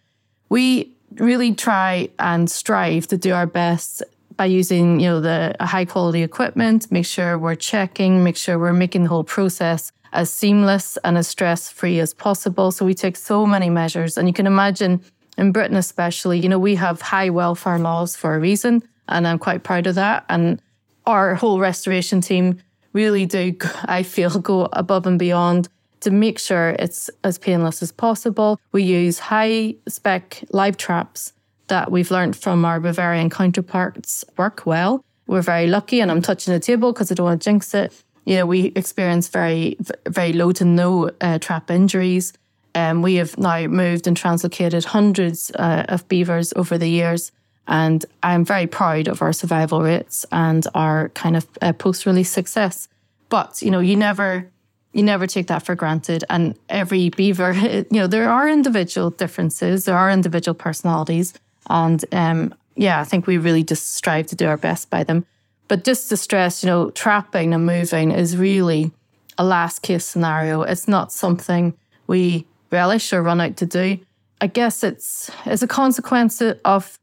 We 0.48 0.92
really 1.14 1.54
try 1.54 2.10
and 2.18 2.50
strive 2.50 3.06
to 3.08 3.18
do 3.18 3.32
our 3.32 3.46
best 3.46 4.02
by 4.38 4.46
using, 4.46 5.00
you 5.00 5.08
know, 5.08 5.20
the 5.20 5.54
high 5.60 5.84
quality 5.84 6.22
equipment, 6.22 6.90
make 6.90 7.04
sure 7.04 7.36
we're 7.36 7.56
checking, 7.56 8.24
make 8.24 8.36
sure 8.36 8.58
we're 8.58 8.72
making 8.72 9.02
the 9.02 9.08
whole 9.08 9.24
process 9.24 9.92
as 10.12 10.32
seamless 10.32 10.96
and 11.04 11.18
as 11.18 11.28
stress 11.28 11.70
free 11.70 12.00
as 12.00 12.14
possible. 12.14 12.70
So 12.70 12.86
we 12.86 12.94
take 12.94 13.16
so 13.16 13.44
many 13.44 13.68
measures. 13.68 14.16
And 14.16 14.28
you 14.28 14.32
can 14.32 14.46
imagine 14.46 15.02
in 15.36 15.52
Britain, 15.52 15.76
especially, 15.76 16.38
you 16.38 16.48
know, 16.48 16.58
we 16.58 16.76
have 16.76 17.02
high 17.02 17.30
welfare 17.30 17.78
laws 17.78 18.16
for 18.16 18.34
a 18.34 18.38
reason. 18.38 18.82
And 19.08 19.26
I'm 19.26 19.38
quite 19.38 19.64
proud 19.64 19.86
of 19.88 19.96
that. 19.96 20.24
And 20.28 20.62
our 21.04 21.34
whole 21.34 21.58
restoration 21.58 22.20
team 22.20 22.58
really 22.92 23.26
do, 23.26 23.56
I 23.84 24.04
feel, 24.04 24.38
go 24.38 24.68
above 24.72 25.06
and 25.06 25.18
beyond 25.18 25.68
to 26.00 26.12
make 26.12 26.38
sure 26.38 26.76
it's 26.78 27.10
as 27.24 27.38
painless 27.38 27.82
as 27.82 27.90
possible. 27.90 28.60
We 28.70 28.84
use 28.84 29.18
high 29.18 29.74
spec 29.88 30.44
live 30.52 30.76
traps 30.76 31.32
that 31.68 31.90
we've 31.90 32.10
learned 32.10 32.36
from 32.36 32.64
our 32.64 32.80
Bavarian 32.80 33.30
counterparts 33.30 34.24
work 34.36 34.66
well. 34.66 35.04
We're 35.26 35.42
very 35.42 35.66
lucky, 35.66 36.00
and 36.00 36.10
I'm 36.10 36.22
touching 36.22 36.52
the 36.52 36.60
table 36.60 36.92
because 36.92 37.12
I 37.12 37.14
don't 37.14 37.26
want 37.26 37.40
to 37.40 37.44
jinx 37.44 37.74
it 37.74 37.92
you 38.28 38.34
know, 38.34 38.44
we 38.44 38.72
experience 38.76 39.28
very, 39.28 39.78
very 40.06 40.34
low 40.34 40.52
to 40.52 40.62
no 40.62 41.10
uh, 41.22 41.38
trap 41.38 41.70
injuries. 41.70 42.34
Um, 42.74 43.00
we 43.00 43.14
have 43.14 43.38
now 43.38 43.66
moved 43.68 44.06
and 44.06 44.14
translocated 44.14 44.84
hundreds 44.84 45.50
uh, 45.52 45.86
of 45.88 46.06
beavers 46.08 46.52
over 46.54 46.76
the 46.76 46.90
years. 46.90 47.32
And 47.68 48.04
I'm 48.22 48.44
very 48.44 48.66
proud 48.66 49.08
of 49.08 49.22
our 49.22 49.32
survival 49.32 49.80
rates 49.80 50.26
and 50.30 50.66
our 50.74 51.08
kind 51.10 51.38
of 51.38 51.46
uh, 51.62 51.72
post 51.72 52.04
release 52.04 52.30
success. 52.30 52.86
But, 53.30 53.62
you 53.62 53.70
know, 53.70 53.80
you 53.80 53.96
never, 53.96 54.46
you 54.92 55.02
never 55.02 55.26
take 55.26 55.46
that 55.46 55.64
for 55.64 55.74
granted. 55.74 56.22
And 56.28 56.54
every 56.68 57.08
beaver, 57.08 57.52
you 57.54 57.86
know, 57.90 58.06
there 58.06 58.28
are 58.28 58.46
individual 58.46 59.08
differences, 59.08 59.86
there 59.86 59.96
are 59.96 60.10
individual 60.10 60.54
personalities. 60.54 61.32
And 61.68 62.04
um, 62.12 62.54
yeah, 62.76 63.00
I 63.00 63.04
think 63.04 63.26
we 63.26 63.38
really 63.38 63.64
just 63.64 63.94
strive 63.94 64.26
to 64.28 64.36
do 64.36 64.46
our 64.46 64.56
best 64.56 64.90
by 64.90 65.04
them. 65.04 65.26
But 65.68 65.84
just 65.84 66.08
to 66.08 66.16
stress, 66.16 66.62
you 66.62 66.68
know, 66.68 66.90
trapping 66.90 67.52
and 67.52 67.66
moving 67.66 68.10
is 68.10 68.36
really 68.36 68.90
a 69.36 69.44
last 69.44 69.82
case 69.82 70.04
scenario. 70.04 70.62
It's 70.62 70.88
not 70.88 71.12
something 71.12 71.74
we 72.06 72.46
relish 72.70 73.12
or 73.12 73.22
run 73.22 73.40
out 73.40 73.56
to 73.58 73.66
do. 73.66 73.98
I 74.40 74.46
guess 74.46 74.82
it's 74.82 75.30
it's 75.44 75.62
a 75.62 75.68
consequence 75.68 76.40
of 76.40 76.98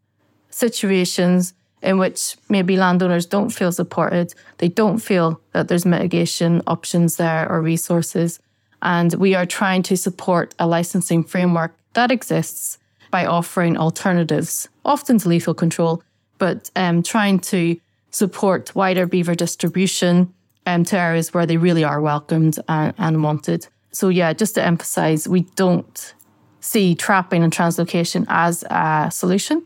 situations 0.50 1.54
in 1.82 1.98
which 1.98 2.36
maybe 2.50 2.78
landowners 2.78 3.26
don't 3.26 3.52
feel 3.52 3.72
supported. 3.72 4.34
They 4.58 4.70
don't 4.70 4.98
feel 4.98 5.40
that 5.52 5.68
there's 5.68 5.86
mitigation 5.86 6.62
options 6.66 7.18
there 7.18 7.48
or 7.50 7.62
resources. 7.62 8.40
And 8.82 9.14
we 9.16 9.36
are 9.36 9.46
trying 9.46 9.84
to 9.84 9.98
support 9.98 10.56
a 10.58 10.68
licensing 10.68 11.24
framework 11.24 11.76
that 11.94 12.12
exists 12.12 12.78
by 13.16 13.26
offering 13.26 13.78
alternatives, 13.78 14.68
often 14.84 15.18
to 15.18 15.30
lethal 15.30 15.54
control, 15.54 16.04
but 16.38 16.70
um, 16.76 17.02
trying 17.02 17.40
to 17.40 17.80
support 18.12 18.76
wider 18.76 19.06
beaver 19.06 19.34
distribution 19.34 20.34
um, 20.66 20.84
to 20.84 20.98
areas 20.98 21.34
where 21.34 21.46
they 21.46 21.56
really 21.56 21.86
are 21.92 22.02
welcomed 22.02 22.60
and, 22.68 22.94
and 22.98 23.24
wanted. 23.24 23.62
So, 23.94 24.10
yeah, 24.10 24.34
just 24.34 24.56
to 24.56 24.62
emphasize, 24.72 25.30
we 25.30 25.42
don't 25.56 26.14
see 26.60 26.94
trapping 26.94 27.42
and 27.42 27.54
translocation 27.54 28.26
as 28.28 28.66
a 28.70 29.10
solution. 29.22 29.58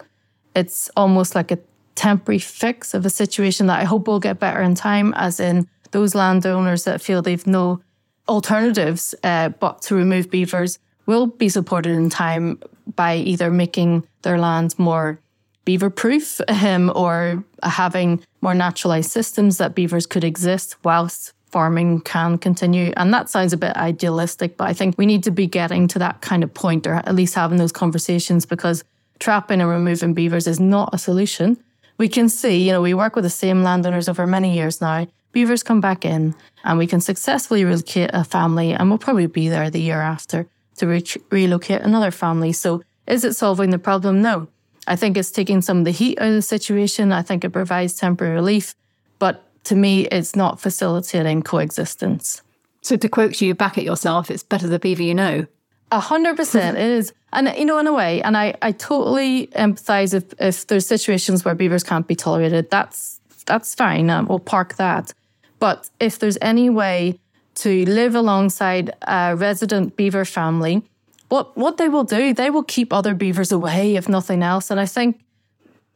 it's 0.55 0.91
almost 0.95 1.33
like 1.33 1.49
a 1.51 1.59
temporary 1.95 2.37
fix 2.61 2.93
of 2.93 3.03
a 3.03 3.09
situation 3.09 3.65
that 3.65 3.79
I 3.79 3.85
hope 3.85 4.07
will 4.07 4.19
get 4.19 4.37
better 4.37 4.61
in 4.61 4.75
time, 4.75 5.11
as 5.15 5.39
in 5.39 5.67
those 5.89 6.13
landowners 6.13 6.83
that 6.83 7.01
feel 7.01 7.23
they've 7.23 7.47
no 7.47 7.81
alternatives 8.27 9.15
uh, 9.23 9.49
but 9.63 9.81
to 9.85 9.95
remove 9.95 10.29
beavers 10.29 10.77
will 11.09 11.25
be 11.25 11.49
supported 11.49 11.93
in 11.93 12.07
time 12.07 12.59
by 12.95 13.17
either 13.17 13.51
making 13.51 14.07
their 14.21 14.37
land 14.37 14.77
more 14.77 15.19
beaver 15.65 15.89
proof 15.89 16.41
um, 16.47 16.91
or 16.95 17.43
having 17.61 18.23
more 18.41 18.55
naturalized 18.55 19.11
systems 19.11 19.57
that 19.57 19.75
beavers 19.75 20.07
could 20.07 20.23
exist 20.23 20.75
whilst 20.83 21.33
farming 21.51 22.01
can 22.01 22.37
continue. 22.37 22.93
And 22.97 23.13
that 23.13 23.29
sounds 23.29 23.53
a 23.53 23.57
bit 23.57 23.75
idealistic, 23.75 24.57
but 24.57 24.67
I 24.67 24.73
think 24.73 24.97
we 24.97 25.05
need 25.05 25.23
to 25.23 25.31
be 25.31 25.47
getting 25.47 25.87
to 25.89 25.99
that 25.99 26.21
kind 26.21 26.43
of 26.43 26.53
point 26.53 26.87
or 26.87 26.95
at 26.95 27.15
least 27.15 27.35
having 27.35 27.57
those 27.57 27.71
conversations 27.71 28.45
because 28.45 28.83
trapping 29.19 29.61
and 29.61 29.69
removing 29.69 30.13
beavers 30.13 30.47
is 30.47 30.59
not 30.59 30.89
a 30.93 30.97
solution. 30.97 31.57
We 31.97 32.07
can 32.07 32.29
see, 32.29 32.65
you 32.65 32.71
know, 32.71 32.81
we 32.81 32.93
work 32.93 33.15
with 33.15 33.23
the 33.23 33.29
same 33.29 33.63
landowners 33.63 34.07
over 34.07 34.25
many 34.25 34.55
years 34.55 34.79
now. 34.79 35.07
Beavers 35.33 35.63
come 35.63 35.81
back 35.81 36.05
in 36.05 36.33
and 36.63 36.79
we 36.79 36.87
can 36.87 37.01
successfully 37.01 37.63
relocate 37.63 38.09
a 38.13 38.23
family 38.23 38.71
and 38.73 38.89
we'll 38.89 38.97
probably 38.97 39.27
be 39.27 39.49
there 39.49 39.69
the 39.69 39.81
year 39.81 40.01
after 40.01 40.47
to 40.79 40.87
re- 40.87 41.03
relocate 41.29 41.81
another 41.81 42.11
family. 42.11 42.51
So 42.51 42.81
is 43.07 43.23
it 43.23 43.35
solving 43.35 43.69
the 43.69 43.79
problem? 43.79 44.21
No. 44.21 44.47
I 44.87 44.95
think 44.95 45.17
it's 45.17 45.31
taking 45.31 45.61
some 45.61 45.79
of 45.79 45.85
the 45.85 45.91
heat 45.91 46.19
out 46.19 46.29
of 46.29 46.33
the 46.33 46.41
situation. 46.41 47.11
I 47.11 47.21
think 47.21 47.43
it 47.43 47.51
provides 47.51 47.93
temporary 47.93 48.33
relief. 48.33 48.75
But 49.19 49.43
to 49.65 49.75
me, 49.75 50.07
it's 50.07 50.35
not 50.35 50.59
facilitating 50.59 51.43
coexistence. 51.43 52.41
So 52.81 52.95
to 52.97 53.09
quote 53.09 53.39
you 53.41 53.53
back 53.53 53.77
at 53.77 53.83
yourself, 53.83 54.31
it's 54.31 54.43
better 54.43 54.67
the 54.67 54.79
beaver 54.79 55.03
you 55.03 55.13
know. 55.13 55.45
A 55.91 55.99
hundred 55.99 56.37
percent 56.37 56.77
it 56.77 56.83
is. 56.83 57.13
And 57.33 57.51
you 57.57 57.65
know, 57.65 57.77
in 57.77 57.87
a 57.87 57.93
way, 57.93 58.21
and 58.21 58.37
I, 58.37 58.55
I 58.61 58.71
totally 58.71 59.47
empathize 59.47 60.13
if, 60.13 60.33
if 60.39 60.67
there's 60.67 60.87
situations 60.87 61.43
where 61.43 61.55
beavers 61.55 61.83
can't 61.83 62.07
be 62.07 62.15
tolerated, 62.15 62.69
that's 62.69 63.19
that's 63.45 63.75
fine. 63.75 64.09
Um, 64.09 64.27
we'll 64.27 64.39
park 64.39 64.75
that. 64.75 65.13
But 65.59 65.89
if 65.99 66.19
there's 66.19 66.37
any 66.41 66.69
way 66.69 67.19
to 67.61 67.85
live 67.85 68.15
alongside 68.15 68.91
a 69.07 69.35
resident 69.35 69.95
beaver 69.95 70.25
family, 70.25 70.83
what 71.29 71.55
what 71.57 71.77
they 71.77 71.89
will 71.89 72.03
do, 72.03 72.33
they 72.33 72.49
will 72.49 72.63
keep 72.63 72.91
other 72.91 73.13
beavers 73.13 73.51
away, 73.51 73.95
if 73.95 74.09
nothing 74.09 74.43
else. 74.43 74.71
And 74.71 74.79
I 74.79 74.85
think 74.85 75.21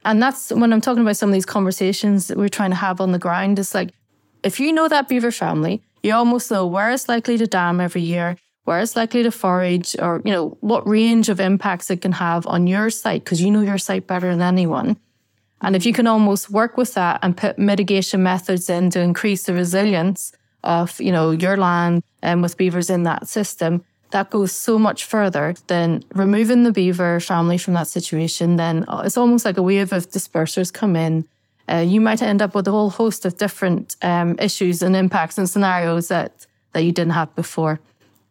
and 0.06 0.22
that's 0.22 0.52
when 0.52 0.74
I'm 0.74 0.82
talking 0.82 1.02
about 1.02 1.18
some 1.18 1.30
of 1.30 1.34
these 1.34 1.46
conversations 1.46 2.28
that 2.28 2.38
we're 2.38 2.50
trying 2.50 2.72
to 2.72 2.76
have 2.76 3.00
on 3.00 3.12
the 3.12 3.20
ground. 3.20 3.60
It's 3.60 3.74
like 3.74 3.92
if 4.44 4.60
you 4.60 4.74
know 4.74 4.88
that 4.88 5.08
beaver 5.08 5.32
family, 5.32 5.82
you 6.02 6.14
almost 6.14 6.52
know 6.52 6.68
where 6.68 6.92
it's 6.92 7.08
likely 7.08 7.38
to 7.38 7.48
dam 7.48 7.80
every 7.80 8.02
year, 8.02 8.38
where 8.66 8.80
it's 8.80 8.96
likely 8.96 9.24
to 9.24 9.32
forage, 9.32 9.96
or 10.00 10.22
you 10.26 10.32
know 10.32 10.58
what 10.60 10.88
range 10.88 11.30
of 11.30 11.40
impacts 11.40 11.90
it 11.90 12.02
can 12.02 12.14
have 12.14 12.46
on 12.48 12.68
your 12.68 12.90
site 12.90 13.24
because 13.24 13.42
you 13.42 13.52
know 13.52 13.62
your 13.62 13.78
site 13.78 14.08
better 14.08 14.30
than 14.32 14.42
anyone. 14.42 14.98
And 15.62 15.78
if 15.78 15.86
you 15.86 15.94
can 15.94 16.08
almost 16.08 16.50
work 16.50 16.76
with 16.76 16.94
that 16.96 17.20
and 17.24 17.38
put 17.38 17.58
mitigation 17.58 18.22
methods 18.22 18.70
in 18.70 18.90
to 18.90 19.00
increase 19.00 19.44
the 19.44 19.54
resilience 19.54 20.34
of 20.64 21.00
you 21.00 21.12
know 21.12 21.32
your 21.32 21.58
land 21.58 22.04
and 22.22 22.42
with 22.42 22.58
beavers 22.58 22.90
in 22.90 23.04
that 23.04 23.28
system, 23.28 23.84
that 24.12 24.30
goes 24.30 24.52
so 24.52 24.80
much 24.80 25.06
further 25.06 25.56
than 25.68 26.04
removing 26.14 26.64
the 26.64 26.72
beaver 26.72 27.20
family 27.20 27.58
from 27.58 27.74
that 27.74 27.88
situation. 27.88 28.56
Then 28.56 28.86
uh, 28.88 29.04
it's 29.06 29.18
almost 29.18 29.46
like 29.46 29.58
a 29.58 29.64
wave 29.64 29.92
of 29.92 30.10
dispersers 30.10 30.72
come 30.72 30.96
in. 30.96 31.28
Uh, 31.70 31.78
you 31.78 32.02
might 32.02 32.22
end 32.22 32.42
up 32.42 32.56
with 32.56 32.68
a 32.68 32.72
whole 32.72 32.90
host 32.90 33.26
of 33.26 33.38
different 33.38 33.96
um, 34.02 34.38
issues 34.40 34.82
and 34.82 34.96
impacts 34.96 35.38
and 35.38 35.50
scenarios 35.50 36.08
that 36.08 36.46
that 36.74 36.84
you 36.84 36.92
didn't 36.92 37.14
have 37.14 37.34
before. 37.36 37.80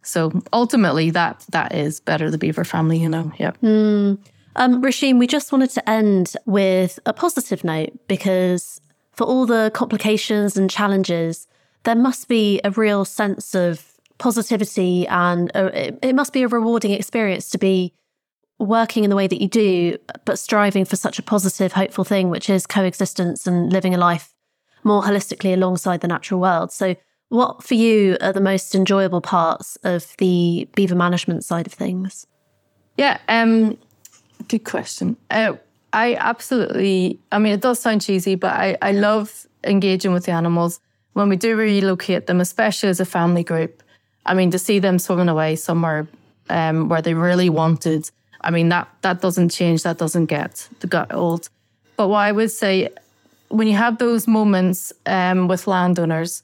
So 0.03 0.33
ultimately, 0.53 1.11
that 1.11 1.45
that 1.51 1.75
is 1.75 2.01
better 2.01 2.31
the 2.31 2.39
beaver 2.39 2.65
family, 2.65 2.99
you 2.99 3.09
know. 3.09 3.33
Yeah. 3.39 3.53
Mm. 3.63 4.19
Um, 4.57 4.83
Roisin, 4.83 5.19
we 5.19 5.27
just 5.27 5.51
wanted 5.51 5.71
to 5.71 5.89
end 5.89 6.35
with 6.45 6.99
a 7.07 7.13
positive 7.13 7.65
note 7.65 7.93
because 8.07 8.81
for 9.13 9.25
all 9.25 9.47
the 9.47 9.71
complications 9.73 10.57
and 10.57 10.69
challenges, 10.69 11.47
there 11.85 11.97
must 11.97 12.29
be 12.29 12.61
a 12.65 12.71
real 12.71 13.05
sense 13.05 13.55
of 13.55 13.93
positivity 14.19 15.07
and 15.09 15.51
a, 15.55 15.89
it, 15.89 15.99
it 16.03 16.15
must 16.15 16.33
be 16.33 16.43
a 16.43 16.49
rewarding 16.49 16.93
experience 16.93 17.51
to 17.51 17.59
be 17.59 17.93
working 18.59 19.05
in 19.05 19.11
the 19.11 19.17
way 19.17 19.27
that 19.27 19.41
you 19.41 19.49
do, 19.49 19.99
but 20.25 20.39
striving 20.39 20.85
for 20.85 20.97
such 20.97 21.19
a 21.19 21.23
positive, 21.23 21.73
hopeful 21.73 22.05
thing, 22.05 22.31
which 22.31 22.49
is 22.49 22.67
coexistence 22.67 23.47
and 23.47 23.73
living 23.73 23.95
a 23.95 23.99
life 23.99 24.35
more 24.85 25.03
holistically 25.03 25.53
alongside 25.53 26.01
the 26.01 26.09
natural 26.09 26.41
world. 26.41 26.73
So, 26.73 26.97
what 27.29 27.63
for 27.63 27.75
you 27.75 28.19
are 28.21 28.33
the 28.33 28.41
most 28.41 28.75
enjoyable 28.75 29.23
parts 29.23 29.77
of 29.85 30.15
the 30.19 30.69
beaver 30.77 30.95
management 30.95 31.45
side 31.45 31.67
of 31.67 31.73
things? 31.73 32.27
Yeah, 32.99 33.19
um, 33.27 33.79
good 34.49 34.65
question. 34.65 35.17
Uh, 35.31 35.55
I 35.95 36.15
absolutely, 36.17 37.19
I 37.33 37.39
mean, 37.39 37.55
it 37.55 37.63
does 37.63 37.81
sound 37.81 38.03
cheesy, 38.03 38.35
but 38.35 38.53
I, 38.53 38.77
I 38.83 38.93
love 38.93 39.47
engaging 39.65 40.13
with 40.13 40.27
the 40.27 40.33
animals 40.33 40.79
when 41.13 41.29
we 41.29 41.37
do 41.37 41.57
relocate 41.57 42.27
them, 42.27 42.41
especially 42.41 42.89
as 42.89 43.01
a 43.01 43.05
family 43.05 43.45
group. 43.45 43.83
I 44.25 44.35
mean, 44.35 44.51
to 44.53 44.59
see 44.59 44.79
them 44.79 44.99
swimming 44.99 45.29
away 45.29 45.57
somewhere 45.57 46.07
um, 46.49 46.89
where 46.89 47.03
they 47.03 47.15
really 47.15 47.51
wanted, 47.51 48.11
I 48.41 48.51
mean, 48.51 48.69
that 48.71 48.89
that 49.03 49.21
doesn't 49.21 49.51
change. 49.51 49.83
That 49.83 49.99
doesn't 49.99 50.27
get 50.27 50.69
the 50.81 50.87
gut 50.87 51.13
old. 51.15 51.49
But 51.97 52.09
what 52.09 52.19
I 52.19 52.33
would 52.33 52.51
say, 52.51 52.91
when 53.49 53.67
you 53.67 53.77
have 53.77 53.99
those 53.99 54.27
moments 54.27 54.93
um, 55.07 55.49
with 55.49 55.67
landowners, 55.67 56.43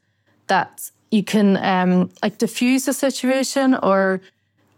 that 0.48 0.90
you 1.10 1.22
can 1.22 1.56
um, 1.56 2.10
like 2.22 2.38
diffuse 2.38 2.84
the 2.84 2.92
situation 2.92 3.74
or 3.74 4.20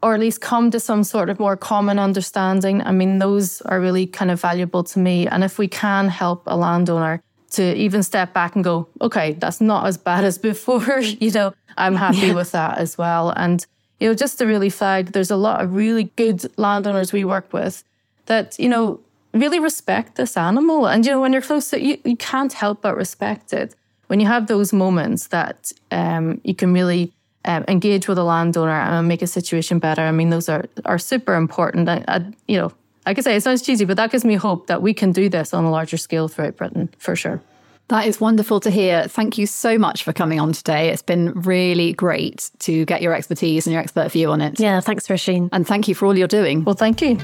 or 0.02 0.14
at 0.14 0.20
least 0.20 0.40
come 0.40 0.70
to 0.70 0.80
some 0.80 1.04
sort 1.04 1.28
of 1.28 1.38
more 1.38 1.56
common 1.56 1.98
understanding. 1.98 2.80
I 2.82 2.90
mean, 2.90 3.18
those 3.18 3.60
are 3.62 3.78
really 3.78 4.06
kind 4.06 4.30
of 4.30 4.40
valuable 4.40 4.82
to 4.84 4.98
me. 4.98 5.26
And 5.26 5.44
if 5.44 5.58
we 5.58 5.68
can 5.68 6.08
help 6.08 6.42
a 6.46 6.56
landowner 6.56 7.22
to 7.50 7.74
even 7.74 8.02
step 8.02 8.32
back 8.32 8.54
and 8.54 8.64
go, 8.64 8.88
okay, 9.00 9.32
that's 9.32 9.60
not 9.60 9.86
as 9.86 9.98
bad 9.98 10.24
as 10.24 10.38
before, 10.38 11.00
you 11.00 11.30
know, 11.30 11.52
I'm 11.76 11.96
happy 11.96 12.28
yeah. 12.28 12.34
with 12.34 12.52
that 12.52 12.78
as 12.78 12.96
well. 12.96 13.30
And, 13.30 13.64
you 13.98 14.08
know, 14.08 14.14
just 14.14 14.38
to 14.38 14.46
really 14.46 14.70
flag, 14.70 15.12
there's 15.12 15.30
a 15.30 15.36
lot 15.36 15.62
of 15.62 15.74
really 15.74 16.04
good 16.16 16.46
landowners 16.58 17.12
we 17.12 17.24
work 17.24 17.52
with 17.52 17.84
that, 18.26 18.58
you 18.58 18.68
know, 18.68 19.00
really 19.34 19.60
respect 19.60 20.16
this 20.16 20.36
animal. 20.36 20.86
And, 20.86 21.04
you 21.04 21.12
know, 21.12 21.20
when 21.20 21.32
you're 21.32 21.42
close 21.42 21.70
to 21.70 21.76
it, 21.76 21.82
you, 21.82 21.98
you 22.04 22.16
can't 22.16 22.52
help 22.52 22.82
but 22.82 22.96
respect 22.96 23.52
it. 23.52 23.74
When 24.06 24.20
you 24.20 24.26
have 24.26 24.46
those 24.46 24.72
moments 24.72 25.28
that 25.28 25.72
um, 25.90 26.40
you 26.42 26.54
can 26.54 26.72
really 26.72 27.12
um, 27.44 27.64
engage 27.68 28.08
with 28.08 28.18
a 28.18 28.24
landowner 28.24 28.70
and 28.70 29.06
make 29.06 29.22
a 29.22 29.26
situation 29.26 29.78
better, 29.78 30.02
I 30.02 30.10
mean, 30.10 30.30
those 30.30 30.48
are, 30.48 30.64
are 30.84 30.98
super 30.98 31.34
important. 31.34 31.88
I, 31.88 32.04
I, 32.08 32.32
you 32.48 32.58
know, 32.58 32.72
like 33.06 33.18
I 33.18 33.20
say, 33.22 33.36
it 33.36 33.42
sounds 33.42 33.62
cheesy, 33.62 33.84
but 33.84 33.96
that 33.96 34.10
gives 34.10 34.24
me 34.24 34.34
hope 34.34 34.66
that 34.66 34.82
we 34.82 34.94
can 34.94 35.12
do 35.12 35.28
this 35.28 35.54
on 35.54 35.64
a 35.64 35.70
larger 35.70 35.96
scale 35.96 36.28
throughout 36.28 36.56
Britain, 36.56 36.90
for 36.98 37.16
sure. 37.16 37.40
That 37.88 38.06
is 38.06 38.20
wonderful 38.20 38.60
to 38.60 38.70
hear. 38.70 39.08
Thank 39.08 39.36
you 39.36 39.46
so 39.46 39.76
much 39.76 40.04
for 40.04 40.12
coming 40.12 40.38
on 40.38 40.52
today. 40.52 40.90
It's 40.90 41.02
been 41.02 41.32
really 41.32 41.92
great 41.92 42.50
to 42.60 42.84
get 42.84 43.02
your 43.02 43.14
expertise 43.14 43.66
and 43.66 43.72
your 43.72 43.82
expert 43.82 44.12
view 44.12 44.30
on 44.30 44.40
it. 44.40 44.60
Yeah, 44.60 44.78
thanks, 44.78 45.08
Roisin. 45.08 45.48
And 45.50 45.66
thank 45.66 45.88
you 45.88 45.96
for 45.96 46.06
all 46.06 46.16
you're 46.16 46.28
doing. 46.28 46.62
Well, 46.62 46.76
thank 46.76 47.02
you. 47.02 47.18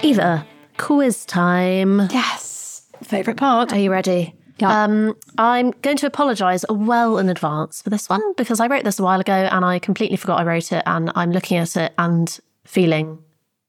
Eva, 0.00 0.46
quiz 0.78 1.26
time. 1.26 2.08
Yes. 2.10 2.86
Favourite 3.02 3.36
part. 3.36 3.74
Are 3.74 3.78
you 3.78 3.90
ready? 3.90 4.34
Yeah. 4.58 4.84
Um, 4.84 5.14
I'm 5.36 5.72
going 5.82 5.98
to 5.98 6.06
apologise 6.06 6.64
well 6.68 7.18
in 7.18 7.28
advance 7.28 7.82
for 7.82 7.90
this 7.90 8.08
one 8.08 8.22
because 8.36 8.58
I 8.58 8.68
wrote 8.68 8.84
this 8.84 8.98
a 8.98 9.02
while 9.02 9.20
ago 9.20 9.32
and 9.32 9.64
I 9.64 9.78
completely 9.78 10.16
forgot 10.16 10.40
I 10.40 10.44
wrote 10.44 10.72
it 10.72 10.82
and 10.86 11.12
I'm 11.14 11.30
looking 11.30 11.58
at 11.58 11.76
it 11.76 11.92
and 11.98 12.38
feeling 12.68 13.18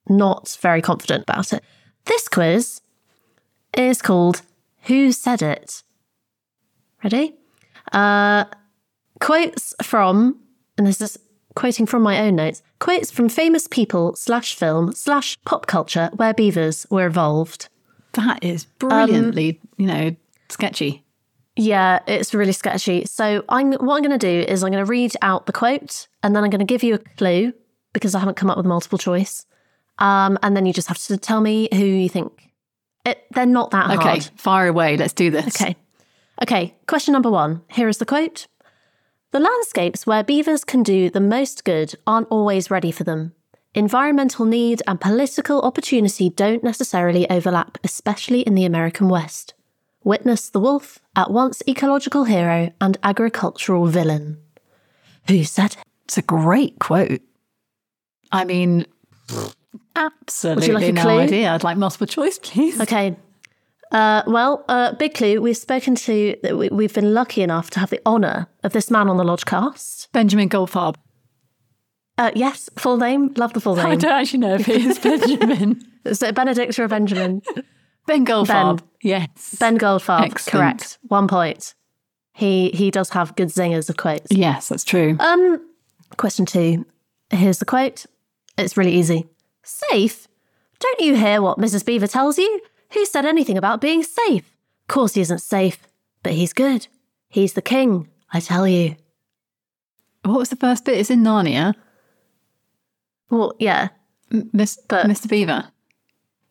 not 0.07 0.57
very 0.61 0.81
confident 0.81 1.23
about 1.23 1.53
it. 1.53 1.63
This 2.05 2.27
quiz 2.27 2.81
is 3.77 4.01
called 4.01 4.41
Who 4.83 5.11
Said 5.11 5.41
It? 5.41 5.83
Ready? 7.03 7.35
Uh, 7.93 8.45
quotes 9.21 9.73
from, 9.81 10.39
and 10.77 10.85
this 10.85 11.01
is 11.01 11.17
quoting 11.55 11.85
from 11.85 12.03
my 12.03 12.19
own 12.19 12.35
notes, 12.35 12.61
quotes 12.79 13.09
from 13.09 13.29
famous 13.29 13.67
people 13.67 14.15
slash 14.15 14.53
film 14.55 14.91
slash 14.93 15.37
pop 15.45 15.65
culture 15.65 16.09
where 16.15 16.33
beavers 16.33 16.85
were 16.89 17.05
evolved. 17.05 17.69
That 18.13 18.43
is 18.43 18.65
brilliantly, 18.65 19.59
um, 19.61 19.69
you 19.77 19.87
know, 19.87 20.15
sketchy. 20.49 21.05
Yeah, 21.55 21.99
it's 22.07 22.33
really 22.33 22.53
sketchy. 22.53 23.05
So 23.05 23.43
I'm 23.49 23.73
what 23.73 23.95
I'm 23.95 24.03
going 24.03 24.17
to 24.17 24.17
do 24.17 24.51
is 24.51 24.63
I'm 24.63 24.71
going 24.71 24.83
to 24.83 24.89
read 24.89 25.13
out 25.21 25.45
the 25.45 25.53
quote 25.53 26.07
and 26.23 26.35
then 26.35 26.43
I'm 26.43 26.49
going 26.49 26.59
to 26.59 26.65
give 26.65 26.83
you 26.83 26.95
a 26.95 26.99
clue 26.99 27.53
because 27.93 28.15
I 28.15 28.19
haven't 28.19 28.37
come 28.37 28.49
up 28.49 28.57
with 28.57 28.65
multiple 28.65 28.97
choice. 28.97 29.45
Um, 29.97 30.37
and 30.41 30.55
then 30.55 30.65
you 30.65 30.73
just 30.73 30.87
have 30.87 30.97
to 30.97 31.17
tell 31.17 31.41
me 31.41 31.67
who 31.71 31.83
you 31.83 32.09
think. 32.09 32.51
It, 33.05 33.25
they're 33.31 33.45
not 33.45 33.71
that 33.71 33.87
hard. 33.87 33.99
Okay, 33.99 34.19
fire 34.35 34.67
away. 34.67 34.97
Let's 34.97 35.13
do 35.13 35.29
this. 35.29 35.61
Okay. 35.61 35.75
Okay, 36.41 36.75
question 36.87 37.11
number 37.11 37.29
one. 37.29 37.61
Here 37.69 37.89
is 37.89 37.97
the 37.97 38.05
quote 38.05 38.47
The 39.31 39.39
landscapes 39.39 40.07
where 40.07 40.23
beavers 40.23 40.63
can 40.63 40.83
do 40.83 41.09
the 41.09 41.19
most 41.19 41.65
good 41.65 41.95
aren't 42.07 42.29
always 42.29 42.71
ready 42.71 42.91
for 42.91 43.03
them. 43.03 43.33
Environmental 43.75 44.45
need 44.45 44.81
and 44.87 44.99
political 44.99 45.61
opportunity 45.61 46.29
don't 46.29 46.63
necessarily 46.63 47.29
overlap, 47.29 47.77
especially 47.83 48.41
in 48.41 48.55
the 48.55 48.65
American 48.65 49.09
West. 49.09 49.53
Witness 50.03 50.49
the 50.49 50.59
wolf, 50.59 50.99
at 51.15 51.29
once 51.29 51.61
ecological 51.67 52.23
hero 52.23 52.71
and 52.79 52.97
agricultural 53.03 53.85
villain. 53.87 54.39
Who 55.27 55.43
said 55.43 55.73
it? 55.73 55.83
It's 56.05 56.17
a 56.17 56.23
great 56.23 56.79
quote. 56.79 57.21
I 58.31 58.45
mean, 58.45 58.85
Absolutely 59.95 60.89
a 60.89 60.91
no 60.93 61.01
clue? 61.01 61.19
idea. 61.19 61.51
I'd 61.53 61.63
like 61.63 61.77
multiple 61.77 62.07
choice, 62.07 62.39
please. 62.39 62.79
Okay. 62.79 63.15
Uh, 63.91 64.21
well, 64.27 64.63
uh, 64.69 64.93
big 64.93 65.13
clue. 65.15 65.41
We've 65.41 65.57
spoken 65.57 65.95
to. 65.95 66.35
we- 66.53 66.69
We've 66.69 66.93
been 66.93 67.13
lucky 67.13 67.41
enough 67.41 67.69
to 67.71 67.79
have 67.79 67.89
the 67.89 67.99
honour 68.05 68.47
of 68.63 68.71
this 68.73 68.91
man 68.91 69.09
on 69.09 69.17
the 69.17 69.23
Lodgecast. 69.23 70.11
Benjamin 70.11 70.47
Goldfarb. 70.47 70.95
Uh, 72.17 72.31
yes, 72.35 72.69
full 72.77 72.97
name. 72.97 73.33
Love 73.35 73.53
the 73.53 73.61
full 73.61 73.75
name. 73.75 73.85
I 73.85 73.89
name. 73.91 73.99
don't 73.99 74.11
actually 74.11 74.39
know 74.39 74.55
if 74.55 74.67
it 74.69 74.81
is 74.85 74.99
Benjamin. 75.03 75.83
Is 76.05 76.21
it 76.21 76.35
Benedict 76.35 76.77
or 76.77 76.87
Benjamin? 76.87 77.41
ben 78.07 78.25
Goldfarb. 78.25 78.77
Ben. 78.79 78.87
Yes. 79.01 79.55
Ben 79.59 79.77
Goldfarb. 79.79 80.21
Excellent. 80.25 80.51
Correct. 80.79 80.97
One 81.07 81.27
point. 81.27 81.73
He 82.33 82.69
he 82.71 82.91
does 82.91 83.09
have 83.11 83.35
good 83.35 83.47
zingers 83.49 83.89
of 83.89 83.97
quotes. 83.97 84.27
Yes, 84.31 84.69
that's 84.69 84.83
true. 84.83 85.17
Um, 85.19 85.65
question 86.17 86.45
two. 86.45 86.85
Here's 87.31 87.57
the 87.59 87.65
quote. 87.65 88.05
It's 88.59 88.77
really 88.77 88.93
easy. 88.93 89.27
Safe? 89.63 90.27
Don't 90.79 90.99
you 90.99 91.15
hear 91.15 91.41
what 91.41 91.57
Mrs. 91.57 91.85
Beaver 91.85 92.07
tells 92.07 92.37
you? 92.37 92.61
Who 92.93 93.05
said 93.05 93.25
anything 93.25 93.57
about 93.57 93.81
being 93.81 94.03
safe? 94.03 94.45
Of 94.83 94.87
course 94.87 95.13
he 95.13 95.21
isn't 95.21 95.39
safe, 95.39 95.77
but 96.23 96.33
he's 96.33 96.53
good. 96.53 96.87
He's 97.29 97.53
the 97.53 97.61
king, 97.61 98.07
I 98.31 98.39
tell 98.39 98.67
you. 98.67 98.95
what 100.23 100.39
was 100.39 100.49
the 100.49 100.55
first 100.55 100.85
bit? 100.85 100.97
It's 100.97 101.09
in 101.11 101.21
Narnia. 101.23 101.75
Well, 103.29 103.53
yeah, 103.59 103.89
M- 104.31 104.49
Miss, 104.53 104.79
But- 104.87 105.05
Mr. 105.05 105.29
Beaver. 105.29 105.65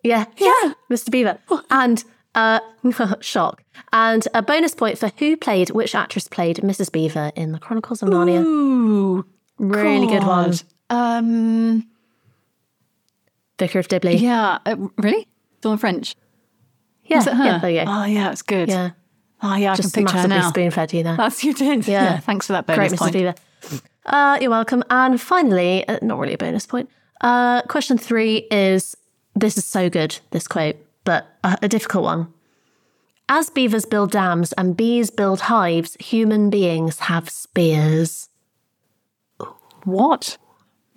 yeah, 0.04 0.26
yeah, 0.36 0.72
Mr. 0.90 1.10
Beaver. 1.10 1.38
And 1.70 2.04
uh, 2.34 2.60
shock. 3.20 3.64
And 3.92 4.26
a 4.34 4.42
bonus 4.42 4.74
point 4.74 4.98
for 4.98 5.10
who 5.18 5.36
played 5.36 5.70
which 5.70 5.94
actress 5.94 6.28
played 6.28 6.58
Mrs. 6.58 6.92
Beaver 6.92 7.32
in 7.34 7.52
the 7.52 7.58
Chronicles 7.58 8.02
of 8.02 8.08
Narnia. 8.10 8.42
Ooh, 8.44 9.24
Really 9.58 10.06
good 10.06 10.22
one. 10.24 10.54
Um, 10.90 11.84
Vicar 13.58 13.78
of 13.80 13.88
Dibley. 13.88 14.16
yeah. 14.16 14.58
Uh, 14.64 14.76
really? 14.98 15.26
Still 15.58 15.72
in 15.72 15.78
French? 15.78 16.14
yeah, 17.04 17.16
Was 17.18 17.26
it 17.26 17.34
her? 17.34 17.44
yeah, 17.44 17.58
there 17.58 17.70
you 17.70 17.84
go. 17.84 17.90
Oh, 17.90 18.04
yeah, 18.04 18.30
it's 18.30 18.42
good. 18.42 18.68
yeah, 18.68 18.90
Oh, 19.42 19.54
yeah, 19.54 19.72
I 19.72 19.76
just 19.76 19.94
can 19.94 20.04
picture 20.04 20.18
her 20.18 20.28
massively 20.28 20.38
now. 20.42 20.48
spoon 20.50 20.70
fed 20.70 20.92
you 20.92 21.02
there. 21.02 21.16
That's 21.16 21.42
you 21.44 21.54
did. 21.54 21.86
Yeah. 21.88 22.02
Yeah. 22.04 22.18
thanks 22.20 22.46
for 22.46 22.52
that 22.54 22.66
Great, 22.66 22.76
bonus 22.76 22.92
Mrs. 22.94 22.98
point. 22.98 23.12
Beaver. 23.12 23.34
Uh, 24.06 24.38
you're 24.40 24.50
welcome. 24.50 24.82
And 24.90 25.20
finally, 25.20 25.86
uh, 25.88 25.98
not 26.02 26.18
really 26.18 26.34
a 26.34 26.38
bonus 26.38 26.66
point. 26.66 26.88
Uh, 27.20 27.62
question 27.62 27.98
three 27.98 28.46
is 28.50 28.96
this 29.34 29.56
is 29.58 29.64
so 29.64 29.90
good, 29.90 30.18
this 30.30 30.46
quote, 30.48 30.76
but 31.04 31.26
a, 31.44 31.58
a 31.62 31.68
difficult 31.68 32.04
one. 32.04 32.32
As 33.28 33.50
beavers 33.50 33.84
build 33.84 34.10
dams 34.12 34.52
and 34.54 34.76
bees 34.76 35.10
build 35.10 35.40
hives, 35.42 35.96
human 36.00 36.48
beings 36.50 37.00
have 37.00 37.28
spears. 37.28 38.28
What? 39.84 40.38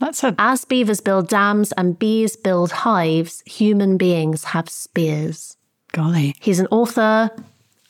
That's 0.01 0.23
a 0.23 0.35
As 0.37 0.65
beavers 0.65 0.99
build 0.99 1.29
dams 1.29 1.71
and 1.73 1.97
bees 1.97 2.35
build 2.35 2.71
hives, 2.71 3.41
human 3.45 3.97
beings 3.97 4.43
have 4.45 4.67
spears. 4.67 5.55
golly. 5.93 6.35
He's 6.41 6.59
an 6.59 6.67
author 6.71 7.29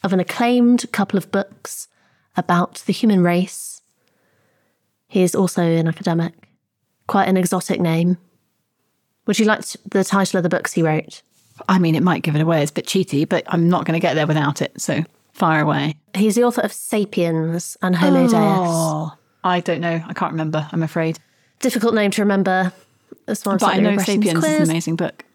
of 0.03 0.11
an 0.13 0.19
acclaimed 0.19 0.91
couple 0.91 1.17
of 1.17 1.31
books 1.31 1.87
about 2.35 2.75
the 2.85 2.93
human 2.93 3.23
race. 3.23 3.81
He 5.07 5.21
is 5.23 5.33
also 5.35 5.61
an 5.63 5.87
academic. 5.87 6.33
Quite 7.07 7.27
an 7.27 7.37
exotic 7.37 7.79
name. 7.79 8.17
Would 9.25 9.39
you 9.39 9.45
like 9.45 9.61
the 9.89 10.03
title 10.03 10.37
of 10.37 10.43
the 10.43 10.49
books 10.49 10.73
he 10.73 10.81
wrote? 10.81 11.21
I 11.69 11.79
mean, 11.79 11.95
it 11.95 12.03
might 12.03 12.23
give 12.23 12.35
it 12.35 12.41
away. 12.41 12.61
It's 12.61 12.71
a 12.71 12.73
bit 12.73 12.87
cheaty, 12.87 13.27
but 13.27 13.43
I'm 13.47 13.69
not 13.69 13.85
going 13.85 13.93
to 13.99 14.05
get 14.05 14.15
there 14.15 14.27
without 14.27 14.61
it. 14.61 14.81
So 14.81 15.03
fire 15.33 15.61
away. 15.61 15.95
He's 16.15 16.35
the 16.35 16.43
author 16.43 16.61
of 16.61 16.73
Sapiens 16.73 17.77
and 17.81 17.95
Homo 17.95 18.23
Deus. 18.23 18.33
Oh, 18.35 19.13
I 19.43 19.59
don't 19.59 19.81
know. 19.81 20.03
I 20.07 20.13
can't 20.13 20.31
remember. 20.31 20.67
I'm 20.71 20.83
afraid. 20.83 21.19
Difficult 21.61 21.93
name 21.93 22.11
to 22.11 22.21
remember. 22.21 22.73
As 23.27 23.43
far 23.43 23.55
as 23.55 23.61
But 23.61 23.75
I 23.75 23.79
know 23.79 23.97
Sapiens 23.97 24.39
quiz. 24.39 24.51
is 24.53 24.59
an 24.61 24.69
amazing 24.69 24.95
book. 24.95 25.25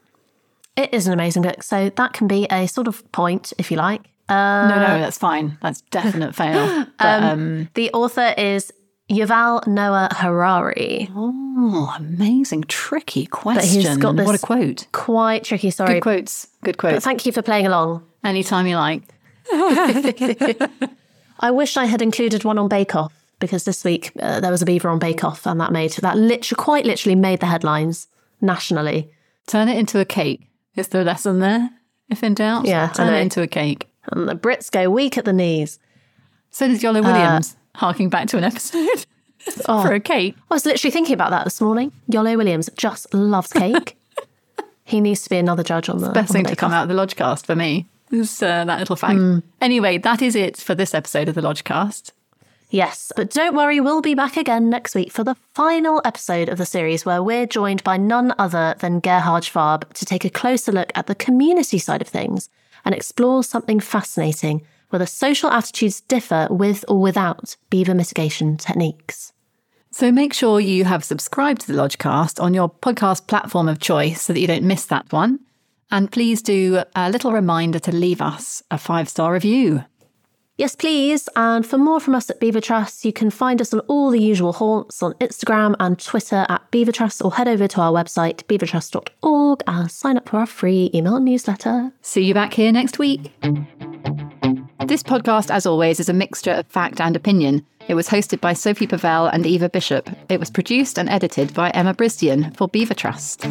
It 0.76 0.92
is 0.92 1.06
an 1.06 1.12
amazing 1.12 1.42
book, 1.42 1.62
so 1.62 1.88
that 1.90 2.12
can 2.12 2.26
be 2.26 2.46
a 2.50 2.66
sort 2.66 2.86
of 2.88 3.10
point, 3.12 3.52
if 3.58 3.70
you 3.70 3.76
like. 3.78 4.02
Uh, 4.28 4.68
no, 4.68 4.74
no, 4.74 4.98
that's 5.00 5.16
fine. 5.16 5.56
That's 5.62 5.80
definite 5.82 6.34
fail. 6.40 6.86
But, 6.98 7.22
um, 7.22 7.68
the 7.74 7.90
author 7.92 8.34
is 8.36 8.72
Yuval 9.08 9.66
Noah 9.66 10.08
Harari. 10.12 11.08
oh, 11.14 11.94
amazing, 11.96 12.64
tricky 12.64 13.20
he's 13.20 13.28
question. 13.30 13.98
got 14.00 14.16
What 14.16 14.28
a 14.28 14.32
this- 14.32 14.40
quote. 14.42 14.86
Quite 14.92 15.44
tricky, 15.44 15.70
sorry. 15.70 15.94
Good 15.94 16.02
quotes. 16.02 16.46
Good 16.64 16.76
But 16.76 16.78
quotes. 16.78 17.04
thank 17.04 17.24
you 17.24 17.32
for 17.32 17.40
playing 17.40 17.66
along. 17.66 18.02
Anytime 18.24 18.66
you 18.66 18.76
like. 18.76 19.02
I 21.40 21.50
wish 21.52 21.76
I 21.76 21.84
had 21.84 22.02
included 22.02 22.44
one 22.44 22.58
on 22.58 22.68
Bake 22.68 22.94
Off 22.96 23.12
because 23.38 23.64
this 23.64 23.84
week 23.84 24.12
uh, 24.20 24.40
there 24.40 24.50
was 24.50 24.62
a 24.62 24.66
beaver 24.66 24.88
on 24.88 24.98
Bake 24.98 25.24
Off 25.24 25.46
and 25.46 25.60
that 25.60 25.72
made 25.72 25.92
that 25.92 26.16
literally 26.16 26.62
quite 26.62 26.86
literally 26.86 27.14
made 27.14 27.40
the 27.40 27.46
headlines 27.46 28.08
nationally. 28.40 29.10
Turn 29.46 29.68
it 29.68 29.76
into 29.78 30.00
a 30.00 30.04
cake. 30.04 30.48
Is 30.74 30.88
the 30.88 31.04
lesson 31.04 31.40
there? 31.40 31.70
If 32.08 32.22
in 32.22 32.34
doubt, 32.34 32.66
Yeah, 32.66 32.88
turn 32.88 33.12
it 33.12 33.20
into 33.20 33.42
a 33.42 33.46
cake. 33.46 33.88
And 34.12 34.28
the 34.28 34.34
Brits 34.34 34.70
go 34.70 34.88
weak 34.90 35.18
at 35.18 35.24
the 35.24 35.32
knees. 35.32 35.78
So 36.50 36.68
does 36.68 36.82
Iolo 36.82 37.02
Williams, 37.04 37.56
harking 37.74 38.08
back 38.08 38.28
to 38.28 38.38
an 38.38 38.44
episode 38.44 39.06
for 39.64 39.92
a 39.92 40.00
cake. 40.00 40.36
I 40.50 40.54
was 40.54 40.64
literally 40.64 40.92
thinking 40.92 41.14
about 41.14 41.30
that 41.30 41.44
this 41.44 41.60
morning. 41.60 41.92
Iolo 42.10 42.36
Williams 42.36 42.70
just 42.76 43.12
loves 43.12 43.52
cake. 43.52 43.96
he 44.84 45.00
needs 45.00 45.22
to 45.24 45.30
be 45.30 45.36
another 45.36 45.62
judge 45.62 45.88
on 45.88 45.98
the 45.98 46.10
Best 46.10 46.30
on 46.30 46.34
thing 46.34 46.42
the 46.44 46.50
to 46.50 46.56
come 46.56 46.72
Off. 46.72 46.76
out 46.76 46.82
of 46.84 46.88
the 46.88 46.94
Lodgecast 46.94 47.44
for 47.44 47.56
me 47.56 47.86
is 48.10 48.42
uh, 48.42 48.64
that 48.64 48.78
little 48.78 48.96
fact. 48.96 49.18
Anyway, 49.60 49.98
that 49.98 50.22
is 50.22 50.36
it 50.36 50.56
for 50.56 50.74
this 50.74 50.94
episode 50.94 51.28
of 51.28 51.34
the 51.34 51.40
Lodgecast. 51.40 52.12
Yes, 52.68 53.12
but 53.14 53.30
don't 53.30 53.54
worry, 53.54 53.78
we'll 53.78 54.02
be 54.02 54.14
back 54.14 54.36
again 54.36 54.68
next 54.68 54.94
week 54.94 55.12
for 55.12 55.22
the 55.22 55.36
final 55.54 56.02
episode 56.04 56.48
of 56.48 56.58
the 56.58 56.66
series 56.66 57.06
where 57.06 57.22
we're 57.22 57.46
joined 57.46 57.84
by 57.84 57.96
none 57.96 58.34
other 58.38 58.74
than 58.80 59.00
Gerhard 59.00 59.44
Schwab 59.44 59.92
to 59.94 60.04
take 60.04 60.24
a 60.24 60.30
closer 60.30 60.72
look 60.72 60.90
at 60.96 61.06
the 61.06 61.14
community 61.14 61.78
side 61.78 62.02
of 62.02 62.08
things 62.08 62.48
and 62.84 62.94
explore 62.94 63.44
something 63.44 63.78
fascinating 63.78 64.62
whether 64.90 65.06
social 65.06 65.50
attitudes 65.50 66.00
differ 66.02 66.48
with 66.50 66.84
or 66.88 67.00
without 67.00 67.56
beaver 67.70 67.94
mitigation 67.94 68.56
techniques. 68.56 69.32
So 69.90 70.12
make 70.12 70.32
sure 70.32 70.60
you 70.60 70.84
have 70.84 71.04
subscribed 71.04 71.62
to 71.62 71.72
the 71.72 71.80
Lodgecast 71.80 72.42
on 72.42 72.52
your 72.52 72.68
podcast 72.68 73.26
platform 73.26 73.68
of 73.68 73.80
choice 73.80 74.22
so 74.22 74.32
that 74.32 74.40
you 74.40 74.46
don't 74.46 74.64
miss 74.64 74.84
that 74.86 75.12
one. 75.12 75.40
And 75.90 76.10
please 76.10 76.42
do 76.42 76.82
a 76.94 77.10
little 77.10 77.32
reminder 77.32 77.78
to 77.78 77.92
leave 77.92 78.20
us 78.20 78.62
a 78.70 78.78
five 78.78 79.08
star 79.08 79.32
review. 79.32 79.84
Yes, 80.58 80.74
please. 80.74 81.28
And 81.36 81.66
for 81.66 81.76
more 81.76 82.00
from 82.00 82.14
us 82.14 82.30
at 82.30 82.40
Beaver 82.40 82.62
Trust, 82.62 83.04
you 83.04 83.12
can 83.12 83.30
find 83.30 83.60
us 83.60 83.74
on 83.74 83.80
all 83.80 84.10
the 84.10 84.20
usual 84.20 84.54
haunts 84.54 85.02
on 85.02 85.12
Instagram 85.14 85.76
and 85.78 85.98
Twitter 85.98 86.46
at 86.48 86.70
Beaver 86.70 86.92
Trust 86.92 87.22
or 87.22 87.34
head 87.34 87.46
over 87.46 87.68
to 87.68 87.80
our 87.80 87.92
website, 87.92 88.42
beavertrust.org, 88.44 89.62
and 89.66 89.90
sign 89.90 90.16
up 90.16 90.28
for 90.28 90.38
our 90.38 90.46
free 90.46 90.90
email 90.94 91.20
newsletter. 91.20 91.92
See 92.00 92.24
you 92.24 92.32
back 92.32 92.54
here 92.54 92.72
next 92.72 92.98
week. 92.98 93.32
This 94.86 95.02
podcast, 95.02 95.50
as 95.50 95.66
always, 95.66 96.00
is 96.00 96.08
a 96.08 96.14
mixture 96.14 96.52
of 96.52 96.66
fact 96.68 97.00
and 97.00 97.16
opinion. 97.16 97.66
It 97.88 97.94
was 97.94 98.08
hosted 98.08 98.40
by 98.40 98.54
Sophie 98.54 98.86
Pavelle 98.86 99.28
and 99.32 99.44
Eva 99.44 99.68
Bishop. 99.68 100.08
It 100.30 100.40
was 100.40 100.50
produced 100.50 100.98
and 100.98 101.08
edited 101.08 101.52
by 101.52 101.70
Emma 101.70 101.92
Brisdion 101.92 102.56
for 102.56 102.66
Beaver 102.68 102.94
Trust. 102.94 103.44